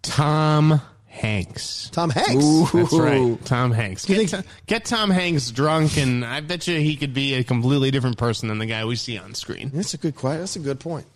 Tom 0.00 0.80
Hanks. 1.12 1.90
Tom 1.92 2.08
Hanks. 2.08 2.72
That's 2.72 2.92
right, 2.94 3.44
Tom 3.44 3.70
Hanks. 3.70 4.06
Get, 4.06 4.28
To- 4.30 4.44
get 4.66 4.86
Tom 4.86 5.10
Hanks 5.10 5.50
drunk, 5.50 5.98
and 5.98 6.24
I 6.24 6.40
bet 6.40 6.66
you 6.66 6.78
he 6.80 6.96
could 6.96 7.12
be 7.12 7.34
a 7.34 7.44
completely 7.44 7.90
different 7.90 8.16
person 8.16 8.48
than 8.48 8.58
the 8.58 8.64
guy 8.66 8.84
we 8.86 8.96
see 8.96 9.18
on 9.18 9.34
screen. 9.34 9.70
That's 9.74 9.92
a 9.92 9.98
good 9.98 10.16
question. 10.16 10.40
That's 10.40 10.56
a 10.56 10.60
good 10.60 10.80
point. 10.80 11.06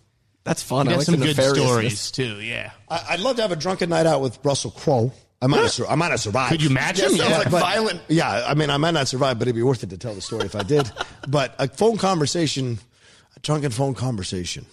That's 0.43 0.61
fun. 0.61 0.85
He 0.85 0.93
I 0.93 0.97
like 0.97 1.05
some 1.05 1.19
the 1.19 1.25
good 1.25 1.35
nefariousness. 1.35 1.55
stories 1.55 2.11
too. 2.11 2.39
Yeah. 2.41 2.71
I, 2.87 3.05
I'd 3.11 3.19
love 3.19 3.37
to 3.37 3.41
have 3.41 3.51
a 3.51 3.55
drunken 3.55 3.89
night 3.89 4.05
out 4.05 4.21
with 4.21 4.37
Russell 4.43 4.71
Crowe. 4.71 5.11
I 5.41 5.47
might, 5.47 5.61
not, 5.61 5.71
sur- 5.71 5.87
I 5.87 5.95
might 5.95 6.09
not 6.09 6.19
survive. 6.19 6.51
Could 6.51 6.61
you 6.63 6.69
imagine? 6.69 7.09
Yes, 7.11 7.17
sounds 7.17 7.29
Yeah, 7.31 7.37
like 7.39 7.51
but- 7.51 7.61
violent. 7.61 8.01
Yeah, 8.07 8.45
I 8.47 8.53
mean, 8.53 8.69
I 8.69 8.77
might 8.77 8.91
not 8.91 9.07
survive, 9.07 9.39
but 9.39 9.47
it'd 9.47 9.55
be 9.55 9.63
worth 9.63 9.83
it 9.83 9.89
to 9.89 9.97
tell 9.97 10.13
the 10.13 10.21
story 10.21 10.45
if 10.45 10.55
I 10.55 10.63
did. 10.63 10.89
but 11.27 11.55
a 11.59 11.67
phone 11.67 11.97
conversation, 11.97 12.77
a 13.35 13.39
drunken 13.39 13.71
phone 13.71 13.95
conversation. 13.95 14.67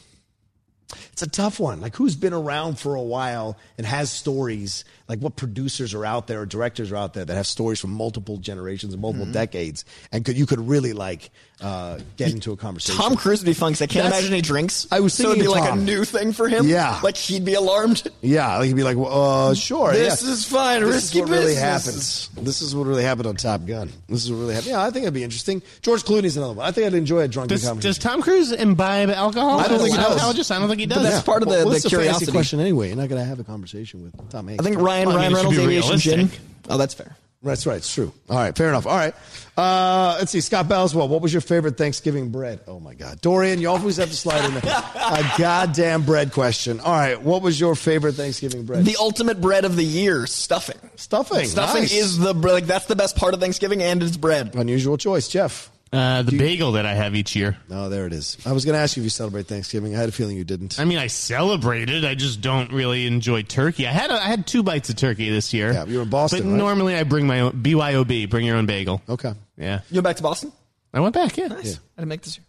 It's 1.15 1.23
a 1.23 1.31
tough 1.31 1.61
one. 1.61 1.81
Like, 1.81 1.95
who's 1.95 2.17
been 2.17 2.33
around 2.33 2.77
for 2.81 2.97
a 2.97 3.01
while 3.01 3.57
and 3.79 3.87
has 3.87 4.11
stories? 4.11 4.85
Like, 5.09 5.21
what 5.21 5.37
producers 5.37 5.95
are 5.95 6.05
out 6.05 6.27
there 6.27 6.41
or 6.41 6.47
directors 6.47 6.91
are 6.91 6.97
out 6.97 7.15
there 7.15 7.25
that 7.25 7.37
have 7.37 7.47
stories 7.47 7.79
from 7.79 7.93
multiple 7.93 8.37
generations 8.37 8.93
and 8.95 9.01
multiple 9.01 9.31
decades, 9.31 9.85
and 10.11 10.25
could 10.25 10.37
you 10.37 10.45
could 10.45 10.59
really 10.67 10.93
like 10.93 11.31
uh, 11.61 12.01
get 12.17 12.33
into 12.33 12.51
a 12.51 12.57
conversation? 12.57 13.01
Tom 13.01 13.15
Cruise 13.15 13.39
would 13.43 13.47
be 13.47 13.53
fun 13.55 13.71
because 13.73 13.83
I 13.83 13.87
can't 13.87 14.05
That's- 14.07 14.23
imagine 14.23 14.35
he 14.35 14.41
drinks. 14.43 14.89
I 14.91 14.99
was 14.99 15.15
so 15.15 15.31
it'd 15.31 15.35
be 15.35 15.45
thinking 15.45 15.61
like 15.61 15.71
Tom. 15.71 15.79
a 15.79 15.83
new 15.83 16.05
thing 16.05 16.33
for 16.33 16.49
him. 16.49 16.67
Yeah. 16.67 16.99
like 17.05 17.17
he'd 17.17 17.45
be 17.45 17.55
alarmed. 17.55 18.09
Yeah, 18.23 18.57
like 18.59 18.67
he'd 18.67 18.75
be 18.75 18.83
like, 18.83 18.97
well, 18.97 19.51
uh, 19.51 19.55
sure. 19.55 19.93
This 19.93 20.25
yeah. 20.25 20.31
is 20.33 20.45
fine. 20.47 20.81
This 20.83 20.95
Risky 20.95 21.19
is 21.19 21.23
what 21.23 21.31
really 21.31 21.45
business. 21.55 21.63
happens. 21.63 22.45
This 22.47 22.61
is 22.63 22.75
what 22.75 22.87
really 22.89 23.05
happened 23.05 23.29
on 23.29 23.37
Top 23.37 23.67
Gun. 23.67 23.91
This 24.09 24.25
is 24.25 24.33
what 24.33 24.39
really 24.39 24.55
happened. 24.55 24.71
Yeah, 24.73 24.83
I 24.83 24.91
think 24.91 25.05
it'd 25.05 25.15
be 25.15 25.23
interesting. 25.23 25.63
George 25.83 26.03
Clooney's 26.03 26.37
another 26.37 26.55
one. 26.55 26.67
I 26.67 26.73
think 26.73 26.87
I'd 26.89 26.95
enjoy 26.95 27.21
a 27.21 27.29
drunken 27.29 27.55
Does, 27.55 27.65
conversation. 27.65 27.91
does 27.91 27.99
Tom 27.99 28.21
Cruise 28.23 28.51
imbibe 28.51 29.11
alcohol? 29.11 29.61
I 29.61 29.69
don't 29.69 29.79
think 29.79 29.91
he 29.91 29.97
does. 29.97 30.51
I 30.51 30.59
don't 30.59 30.69
think 30.69 30.81
he 30.81 30.87
does. 30.87 31.04
That's 31.11 31.25
part 31.25 31.43
of 31.43 31.49
the- 31.49 31.55
Well, 31.57 31.65
the 31.67 31.71
fancy 31.73 31.89
curiosity. 31.89 32.33
question 32.33 32.61
anyway. 32.61 32.89
You're 32.89 32.97
not 32.97 33.09
going 33.09 33.21
to 33.21 33.27
have 33.27 33.41
a 33.41 33.45
conversation 33.45 34.03
with 34.03 34.31
Tom 34.31 34.49
Hanks. 34.49 34.65
I 34.65 34.69
think 34.69 34.81
Ryan 34.81 35.09
Well, 35.09 35.17
I 35.17 35.21
Ryan 35.21 35.33
mean, 35.33 35.37
Reynolds 35.37 35.59
Aviation 35.59 35.99
Gin. 35.99 36.31
Oh, 36.69 36.79
that's 36.79 36.95
fair. 36.95 37.17
That's 37.43 37.67
right. 37.67 37.77
It's 37.77 37.93
true. 37.93 38.11
All 38.31 38.39
right. 38.39 38.57
Fair 38.57 38.71
enough. 38.71 38.87
All 38.87 38.97
right. 38.97 39.15
Uh, 39.55 40.17
let's 40.19 40.33
see. 40.33 40.41
Scott 40.41 40.67
Bellswell, 40.67 41.11
what 41.11 41.21
was 41.21 41.31
your 41.31 41.43
favorite 41.43 41.77
Thanksgiving 41.77 42.31
bread? 42.31 42.61
Oh, 42.67 42.81
my 42.81 42.95
God. 42.95 43.21
Dorian, 43.21 43.61
you 43.61 43.69
always 43.69 43.99
have 43.99 44.09
to 44.09 44.17
slide 44.17 44.47
in 44.47 44.55
there. 44.55 44.63
a 44.65 45.33
goddamn 45.39 46.05
bread 46.07 46.33
question. 46.33 46.81
All 46.81 46.91
right. 46.95 47.21
What 47.21 47.43
was 47.43 47.61
your 47.61 47.75
favorite 47.75 48.15
Thanksgiving 48.15 48.65
bread? 48.65 48.87
The 48.87 48.97
ultimate 48.99 49.43
bread 49.43 49.67
of 49.67 49.77
the 49.77 49.85
year, 49.85 50.27
stuffing. 50.27 50.79
Stuffing. 50.97 51.45
Stuffing 51.45 51.83
Nice. 51.83 51.93
is 51.95 52.19
the 52.19 52.33
like 52.33 52.65
that's 52.65 52.87
the 52.87 52.97
best 52.97 53.15
part 53.17 53.35
of 53.35 53.41
Thanksgiving, 53.41 53.83
and 53.83 54.03
it's 54.03 54.17
bread. 54.17 54.55
Unusual 54.55 54.97
choice. 54.97 55.29
Jeff. 55.29 55.71
Uh, 55.95 56.23
the 56.23 56.37
bagel 56.37 56.73
that 56.73 56.87
I 56.87 56.95
have 56.95 57.15
each 57.15 57.37
year. 57.37 57.57
Oh, 57.71 57.89
there 57.89 58.07
it 58.07 58.13
is. 58.13 58.37
I 58.45 58.53
was 58.53 58.65
going 58.65 58.75
to 58.75 58.81
ask 58.81 58.97
you 58.97 59.03
if 59.03 59.05
you 59.05 59.11
celebrate 59.11 59.47
Thanksgiving. 59.47 59.95
I 59.95 60.01
had 60.01 60.09
a 60.09 60.13
feeling 60.13 60.37
you 60.37 60.43
didn't. 60.45 60.81
I 60.81 60.85
mean, 60.85 60.99
I 60.99 61.07
celebrated. 61.07 62.05
I 62.05 62.15
just 62.15 62.41
don't 62.41 62.73
really 62.73 63.07
enjoy 63.07 63.43
turkey. 63.43 63.87
I 63.87 63.93
had 63.93 64.11
a, 64.11 64.15
I 64.15 64.27
had 64.27 64.47
two 64.47 64.63
bites 64.63 64.91
of 64.91 64.97
turkey 64.97 65.31
this 65.31 65.53
year. 65.55 65.73
Yeah, 65.73 65.85
you 65.85 65.99
were 65.99 66.03
in 66.03 66.11
Boston, 66.11 66.41
But 66.43 66.49
right? 66.51 66.57
normally 66.59 66.97
I 66.97 67.05
bring 67.05 67.27
my 67.27 67.41
own 67.41 67.53
BYOB. 67.53 68.29
Bring 68.29 68.45
your 68.47 68.57
own 68.57 68.67
bagel. 68.67 69.03
Okay. 69.09 69.33
Yeah, 69.57 69.81
You 69.91 69.97
go 69.97 70.03
back 70.03 70.17
to 70.17 70.23
Boston? 70.23 70.51
I 70.93 71.01
went 71.01 71.15
back. 71.15 71.37
Yeah, 71.37 71.47
Nice. 71.49 71.77
I 71.97 72.01
didn't 72.01 72.09
make 72.09 72.23
this 72.23 72.39
year. 72.39 72.45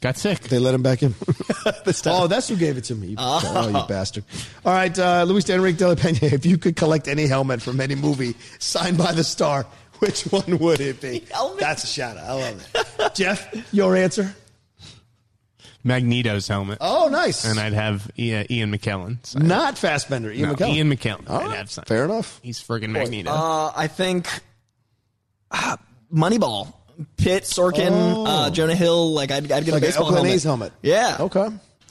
got 0.00 0.16
sick. 0.16 0.40
They 0.40 0.58
let 0.58 0.74
him 0.74 0.82
back 0.82 1.02
in. 1.02 1.14
This 1.84 2.00
time. 2.02 2.14
oh, 2.16 2.26
that's 2.26 2.48
who 2.48 2.56
gave 2.56 2.76
it 2.78 2.84
to 2.84 2.94
me. 2.94 3.08
You, 3.08 3.16
oh, 3.18 3.68
you 3.82 3.86
bastard. 3.88 4.24
All 4.64 4.72
right, 4.72 4.96
uh, 4.98 5.24
Luis 5.24 5.48
Enrique 5.50 5.78
de 5.78 5.88
la 5.88 5.94
Pena, 5.94 6.18
if 6.22 6.44
you 6.46 6.56
could 6.58 6.76
collect 6.76 7.08
any 7.08 7.26
helmet 7.26 7.60
from 7.62 7.80
any 7.80 7.94
movie 7.94 8.34
signed 8.58 8.96
by 8.98 9.12
the 9.12 9.24
star, 9.24 9.66
which 10.00 10.22
one 10.24 10.58
would 10.58 10.80
it 10.80 11.00
be? 11.00 11.24
Helmet? 11.32 11.60
That's 11.60 11.84
a 11.84 11.86
shout 11.86 12.16
out. 12.16 12.24
I 12.24 12.32
love 12.32 12.68
it. 12.74 13.14
Jeff, 13.14 13.72
your 13.74 13.96
answer? 13.96 14.34
Magneto's 15.84 16.48
helmet. 16.48 16.78
Oh, 16.80 17.08
nice. 17.08 17.44
And 17.44 17.58
I'd 17.58 17.72
have 17.72 18.10
Ian, 18.18 18.46
Ian 18.50 18.72
McKellen. 18.72 19.24
sign 19.24 19.42
it. 19.42 19.48
Not 19.48 19.78
Fassbender. 19.78 20.30
Ian 20.32 20.48
No, 20.50 20.54
McKellen. 20.54 20.74
Ian 20.74 20.90
McKellen. 20.92 21.30
All 21.30 21.38
I'd 21.40 21.46
right, 21.46 21.56
have 21.56 21.70
signed. 21.70 21.86
Fair 21.88 22.04
enough. 22.04 22.40
He's 22.42 22.60
friggin' 22.62 22.90
Magneto. 22.90 23.30
Uh, 23.30 23.72
I 23.74 23.86
think 23.86 24.28
uh, 25.50 25.76
Moneyball. 26.12 26.74
Pitt, 27.16 27.44
Sorkin, 27.44 27.90
Oh. 27.92 28.26
uh, 28.26 28.50
Jonah 28.50 28.74
Hill. 28.74 29.12
Like 29.12 29.30
I'd, 29.30 29.50
I'd 29.52 29.64
get 29.64 29.72
Like 29.72 29.82
a 29.82 29.86
baseball 29.86 30.12
helmet. 30.12 30.42
Helmet. 30.42 30.72
Yeah. 30.82 31.16
Okay. 31.20 31.48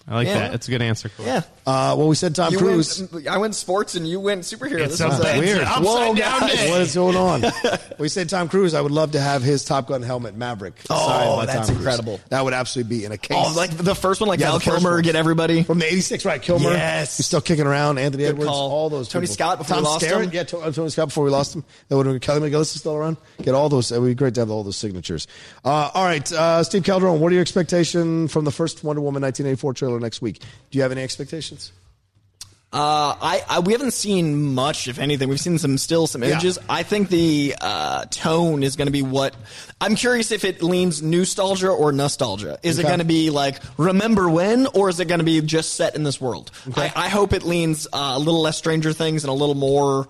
I 0.10 0.16
like 0.16 0.28
yeah. 0.28 0.40
that. 0.40 0.52
That's 0.52 0.68
a 0.70 0.72
good 0.72 0.82
answer. 0.82 1.10
Coy. 1.10 1.26
Yeah. 1.26 1.42
Uh, 1.66 1.94
well, 1.98 2.08
we 2.08 2.16
said 2.16 2.34
Tom 2.34 2.54
You 2.54 2.60
Cruise. 2.60 3.12
went, 3.12 3.28
I 3.28 3.38
went 3.40 3.56
sports 3.56 3.96
and 3.96 4.08
you 4.08 4.22
went 4.22 4.44
superhero. 4.44 4.80
It's 4.80 5.00
this 5.00 5.06
was 5.06 5.20
a- 5.20 5.36
uh, 5.36 5.40
weird. 5.40 5.68
Whoa, 5.68 6.12
Upside 6.12 6.18
down 6.18 6.40
guys. 6.40 6.54
day. 6.54 6.70
What 6.70 6.80
is 6.82 6.96
going 6.96 7.16
on? 7.18 7.44
we 8.00 8.08
said 8.08 8.30
Tom 8.30 8.48
Cruise. 8.48 8.74
I 8.74 8.80
would 8.80 8.94
love 8.94 9.12
to 9.12 9.20
have 9.20 9.44
his 9.44 9.66
Top 9.66 9.88
Gun 9.88 10.02
helmet, 10.02 10.34
Maverick. 10.38 10.76
Oh, 10.90 10.96
signed 11.10 11.36
by 11.36 11.46
that's 11.48 11.68
Tom 11.68 11.76
Cruise. 11.76 11.78
incredible. 11.80 12.20
That 12.30 12.46
would 12.46 12.54
absolutely 12.54 12.98
be 13.00 13.04
in 13.06 13.12
a 13.12 13.18
case. 13.18 13.36
Oh, 13.38 13.54
like 13.58 13.72
the 13.76 13.96
first 13.96 14.22
one, 14.22 14.30
like 14.30 14.40
Yeah, 14.40 14.46
Val 14.48 14.60
the 14.60 14.64
first 14.66 14.78
Kilmer, 14.78 14.96
one. 14.96 15.04
get 15.04 15.18
everybody. 15.18 15.64
from 15.64 15.80
the 15.80 15.86
'86, 15.88 16.24
right? 16.24 16.42
Kilmer. 16.42 16.72
Yes. 16.72 17.18
he's 17.18 17.26
still 17.26 17.42
kicking 17.42 17.68
around. 17.68 17.98
Anthony 17.98 18.24
Good 18.24 18.30
Edwards, 18.30 18.50
call. 18.50 18.72
all 18.72 18.90
those. 18.90 19.10
Tony 19.10 19.26
people. 19.26 19.34
Scott 19.34 19.58
before 19.58 19.76
Tom 19.76 19.84
we 19.84 19.90
lost 19.90 20.06
Skerritt, 20.06 20.24
him. 20.24 20.32
Yeah, 20.32 20.44
To- 20.46 20.60
uh, 20.60 20.72
Tony 20.72 20.90
Scott 20.90 21.10
before 21.10 21.26
we 21.26 21.32
lost 21.32 21.54
him. 21.54 21.66
That 21.90 21.98
would 21.98 22.06
have 22.06 22.22
Kelly 22.22 22.50
McGillis 22.50 22.62
is 22.74 22.80
still 22.80 22.96
around. 22.96 23.18
Get 23.42 23.54
all 23.56 23.68
those. 23.68 23.92
It 23.92 24.00
would 24.00 24.08
be 24.08 24.16
great 24.16 24.36
to 24.36 24.40
have 24.42 24.52
all 24.52 24.64
those 24.64 24.78
signatures. 24.78 25.28
Uh, 25.66 25.92
all 25.94 26.06
right, 26.06 26.32
uh, 26.32 26.64
Steve 26.64 26.86
Calderon. 26.86 27.20
What 27.20 27.32
are 27.32 27.36
your 27.36 27.42
expectations 27.42 28.32
from 28.32 28.46
the 28.46 28.52
first 28.52 28.86
Wonder 28.86 29.02
Woman 29.02 29.22
1984 29.22 29.74
trailer 29.74 29.97
next 30.00 30.22
week? 30.22 30.40
Do 30.40 30.78
you 30.78 30.82
have 30.82 30.92
any 30.92 31.02
expectations? 31.04 31.72
Uh, 32.74 33.16
I, 33.22 33.44
I 33.50 33.60
we 33.60 33.72
haven't 33.72 33.92
seen 33.94 34.54
much, 34.54 34.90
if 34.90 35.00
anything. 35.00 35.30
We've 35.30 35.40
seen 35.40 35.58
some 35.58 35.78
still 35.78 36.06
some 36.06 36.22
Yeah. 36.22 36.32
images. 36.32 36.60
I 36.68 36.84
think 36.84 37.08
the 37.08 37.56
uh, 37.62 38.06
tone 38.12 38.62
is 38.62 38.76
going 38.76 38.88
to 38.88 38.92
be 38.92 39.02
what 39.02 39.34
I'm 39.80 39.96
curious 39.96 40.32
if 40.34 40.44
it 40.44 40.62
leans 40.62 41.02
nostalgia 41.02 41.70
or 41.70 41.94
nostalgia. 41.94 42.60
Is 42.64 42.78
it 42.78 42.84
going 42.84 43.00
to 43.00 43.06
be 43.06 43.30
like 43.30 43.62
remember 43.78 44.28
when, 44.30 44.68
or 44.68 44.90
is 44.90 45.00
it 45.00 45.06
going 45.08 45.20
to 45.20 45.26
be 45.26 45.40
just 45.42 45.76
set 45.76 45.96
in 45.96 46.04
this 46.04 46.20
world? 46.20 46.52
I, 46.76 46.92
I 46.94 47.08
hope 47.08 47.32
it 47.32 47.44
leans 47.44 47.88
uh, 47.94 48.14
a 48.16 48.20
little 48.20 48.42
less 48.42 48.58
Stranger 48.58 48.92
Things 48.92 49.24
and 49.24 49.30
a 49.32 49.34
little 49.34 49.56
more 49.56 50.10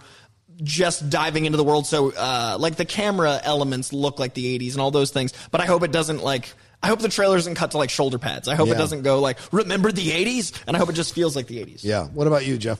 just 0.64 1.12
diving 1.12 1.46
into 1.46 1.58
the 1.58 1.64
world. 1.64 1.86
So 1.86 2.12
uh, 2.18 2.58
like 2.60 2.76
the 2.76 2.86
camera 2.86 3.40
elements 3.44 3.94
look 3.94 4.18
like 4.18 4.34
the 4.34 4.58
80s 4.58 4.72
and 4.72 4.82
all 4.82 4.90
those 4.90 5.12
things. 5.12 5.32
But 5.52 5.62
I 5.62 5.66
hope 5.68 5.84
it 5.84 5.92
doesn't 5.92 6.24
like. 6.24 6.52
I 6.88 6.90
hope 6.90 7.00
the 7.00 7.10
trailer 7.10 7.36
doesn't 7.36 7.56
cut 7.56 7.72
to 7.72 7.78
like 7.78 7.90
shoulder 7.90 8.18
pads. 8.18 8.48
I 8.48 8.56
hope 8.56 8.70
Yeah. 8.70 8.76
it 8.76 8.78
doesn't 8.78 9.02
go 9.02 9.20
like 9.20 9.38
remember 9.52 9.92
the 9.92 10.10
80s, 10.12 10.54
and 10.66 10.74
I 10.78 10.80
hope 10.80 10.88
it 10.88 10.94
just 10.94 11.14
feels 11.14 11.36
like 11.36 11.48
the 11.48 11.58
80s. 11.62 11.84
Yeah. 11.84 12.06
What 12.06 12.28
about 12.28 12.46
you, 12.46 12.58
Jeff? 12.58 12.80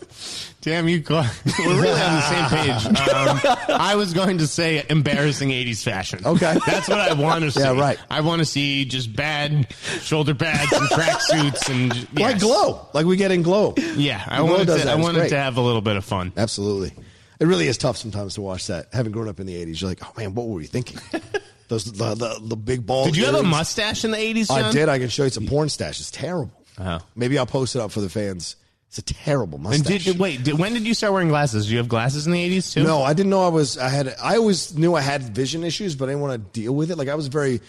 Damn, 0.62 0.88
you. 0.88 1.04
We're 1.10 1.22
really 1.60 1.90
on 1.90 2.14
the 2.16 2.22
same 2.22 2.46
page. 2.48 2.86
Um, 3.10 3.40
I 3.68 3.96
was 3.98 4.14
going 4.14 4.38
to 4.38 4.48
say 4.48 4.86
embarrassing 4.90 5.50
80s 5.50 5.84
fashion. 5.84 6.22
Okay. 6.26 6.58
That's 6.66 6.88
what 6.88 7.02
I 7.02 7.14
want 7.16 7.44
to 7.44 7.52
see. 7.58 7.60
Yeah, 7.60 7.78
right. 7.78 8.00
I 8.10 8.22
want 8.22 8.40
to 8.40 8.46
see 8.46 8.86
just 8.86 9.14
bad 9.14 9.72
shoulder 10.00 10.34
pads 10.36 10.72
and 10.72 10.88
tracksuits 10.88 11.70
and. 11.70 12.18
Like. 12.18 12.40
Glow, 12.40 12.88
like 12.94 13.06
we 13.06 13.18
get 13.18 13.32
in 13.32 13.42
Glow. 13.42 13.74
Yeah, 13.98 14.24
I 14.26 14.38
Glow 14.38 14.52
wanted 14.52 14.68
to, 14.68 14.90
I 14.90 14.96
wanted 14.96 15.20
great. 15.20 15.30
to 15.32 15.38
have 15.38 15.58
a 15.58 15.62
little 15.62 15.82
bit 15.82 15.98
of 15.98 16.06
fun. 16.06 16.32
Absolutely. 16.38 16.94
It 17.42 17.46
really 17.46 17.68
is 17.68 17.78
tough 17.78 17.98
sometimes 17.98 18.36
to 18.36 18.42
watch 18.42 18.68
that. 18.68 18.88
Having 18.94 19.12
grown 19.12 19.28
up 19.28 19.42
in 19.42 19.48
the 19.48 19.66
80s, 19.66 19.82
you're 19.82 19.90
like, 19.90 20.00
oh 20.02 20.14
man, 20.18 20.34
what 20.34 20.48
were 20.48 20.56
we 20.56 20.66
thinking? 20.66 20.98
Those 21.68 21.86
the, 21.86 22.16
the, 22.16 22.40
the 22.42 22.56
big 22.56 22.86
ball. 22.86 23.06
Did 23.06 23.18
you 23.18 23.26
have 23.26 23.36
a 23.36 23.44
mustache 23.44 24.06
in 24.06 24.12
the 24.12 24.18
80s, 24.18 24.50
I 24.50 24.72
did. 24.72 24.90
I 24.90 25.00
can 25.00 25.10
show 25.10 25.26
you 25.26 25.30
some 25.30 25.48
porn 25.48 25.70
stash. 25.70 26.00
It's 26.00 26.12
terrible. 26.12 26.52
Oh. 26.80 27.00
Maybe 27.16 27.38
I'll 27.38 27.46
post 27.46 27.76
it 27.76 27.80
up 27.80 27.92
for 27.92 28.02
the 28.02 28.10
fans. 28.10 28.56
It's 28.88 29.00
a 29.00 29.02
terrible 29.02 29.58
mustache. 29.58 29.92
And 29.92 30.04
did, 30.06 30.20
wait, 30.20 30.44
did, 30.44 30.58
when 30.58 30.74
did 30.74 30.88
you 30.88 30.94
start 30.94 31.12
wearing 31.12 31.28
glasses? 31.28 31.66
Did 31.66 31.72
you 31.72 31.78
have 31.80 31.90
glasses 31.90 32.26
in 32.26 32.32
the 32.32 32.58
80s 32.58 32.74
too? 32.74 32.84
No, 32.84 33.04
I 33.04 33.14
didn't 33.14 33.30
know 33.30 33.44
I 33.44 33.50
was. 33.50 33.78
I 33.78 33.90
had. 33.90 34.16
I 34.24 34.38
always 34.38 34.78
knew 34.78 34.96
I 34.96 35.02
had 35.02 35.24
vision 35.24 35.66
issues, 35.66 35.96
but 35.96 36.06
I 36.06 36.14
didn't 36.14 36.22
want 36.22 36.34
to 36.34 36.60
deal 36.60 36.74
with 36.74 36.90
it. 36.90 36.98
Like 36.98 37.10
I 37.10 37.16
was 37.16 37.28
very, 37.28 37.60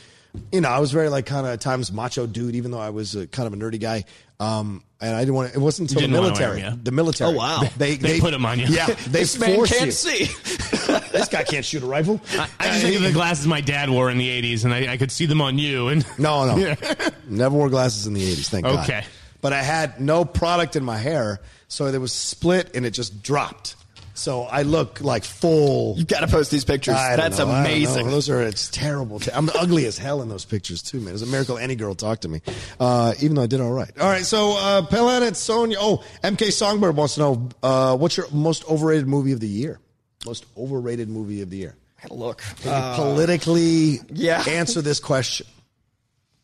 you 0.53 0.61
know, 0.61 0.68
I 0.68 0.78
was 0.78 0.92
very 0.92 1.09
like 1.09 1.26
kind 1.26 1.44
of 1.44 1.53
at 1.53 1.61
times 1.61 1.90
macho 1.90 2.26
dude, 2.28 2.55
even 2.55 2.70
though 2.70 2.78
I 2.78 2.90
was 2.90 3.16
a, 3.16 3.26
kind 3.26 3.49
of 3.49 3.53
a 3.53 3.57
nerdy 3.57 3.80
guy. 3.80 4.05
Um, 4.38 4.84
and 5.01 5.14
I 5.14 5.20
didn't 5.20 5.34
want 5.34 5.51
to. 5.53 5.59
It 5.59 5.61
wasn't 5.61 5.90
until 5.90 6.03
the 6.03 6.09
didn't 6.09 6.20
wanna 6.22 6.32
wear 6.34 6.40
military. 6.49 6.62
'em, 6.62 6.72
yeah. 6.74 6.80
The 6.82 6.90
military. 6.92 7.30
Oh, 7.30 7.36
wow. 7.36 7.62
They 7.76 7.96
They 7.96 8.20
put 8.20 8.34
'em 8.34 8.44
on 8.46 8.59
you. 8.59 8.66
Yeah, 8.66 8.86
they 9.09 9.20
this 9.20 9.38
man 9.38 9.64
can't 9.66 9.86
you. 9.86 9.92
see. 9.92 10.26
This 11.12 11.28
guy 11.28 11.42
can't 11.42 11.64
shoot 11.64 11.82
a 11.82 11.86
rifle. 11.86 12.20
I, 12.32 12.49
I 12.61 12.66
just 12.68 12.82
think 12.82 12.96
of 12.96 13.03
the 13.03 13.12
glasses 13.12 13.46
my 13.46 13.61
dad 13.61 13.90
wore 13.90 14.09
in 14.11 14.18
the 14.18 14.28
80s, 14.42 14.64
and 14.64 14.72
I, 14.72 14.92
I 14.92 14.96
could 14.96 15.11
see 15.11 15.26
them 15.26 15.40
on 15.40 15.59
you. 15.59 15.88
And 15.88 16.07
No, 16.18 16.46
no. 16.46 16.57
Yeah. 16.57 16.76
Never 17.26 17.57
wore 17.57 17.68
glasses 17.70 18.07
in 18.07 18.14
the 18.14 18.22
80s, 18.22 18.49
thank 18.49 18.64
God. 18.64 18.84
Okay. 18.84 19.05
But 19.40 19.53
I 19.53 19.62
had 19.62 20.01
no 20.01 20.24
product 20.24 20.76
in 20.76 20.84
my 20.84 20.96
hair, 20.96 21.40
so 21.66 21.90
there 21.90 22.01
was 22.01 22.12
split 22.12 22.74
and 22.74 22.86
it 22.86 22.90
just 22.92 23.22
dropped. 23.22 23.74
So 24.19 24.43
I 24.43 24.62
look 24.62 25.01
like 25.01 25.25
full. 25.25 25.97
You 25.97 26.05
got 26.05 26.21
to 26.21 26.27
post 26.27 26.51
these 26.51 26.64
pictures. 26.64 26.95
I 26.95 27.11
don't 27.11 27.19
That's 27.19 27.39
know, 27.39 27.49
I 27.49 27.62
don't 27.62 27.73
amazing. 27.73 28.07
know. 28.07 28.12
Those 28.12 28.29
are 28.29 28.43
it's 28.43 28.69
terrible. 28.69 29.21
I'm 29.33 29.49
ugly 29.51 29.87
as 29.87 29.97
hell 29.97 30.23
in 30.23 30.29
those 30.29 30.45
pictures 30.45 30.83
too, 30.83 31.01
man. 31.01 31.14
It's 31.14 31.23
a 31.23 31.27
miracle 31.27 31.57
any 31.57 31.77
girl 31.77 31.95
talked 31.95 32.23
to 32.23 32.29
me, 32.29 32.43
uh, 32.81 33.14
even 33.21 33.37
though 33.37 33.45
I 33.45 33.47
did 33.47 33.61
all 33.61 33.71
right. 33.71 33.91
All 33.99 34.09
right, 34.09 34.25
so 34.25 34.57
uh, 34.59 34.83
Planet 34.83 35.37
Sonia. 35.37 35.77
Oh, 35.81 36.05
MK 36.25 36.53
Songbird 36.53 36.97
wants 36.97 37.14
to 37.14 37.21
know 37.21 37.49
uh, 37.62 37.97
what's 37.97 38.16
your 38.16 38.27
most 38.33 38.69
overrated 38.69 39.07
movie 39.07 39.33
of 39.33 39.41
the 39.41 39.49
year? 39.49 39.79
Most 40.27 40.47
overrated 40.57 41.09
movie 41.09 41.41
of 41.43 41.51
the 41.51 41.59
year. 41.59 41.77
I 41.99 42.03
gotta 42.03 42.14
look. 42.14 42.43
Can 42.61 42.97
you 42.97 42.97
politically 42.97 44.01
yeah. 44.12 44.43
answer 44.49 44.83
this 44.83 44.99
question? 44.99 45.47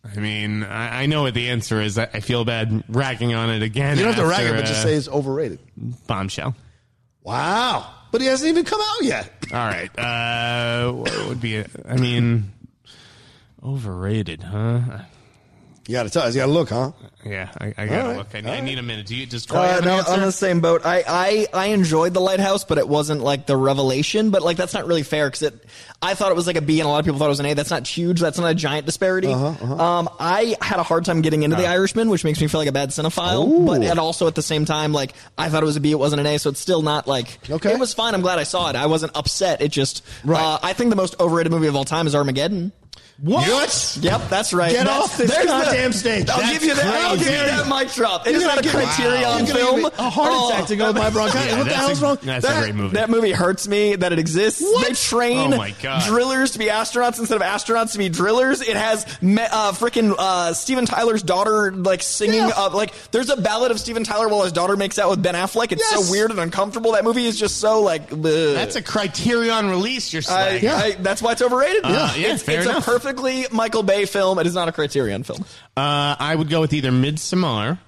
I 0.05 0.21
mean, 0.21 0.63
I, 0.63 1.03
I 1.03 1.07
know 1.07 1.23
what 1.23 1.35
the 1.35 1.49
answer 1.49 1.81
is. 1.81 1.99
I, 1.99 2.05
I 2.05 2.21
feel 2.21 2.45
bad 2.45 2.85
ragging 2.89 3.35
on 3.35 3.51
it 3.51 3.63
again. 3.63 3.97
You 3.97 4.05
don't 4.05 4.15
have 4.15 4.23
to 4.23 4.31
rag 4.31 4.47
it, 4.47 4.53
but 4.53 4.67
just 4.67 4.81
uh, 4.81 4.89
say 4.89 4.95
it's 4.95 5.09
overrated. 5.09 5.59
bombshell. 6.07 6.55
Wow. 7.25 7.91
But 8.13 8.21
he 8.21 8.29
hasn't 8.29 8.49
even 8.49 8.65
come 8.65 8.81
out 8.81 9.05
yet. 9.05 9.33
All 9.53 9.59
right. 9.59 9.99
Uh, 9.99 10.93
what 10.93 11.29
would 11.29 11.41
be? 11.41 11.57
A, 11.57 11.67
I 11.89 11.97
mean, 11.97 12.53
overrated, 13.65 14.45
huh? 14.45 15.01
You 15.87 15.93
got 15.93 16.05
to 16.05 16.11
tell 16.11 16.23
us. 16.23 16.35
You 16.35 16.41
got 16.41 16.47
to 16.47 16.53
look, 16.53 16.71
huh? 16.71 16.93
Yeah, 17.27 17.51
I, 17.59 17.67
I 17.79 17.87
gotta 17.87 18.09
right. 18.09 18.17
look. 18.19 18.35
I, 18.35 18.39
I 18.39 18.43
right. 18.43 18.65
need 18.65 18.79
a 18.79 18.83
minute. 18.83 19.07
Do 19.07 19.17
you 19.17 19.25
just 19.25 19.51
Uh, 19.51 19.63
have 19.63 19.79
an 19.81 19.85
no, 19.87 19.97
answer? 19.99 20.13
on 20.13 20.21
the 20.21 20.31
same 20.33 20.61
boat. 20.61 20.83
I, 20.85 21.03
I, 21.09 21.47
I 21.55 21.67
enjoyed 21.69 22.13
the 22.13 22.21
lighthouse, 22.21 22.65
but 22.65 22.77
it 22.77 22.87
wasn't 22.87 23.23
like 23.23 23.47
the 23.47 23.57
revelation. 23.57 24.29
But 24.31 24.43
like 24.43 24.59
that's 24.59 24.75
not 24.75 24.87
really 24.87 25.03
fair 25.03 25.29
because 25.29 25.43
it. 25.43 25.65
I 26.03 26.13
thought 26.15 26.31
it 26.31 26.35
was 26.37 26.47
like 26.47 26.57
a 26.57 26.61
B, 26.61 26.81
and 26.81 26.87
a 26.87 26.91
lot 26.91 26.99
of 26.99 27.07
people 27.07 27.19
thought 27.19 27.27
it 27.27 27.29
was 27.31 27.41
an 27.41 27.47
A. 27.47 27.55
That's 27.55 27.71
not 27.71 27.87
huge. 27.87 28.21
That's 28.21 28.39
not 28.39 28.51
a 28.51 28.55
giant 28.55 28.85
disparity. 28.85 29.29
Uh-huh, 29.29 29.75
Um, 29.83 30.11
I 30.21 30.55
had 30.61 30.79
a 30.79 30.83
hard 30.83 31.07
time 31.07 31.23
getting 31.23 31.45
into 31.45 31.57
The 31.57 31.67
Irishman, 31.67 32.11
which 32.11 32.25
makes 32.25 32.41
me 32.43 32.47
feel 32.47 32.61
like 32.61 32.69
a 32.69 32.73
bad 32.73 32.91
cinephile. 32.91 33.67
But 33.67 33.83
and 33.83 33.99
also 33.99 34.27
at 34.27 34.35
the 34.35 34.43
same 34.43 34.67
time, 34.67 34.93
like 34.93 35.15
I 35.39 35.49
thought 35.49 35.63
it 35.63 35.67
was 35.67 35.77
a 35.77 35.81
B, 35.81 35.93
it 35.93 35.99
wasn't 35.99 36.21
an 36.21 36.27
A. 36.27 36.39
So 36.39 36.51
it's 36.51 36.61
still 36.61 36.83
not 36.83 37.07
like 37.07 37.39
Okay. 37.51 37.73
It 37.73 37.79
was 37.79 37.95
fine. 37.95 38.15
I'm 38.15 38.21
glad 38.23 38.39
I 38.39 38.43
saw 38.45 38.69
it. 38.69 38.77
I 38.77 38.85
wasn't 38.87 39.17
upset. 39.17 39.63
It 39.63 39.69
just. 39.73 40.03
Right. 40.25 40.41
Uh, 40.43 40.59
I 40.63 40.75
think 40.75 40.91
the 40.91 40.97
most 40.97 41.19
overrated 41.21 41.53
movie 41.53 41.69
of 41.69 41.77
all 41.77 41.85
time 41.87 42.07
is 42.07 42.15
Armageddon. 42.15 42.73
What? 43.23 43.97
Yep, 44.01 44.29
that's 44.29 44.53
right. 44.53 44.73
Get 44.73 44.87
That's- 44.87 45.05
off 45.05 45.17
this 45.17 45.31
there's 45.31 45.43
the- 45.47 45.53
goddamn 45.53 45.93
stage. 45.93 46.29
I'll 46.29 46.39
That's 46.41 46.53
give 46.53 46.65
you 46.65 46.75
that. 46.75 46.85
I'll 47.05 47.17
give 47.17 47.27
you 47.27 47.33
that 47.33 47.69
mic 47.69 47.93
drop. 47.95 48.27
It 48.27 48.31
You're 48.33 48.41
is 48.41 48.47
not 48.47 48.59
a 48.59 48.63
give 48.63 48.75
me- 48.75 48.81
Criterion 48.81 49.21
You're 49.21 49.31
gonna 49.31 49.45
give 49.47 49.57
film. 49.57 49.85
a 49.99 50.11
heart 50.11 50.31
Oh. 50.33 50.49
attack 50.51 50.67
to 50.67 50.77
go 50.77 50.89
with 50.89 50.97
my 50.97 51.11
bronchitis. 51.11 51.47
Yeah, 51.53 51.59
what 51.59 51.65
the 51.65 51.71
that's 51.71 51.81
hell's 51.87 52.03
a- 52.03 52.05
wrong? 52.05 52.19
That's 52.23 52.45
that, 52.47 52.57
a 52.57 52.61
great 52.61 52.75
movie. 52.75 52.95
That 52.97 53.11
movie 53.11 53.31
hurts 53.31 53.69
me 53.69 53.95
that 53.95 54.13
it 54.13 54.19
exists. 54.19 54.63
What? 54.63 54.89
They 54.89 54.95
train 54.95 55.55
Oh 55.55 55.57
my 55.59 55.71
God. 55.81 56.03
drillers 56.03 56.51
to 56.53 56.59
be 56.59 56.67
astronauts 56.67 57.21
instead 57.21 57.37
of 57.37 57.43
astronauts 57.43 57.93
to 57.93 57.99
be 57.99 58.09
drillers. 58.09 58.61
It 58.63 58.77
has 58.77 59.07
me, 59.23 59.41
uh, 59.43 59.71
freaking 59.73 60.15
uh, 60.19 60.53
Steven 60.53 60.85
Tyler's 60.85 61.23
daughter 61.23 61.71
like 61.71 62.03
singing. 62.03 62.41
Yeah. 62.41 62.51
Uh, 62.57 62.71
like 62.71 62.93
there's 63.13 63.31
a 63.31 63.37
ballad 63.37 63.71
of 63.71 63.79
Steven 63.79 64.03
Tyler 64.03 64.27
while 64.29 64.43
his 64.43 64.53
daughter 64.53 64.77
makes 64.77 64.99
out 64.99 65.09
with 65.11 65.23
Ben 65.23 65.35
Affleck. 65.37 65.71
It's 65.71 65.85
Yes. 65.89 66.05
so 66.07 66.11
weird 66.11 66.33
and 66.33 66.41
uncomfortable. 66.41 66.93
That 66.93 67.05
movie 67.05 67.27
is 67.27 67.39
just 67.39 67.59
so 67.59 67.81
like. 67.81 68.11
bleh. 68.11 68.55
That's 68.55 68.75
a 68.75 68.83
Criterion 68.83 69.71
release. 69.71 70.13
You're 70.13 70.23
I, 70.29 70.59
saying. 70.59 70.69
I, 70.69 70.97
that's 71.01 71.23
why 71.23 71.31
it's 71.33 71.43
overrated. 71.43 71.83
Uh, 71.85 72.13
yeah, 72.17 72.33
it's, 72.35 72.43
fair 72.43 72.59
it's 72.59 72.67
enough. 72.69 72.89
a 72.89 72.91
perfectly 73.05 73.47
Michael 73.53 73.83
Bay 73.83 74.07
film. 74.07 74.39
It 74.39 74.47
is 74.47 74.55
not 74.55 74.69
a 74.69 74.73
Criterion 74.73 75.23
film. 75.23 75.45
Uh, 75.77 76.17
I 76.19 76.35
would 76.35 76.49
go 76.49 76.61
with 76.61 76.73
either 76.73 76.91
Midsommar. 76.91 77.79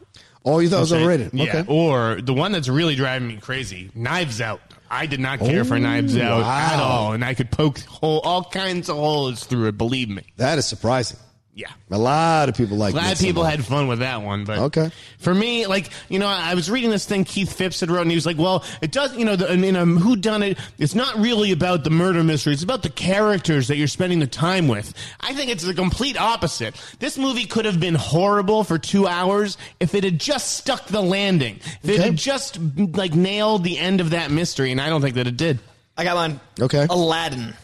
Oh, 0.44 0.58
you 0.60 0.68
thought 0.68 0.76
it 0.76 0.80
was 0.80 0.92
Okay. 0.92 1.02
overrated? 1.02 1.30
Yeah. 1.32 1.42
Okay. 1.44 1.64
Or 1.66 2.20
the 2.22 2.32
one 2.34 2.52
that's 2.52 2.68
really 2.68 2.94
driving 2.94 3.26
me 3.28 3.36
crazy, 3.38 3.90
Knives 3.94 4.40
Out. 4.40 4.60
I 4.88 5.06
did 5.06 5.18
not 5.18 5.40
care 5.40 5.64
for 5.64 5.78
Knives 5.78 6.16
Out 6.16 6.42
at 6.42 6.78
all, 6.78 7.12
and 7.12 7.24
I 7.24 7.34
could 7.34 7.50
poke 7.50 7.80
hole, 7.80 8.20
all 8.20 8.44
kinds 8.44 8.88
of 8.88 8.96
holes 8.96 9.42
through 9.44 9.66
it. 9.68 9.78
Believe 9.78 10.08
me. 10.08 10.22
That 10.36 10.58
is 10.58 10.66
surprising. 10.66 11.18
Yeah. 11.58 11.68
A 11.90 11.96
lot 11.96 12.50
of 12.50 12.54
people 12.54 12.76
like 12.76 12.92
Glad 12.92 13.18
people 13.18 13.42
had 13.42 13.64
fun 13.64 13.88
with 13.88 14.00
that 14.00 14.20
one, 14.20 14.44
but 14.44 14.58
Okay. 14.58 14.90
For 15.18 15.34
me, 15.34 15.66
like 15.66 15.88
you 16.10 16.18
know, 16.18 16.26
I 16.26 16.52
was 16.54 16.70
reading 16.70 16.90
this 16.90 17.06
thing 17.06 17.24
Keith 17.24 17.50
Phipps 17.50 17.80
had 17.80 17.90
wrote, 17.90 18.02
and 18.02 18.10
he 18.10 18.14
was 18.14 18.26
like, 18.26 18.36
"Well, 18.36 18.62
it 18.82 18.92
does, 18.92 19.16
you 19.16 19.24
know, 19.24 19.36
the, 19.36 19.50
I 19.50 19.56
mean, 19.56 19.74
um, 19.74 19.96
who 19.96 20.16
done 20.16 20.42
it? 20.42 20.58
It's 20.78 20.94
not 20.94 21.16
really 21.16 21.52
about 21.52 21.82
the 21.82 21.88
murder 21.88 22.22
mystery; 22.22 22.52
it's 22.52 22.62
about 22.62 22.82
the 22.82 22.90
characters 22.90 23.68
that 23.68 23.76
you're 23.76 23.88
spending 23.88 24.18
the 24.18 24.26
time 24.26 24.68
with." 24.68 24.92
I 25.22 25.32
think 25.32 25.50
it's 25.50 25.64
the 25.64 25.72
complete 25.72 26.20
opposite. 26.20 26.74
This 26.98 27.16
movie 27.16 27.46
could 27.46 27.64
have 27.64 27.80
been 27.80 27.94
horrible 27.94 28.62
for 28.62 28.78
two 28.78 29.06
hours 29.06 29.56
if 29.80 29.94
it 29.94 30.04
had 30.04 30.20
just 30.20 30.58
stuck 30.58 30.84
the 30.88 31.00
landing, 31.02 31.56
if 31.82 31.88
it 31.88 31.94
Okay. 31.94 32.02
had 32.02 32.16
just 32.16 32.58
like 32.76 33.14
nailed 33.14 33.64
the 33.64 33.78
end 33.78 34.02
of 34.02 34.10
that 34.10 34.30
mystery, 34.30 34.72
and 34.72 34.80
I 34.80 34.90
don't 34.90 35.00
think 35.00 35.14
that 35.14 35.26
it 35.26 35.38
did. 35.38 35.58
I 35.96 36.04
got 36.04 36.16
mine. 36.16 36.38
Okay. 36.60 36.86
Aladdin. 36.90 37.54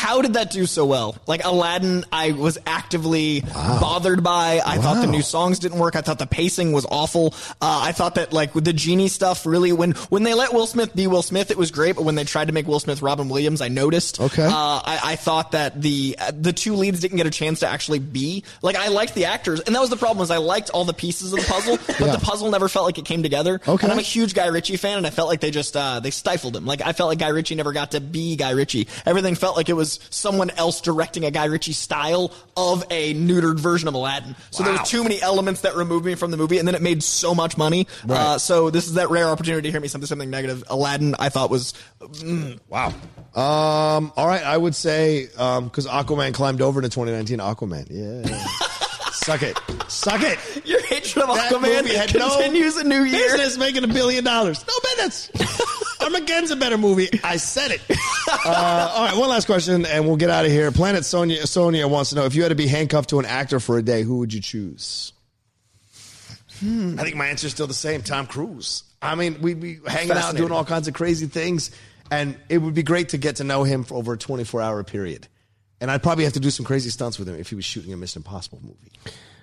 How 0.00 0.22
did 0.22 0.32
that 0.32 0.50
do 0.50 0.64
so 0.64 0.86
well? 0.86 1.14
Like 1.26 1.44
Aladdin, 1.44 2.04
I 2.10 2.32
was 2.32 2.56
actively 2.66 3.42
bothered 3.42 4.22
by. 4.22 4.60
I 4.64 4.78
thought 4.78 5.00
the 5.02 5.06
new 5.10 5.20
songs 5.22 5.58
didn't 5.58 5.78
work. 5.78 5.94
I 5.94 6.00
thought 6.00 6.18
the 6.18 6.26
pacing 6.26 6.72
was 6.72 6.86
awful. 6.90 7.34
Uh, 7.60 7.80
I 7.84 7.92
thought 7.92 8.14
that 8.14 8.32
like 8.32 8.54
with 8.54 8.64
the 8.64 8.72
genie 8.72 9.08
stuff, 9.08 9.44
really 9.44 9.72
when 9.72 9.92
when 10.08 10.22
they 10.22 10.32
let 10.32 10.54
Will 10.54 10.66
Smith 10.66 10.94
be 10.96 11.06
Will 11.06 11.22
Smith, 11.22 11.50
it 11.50 11.58
was 11.58 11.70
great. 11.70 11.96
But 11.96 12.04
when 12.04 12.14
they 12.14 12.24
tried 12.24 12.46
to 12.46 12.52
make 12.54 12.66
Will 12.66 12.80
Smith 12.80 13.02
Robin 13.02 13.28
Williams, 13.28 13.60
I 13.60 13.68
noticed. 13.68 14.20
Okay. 14.20 14.42
Uh, 14.44 14.50
I, 14.50 15.00
I 15.04 15.16
thought 15.16 15.52
that 15.52 15.80
the 15.82 16.16
the 16.32 16.52
two 16.54 16.74
leads 16.76 17.00
didn't 17.00 17.18
get 17.18 17.26
a 17.26 17.30
chance 17.30 17.60
to 17.60 17.68
actually 17.68 17.98
be 17.98 18.44
like 18.62 18.76
I 18.76 18.88
liked 18.88 19.14
the 19.14 19.26
actors, 19.26 19.60
and 19.60 19.74
that 19.74 19.80
was 19.80 19.90
the 19.90 19.96
problem. 19.98 20.18
Was 20.18 20.30
I 20.30 20.38
liked 20.38 20.70
all 20.70 20.84
the 20.86 20.94
pieces 20.94 21.32
of 21.34 21.40
the 21.40 21.46
puzzle, 21.46 21.76
but 21.86 22.00
Yeah. 22.00 22.16
the 22.16 22.24
puzzle 22.24 22.50
never 22.50 22.68
felt 22.68 22.86
like 22.86 22.96
it 22.98 23.04
came 23.04 23.22
together. 23.22 23.60
Okay. 23.68 23.84
And 23.84 23.92
I'm 23.92 23.98
a 23.98 24.02
huge 24.02 24.34
Guy 24.34 24.46
Ritchie 24.46 24.76
fan, 24.78 24.96
and 24.96 25.06
I 25.06 25.10
felt 25.10 25.28
like 25.28 25.40
they 25.40 25.50
just 25.50 25.76
uh, 25.76 26.00
they 26.00 26.10
stifled 26.10 26.56
him. 26.56 26.64
Like 26.64 26.80
I 26.80 26.92
felt 26.94 27.08
like 27.08 27.18
Guy 27.18 27.28
Ritchie 27.28 27.54
never 27.54 27.72
got 27.72 27.90
to 27.92 28.00
be 28.00 28.36
Guy 28.36 28.50
Ritchie. 28.50 28.88
Everything 29.04 29.34
felt 29.34 29.56
like 29.56 29.68
it 29.68 29.74
was 29.74 29.89
someone 30.10 30.50
else 30.50 30.80
directing 30.80 31.24
a 31.24 31.30
Guy 31.30 31.46
Ritchie 31.46 31.72
style 31.72 32.32
of 32.56 32.84
a 32.90 33.14
neutered 33.14 33.58
version 33.58 33.88
of 33.88 33.94
Aladdin. 33.94 34.36
So 34.50 34.62
there 34.62 34.72
was 34.72 34.88
too 34.88 35.02
many 35.02 35.20
elements 35.20 35.62
that 35.62 35.74
removed 35.74 36.04
me 36.04 36.14
from 36.14 36.30
the 36.30 36.36
movie, 36.36 36.58
and 36.58 36.68
then 36.68 36.74
it 36.74 36.82
made 36.82 37.02
so 37.02 37.34
much 37.34 37.56
money. 37.56 37.86
Uh, 38.08 38.38
so 38.38 38.70
this 38.70 38.86
is 38.86 38.94
that 38.94 39.10
rare 39.10 39.28
opportunity 39.28 39.68
to 39.68 39.72
hear 39.72 39.80
me 39.80 39.88
something 39.88 40.06
something 40.06 40.30
negative. 40.30 40.62
Aladdin, 40.68 41.14
I 41.18 41.28
thought 41.28 41.50
was 41.50 41.74
mm, 42.00 42.58
Wow. 42.68 42.88
Um, 43.34 44.12
all 44.16 44.26
right, 44.26 44.42
I 44.42 44.56
would 44.56 44.74
say 44.74 45.26
because 45.26 45.86
Aquaman 45.86 46.34
climbed 46.34 46.60
over 46.60 46.80
to 46.80 46.88
2019 46.88 47.38
Aquaman. 47.38 47.86
Yeah. 47.90 48.66
Suck 49.24 49.42
it. 49.42 49.60
Suck 49.88 50.22
it. 50.22 50.38
your 50.66 50.82
hatred 50.86 51.24
of 51.28 51.34
That 51.36 51.52
Aquaman 51.52 51.82
movie 51.82 51.94
had 51.94 52.14
no 52.14 52.30
continues 52.38 52.76
a 52.76 52.84
new 52.84 53.02
year. 53.04 53.36
Business 53.36 53.58
making 53.58 53.84
a 53.84 53.88
billion 53.88 54.24
dollars. 54.24 54.64
No 54.66 54.72
business. 54.96 55.30
Armageddon's 56.00 56.50
a 56.50 56.56
better 56.56 56.78
movie. 56.78 57.08
I 57.22 57.36
said 57.36 57.70
it. 57.72 57.82
Uh, 57.90 58.92
all 58.94 59.04
right, 59.06 59.16
one 59.16 59.28
last 59.28 59.44
question, 59.46 59.84
and 59.84 60.06
we'll 60.06 60.16
get 60.16 60.30
out 60.30 60.46
of 60.46 60.50
here. 60.50 60.72
Planet 60.72 61.04
Sonia 61.04 61.46
Sonia 61.46 61.86
wants 61.86 62.10
to 62.10 62.16
know 62.16 62.24
if 62.24 62.34
you 62.34 62.42
had 62.42 62.48
to 62.48 62.54
be 62.54 62.66
handcuffed 62.66 63.10
to 63.10 63.18
an 63.18 63.26
actor 63.26 63.60
for 63.60 63.76
a 63.76 63.82
day, 63.82 64.02
who 64.02 64.18
would 64.18 64.32
you 64.32 64.40
choose? 64.40 65.12
I 66.62 67.02
think 67.02 67.16
my 67.16 67.26
answer 67.26 67.46
is 67.46 67.52
still 67.54 67.66
the 67.66 67.74
same. 67.74 68.02
Tom 68.02 68.26
Cruise. 68.26 68.84
I 69.02 69.14
mean, 69.14 69.40
we'd 69.40 69.60
be 69.60 69.78
hanging 69.86 70.10
out, 70.12 70.16
Fascinating. 70.16 70.36
doing 70.48 70.52
all 70.52 70.64
kinds 70.64 70.88
of 70.88 70.94
crazy 70.94 71.26
things, 71.26 71.70
and 72.10 72.36
it 72.48 72.58
would 72.58 72.74
be 72.74 72.82
great 72.82 73.10
to 73.10 73.18
get 73.18 73.36
to 73.36 73.44
know 73.44 73.64
him 73.64 73.84
for 73.84 73.94
over 73.96 74.12
a 74.14 74.18
24 74.18 74.60
hour 74.60 74.82
period. 74.84 75.26
And 75.80 75.90
I'd 75.90 76.02
probably 76.02 76.24
have 76.24 76.34
to 76.34 76.40
do 76.40 76.50
some 76.50 76.66
crazy 76.66 76.90
stunts 76.90 77.18
with 77.18 77.28
him 77.28 77.36
if 77.36 77.48
he 77.48 77.54
was 77.54 77.64
shooting 77.64 77.92
a 77.92 77.96
Mission 77.96 78.20
Impossible 78.20 78.60
movie, 78.62 78.92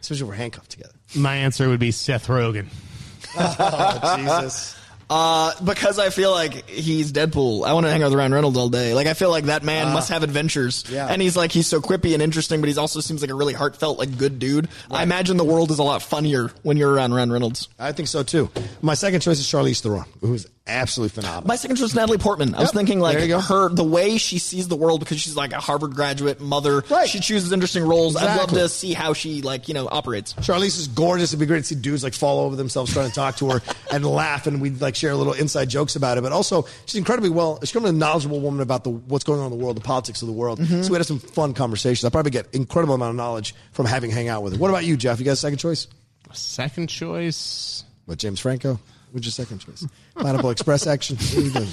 especially 0.01 0.23
if 0.23 0.27
we're 0.29 0.35
handcuffed 0.35 0.69
together. 0.71 0.93
My 1.15 1.35
answer 1.35 1.67
would 1.69 1.79
be 1.79 1.91
Seth 1.91 2.27
Rogen. 2.27 2.67
Oh, 3.39 4.15
Jesus. 4.17 4.75
Uh, 5.09 5.53
because 5.63 5.99
I 5.99 6.09
feel 6.09 6.31
like 6.31 6.69
he's 6.69 7.13
Deadpool. 7.13 7.65
I 7.65 7.71
want 7.71 7.85
to 7.85 7.91
hang 7.91 8.03
out 8.03 8.07
with 8.09 8.15
Ryan 8.19 8.33
Reynolds 8.33 8.57
all 8.57 8.67
day. 8.67 8.93
Like 8.93 9.07
I 9.07 9.13
feel 9.13 9.29
like 9.29 9.45
that 9.45 9.63
man 9.63 9.93
must 9.93 10.09
have 10.09 10.21
adventures. 10.21 10.83
yeah. 10.89 11.07
And 11.09 11.21
he's 11.21 11.37
like 11.37 11.51
he's 11.53 11.65
so 11.67 11.79
quippy 11.79 12.13
and 12.13 12.21
interesting, 12.21 12.59
but 12.59 12.69
he 12.69 12.77
also 12.77 12.99
seems 12.99 13.21
like 13.21 13.31
a 13.31 13.33
really 13.33 13.53
heartfelt, 13.53 13.99
like 13.99 14.17
good 14.17 14.37
dude. 14.37 14.67
I 14.91 15.03
imagine 15.03 15.37
the 15.37 15.45
world 15.45 15.71
is 15.71 15.79
a 15.79 15.83
lot 15.83 16.01
funnier 16.01 16.49
when 16.63 16.75
you're 16.75 16.91
around 16.91 17.13
Ryan 17.13 17.31
Reynolds. 17.31 17.69
I 17.79 17.93
think 17.93 18.09
so 18.09 18.21
too. 18.21 18.49
My 18.81 18.95
second 18.95 19.21
choice 19.21 19.39
is 19.39 19.45
Charlize 19.47 19.79
Theron, 19.81 20.03
who's 20.19 20.45
absolutely 20.67 21.15
phenomenal. 21.21 21.47
My 21.47 21.55
second 21.55 21.77
choice 21.77 21.89
is 21.89 21.95
Natalie 21.95 22.17
Portman. 22.17 22.53
I 22.55 22.59
was 22.61 22.71
thinking 22.71 22.99
like 22.99 23.17
There 23.17 23.25
you 23.25 23.35
go. 23.35 23.39
her 23.41 23.69
the 23.69 23.83
way 23.83 24.17
she 24.17 24.37
sees 24.39 24.67
the 24.67 24.75
world 24.75 24.99
because 24.99 25.19
she's 25.19 25.35
like 25.35 25.53
a 25.53 25.59
Harvard 25.59 25.95
graduate 25.95 26.39
mother. 26.39 26.83
Right. 26.89 27.07
She 27.09 27.19
chooses 27.19 27.51
interesting 27.51 27.83
roles. 27.83 28.15
I'd 28.15 28.25
love 28.25 28.35
Exactly. 28.35 28.59
to 28.61 28.69
see 28.69 28.93
how 28.93 29.13
she 29.13 29.41
like 29.41 29.67
you 29.67 29.73
know 29.73 29.87
operates. 29.91 30.33
Charlize 30.35 30.77
is 30.77 30.87
gorgeous. 30.87 31.31
It'd 31.31 31.39
be 31.39 31.45
great 31.45 31.59
to 31.59 31.63
see 31.63 31.75
dudes 31.75 32.03
like 32.03 32.13
fall 32.13 32.39
over 32.39 32.55
themselves 32.55 32.93
trying 32.93 33.07
to 33.09 33.15
talk 33.15 33.37
to 33.37 33.49
her 33.51 33.61
and 33.91 34.05
laugh, 34.05 34.47
and 34.47 34.61
we'd 34.61 34.81
like 34.81 34.95
share 34.95 35.15
little 35.15 35.33
inside 35.33 35.69
jokes 35.69 35.95
about 35.95 36.17
it. 36.17 36.21
But 36.21 36.31
also, 36.31 36.65
she's 36.85 36.95
incredibly 36.95 37.29
well. 37.29 37.59
She's 37.63 37.75
a 37.75 37.91
knowledgeable 37.91 38.39
woman 38.39 38.61
about 38.61 38.83
the 38.83 38.89
what's 38.89 39.23
going 39.23 39.39
on 39.39 39.51
in 39.51 39.57
the 39.57 39.63
world, 39.63 39.77
the 39.77 39.81
politics 39.81 40.21
of 40.21 40.27
the 40.27 40.33
world. 40.33 40.59
Mm-hmm. 40.59 40.81
So 40.83 40.91
we 40.91 40.97
had 40.97 41.05
some 41.05 41.19
fun 41.19 41.53
conversations. 41.53 42.03
I 42.05 42.09
probably 42.09 42.31
get 42.31 42.47
incredible 42.53 42.95
amount 42.95 43.11
of 43.11 43.15
knowledge 43.15 43.55
from 43.71 43.85
having 43.85 44.11
hang 44.11 44.27
out 44.27 44.43
with 44.43 44.53
her. 44.53 44.59
What 44.59 44.69
about 44.69 44.85
you, 44.85 44.97
Jeff? 44.97 45.19
You 45.19 45.25
got 45.25 45.31
a 45.33 45.35
second 45.35 45.57
choice? 45.59 45.87
Second 46.33 46.87
choice. 46.87 47.83
What 48.05 48.17
James 48.19 48.39
Franco? 48.39 48.79
What's 49.11 49.25
your 49.25 49.31
second 49.31 49.59
choice? 49.59 49.85
Pineapple 50.19 50.49
Express 50.51 50.87
action. 50.87 51.17
What 51.17 51.37
are 51.37 51.61
you? 51.61 51.67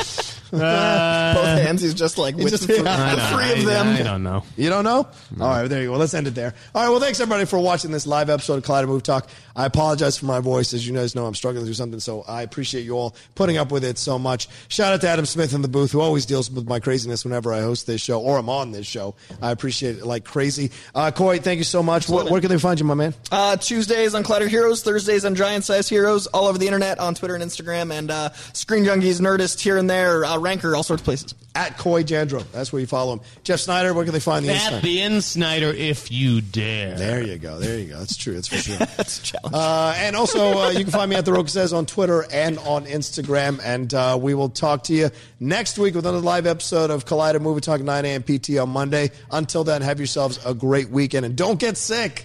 Both 1.34 1.58
hands. 1.62 1.82
He's 1.82 1.94
just 1.94 2.16
like 2.16 2.36
with 2.36 2.50
just- 2.50 2.68
the, 2.68 2.78
I 2.88 3.14
the 3.14 3.16
know, 3.16 3.26
three 3.36 3.44
I- 3.44 3.48
of 3.58 3.64
them. 3.64 3.88
I 3.88 4.02
don't 4.02 4.22
know. 4.22 4.44
You 4.56 4.70
don't 4.70 4.84
know? 4.84 5.08
All 5.40 5.48
right, 5.48 5.66
there 5.66 5.82
you 5.82 5.88
go. 5.90 5.96
Let's 5.96 6.14
end 6.14 6.26
it 6.28 6.34
there. 6.34 6.54
All 6.74 6.82
right, 6.82 6.88
well, 6.90 7.00
thanks 7.00 7.18
everybody 7.18 7.44
for 7.44 7.58
watching 7.58 7.90
this 7.90 8.06
live 8.06 8.30
episode 8.30 8.58
of 8.58 8.64
Collider 8.64 8.86
Movie 8.86 9.02
Talk. 9.02 9.28
I 9.56 9.66
apologize 9.66 10.16
for 10.18 10.26
my 10.26 10.40
voice. 10.40 10.72
As 10.74 10.86
you 10.86 10.94
guys 10.94 11.14
know, 11.14 11.26
I'm 11.26 11.34
struggling 11.34 11.64
through 11.64 11.74
something, 11.74 11.98
so 12.00 12.22
I 12.28 12.42
appreciate 12.42 12.82
you 12.84 12.96
all 12.96 13.14
putting 13.34 13.56
up 13.56 13.72
with 13.72 13.84
it 13.84 13.98
so 13.98 14.18
much. 14.18 14.48
Shout 14.68 14.92
out 14.92 15.00
to 15.00 15.08
Adam 15.08 15.26
Smith 15.26 15.54
in 15.54 15.62
the 15.62 15.68
booth, 15.68 15.92
who 15.92 16.00
always 16.00 16.26
deals 16.26 16.50
with 16.50 16.68
my 16.68 16.78
craziness 16.80 17.24
whenever 17.24 17.52
I 17.52 17.60
host 17.60 17.86
this 17.86 18.00
show 18.00 18.20
or 18.20 18.36
I'm 18.38 18.48
on 18.48 18.72
this 18.72 18.86
show. 18.86 19.14
I 19.42 19.50
appreciate 19.50 19.98
it 19.98 20.06
like 20.06 20.24
crazy. 20.24 20.70
Uh, 20.94 21.10
Coy, 21.10 21.38
thank 21.38 21.58
you 21.58 21.64
so 21.64 21.82
much. 21.82 22.08
Where, 22.08 22.24
where 22.26 22.40
can 22.40 22.50
they 22.50 22.58
find 22.58 22.78
you, 22.78 22.86
my 22.86 22.94
man? 22.94 23.14
Uh, 23.32 23.56
Tuesdays 23.56 24.14
on 24.14 24.22
Collider 24.24 24.48
Heroes, 24.48 24.82
Thursdays 24.82 25.24
on 25.24 25.34
Giant 25.34 25.64
Size 25.64 25.88
Heroes, 25.88 26.26
all 26.28 26.46
over 26.46 26.58
the 26.58 26.66
internet 26.66 26.98
on 27.00 27.14
Twitter 27.14 27.34
and 27.34 27.42
Instagram, 27.44 27.92
and 27.92 28.10
uh, 28.10 28.30
Screen 28.52 28.84
Junkies, 28.84 29.20
Nerdist 29.20 29.60
here 29.60 29.76
and 29.76 29.88
there, 29.88 30.24
uh, 30.24 30.38
Ranker, 30.38 30.74
all 30.76 30.82
sorts 30.82 31.00
of 31.02 31.04
places. 31.04 31.34
At 31.56 31.78
Coy 31.78 32.02
Jandreau. 32.02 32.44
That's 32.50 32.72
where 32.72 32.80
you 32.80 32.86
follow 32.88 33.12
him. 33.12 33.20
Jeff 33.44 33.60
Sneider, 33.60 33.94
where 33.94 34.02
can 34.04 34.12
they 34.12 34.18
find 34.18 34.44
the 34.44 34.50
At 34.50 34.72
Instagram? 34.72 34.82
the 34.82 35.02
end, 35.02 35.22
Sneider, 35.22 35.72
if 35.72 36.10
you 36.10 36.40
dare. 36.40 36.96
There 36.98 37.22
you 37.22 37.38
go. 37.38 37.60
There 37.60 37.78
you 37.78 37.90
go. 37.90 37.98
That's 38.00 38.16
true. 38.16 38.34
That's 38.34 38.48
for 38.48 38.56
sure. 38.56 38.76
That's 38.96 39.20
a 39.20 39.22
challenge. 39.22 39.54
Uh, 39.54 39.94
and 39.98 40.16
also, 40.16 40.58
uh, 40.58 40.70
you 40.70 40.82
can 40.82 40.90
find 40.92 41.08
me 41.08 41.14
at 41.14 41.24
The 41.24 41.32
Rocha 41.32 41.50
Says 41.50 41.72
on 41.72 41.86
Twitter 41.86 42.26
and 42.32 42.58
on 42.58 42.86
Instagram. 42.86 43.60
And 43.62 43.94
uh, 43.94 44.18
we 44.20 44.34
will 44.34 44.48
talk 44.48 44.82
to 44.84 44.94
you 44.94 45.10
next 45.38 45.78
week 45.78 45.94
with 45.94 46.04
another 46.06 46.18
live 46.24 46.46
episode 46.48 46.90
of 46.90 47.04
Collider 47.06 47.40
Movie 47.40 47.60
Talk 47.60 47.80
9 47.80 48.04
a.m. 48.04 48.24
PT 48.24 48.58
on 48.58 48.70
Monday. 48.70 49.12
Until 49.30 49.62
then, 49.62 49.80
have 49.82 50.00
yourselves 50.00 50.44
a 50.44 50.54
great 50.54 50.90
weekend 50.90 51.24
and 51.24 51.36
don't 51.36 51.60
get 51.60 51.76
sick. 51.76 52.24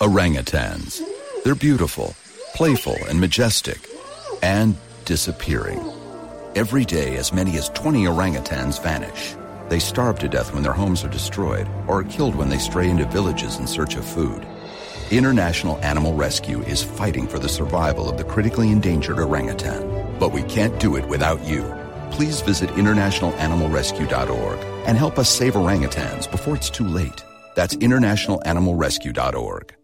Orangutans. 0.00 1.02
They're 1.42 1.54
beautiful, 1.54 2.14
playful, 2.54 2.96
and 3.08 3.18
majestic, 3.18 3.88
and 4.42 4.76
disappearing. 5.06 5.80
Every 6.54 6.84
day, 6.84 7.16
as 7.16 7.32
many 7.32 7.56
as 7.56 7.70
20 7.70 8.04
orangutans 8.04 8.82
vanish. 8.82 9.34
They 9.70 9.78
starve 9.78 10.18
to 10.18 10.28
death 10.28 10.52
when 10.52 10.62
their 10.62 10.74
homes 10.74 11.02
are 11.02 11.08
destroyed 11.08 11.66
or 11.88 12.00
are 12.00 12.04
killed 12.04 12.36
when 12.36 12.50
they 12.50 12.58
stray 12.58 12.90
into 12.90 13.06
villages 13.06 13.56
in 13.56 13.66
search 13.66 13.96
of 13.96 14.04
food. 14.04 14.46
International 15.10 15.78
Animal 15.78 16.12
Rescue 16.12 16.60
is 16.62 16.82
fighting 16.82 17.26
for 17.26 17.38
the 17.38 17.48
survival 17.48 18.10
of 18.10 18.18
the 18.18 18.24
critically 18.24 18.70
endangered 18.70 19.18
orangutan. 19.18 20.18
But 20.18 20.32
we 20.32 20.42
can't 20.42 20.78
do 20.78 20.96
it 20.96 21.08
without 21.08 21.42
you. 21.46 21.62
Please 22.10 22.42
visit 22.42 22.68
internationalanimalrescue.org 22.70 24.58
and 24.86 24.98
help 24.98 25.18
us 25.18 25.30
save 25.30 25.54
orangutans 25.54 26.30
before 26.30 26.54
it's 26.54 26.68
too 26.68 26.86
late. 26.86 27.24
That's 27.54 27.76
internationalanimalrescue.org. 27.76 29.75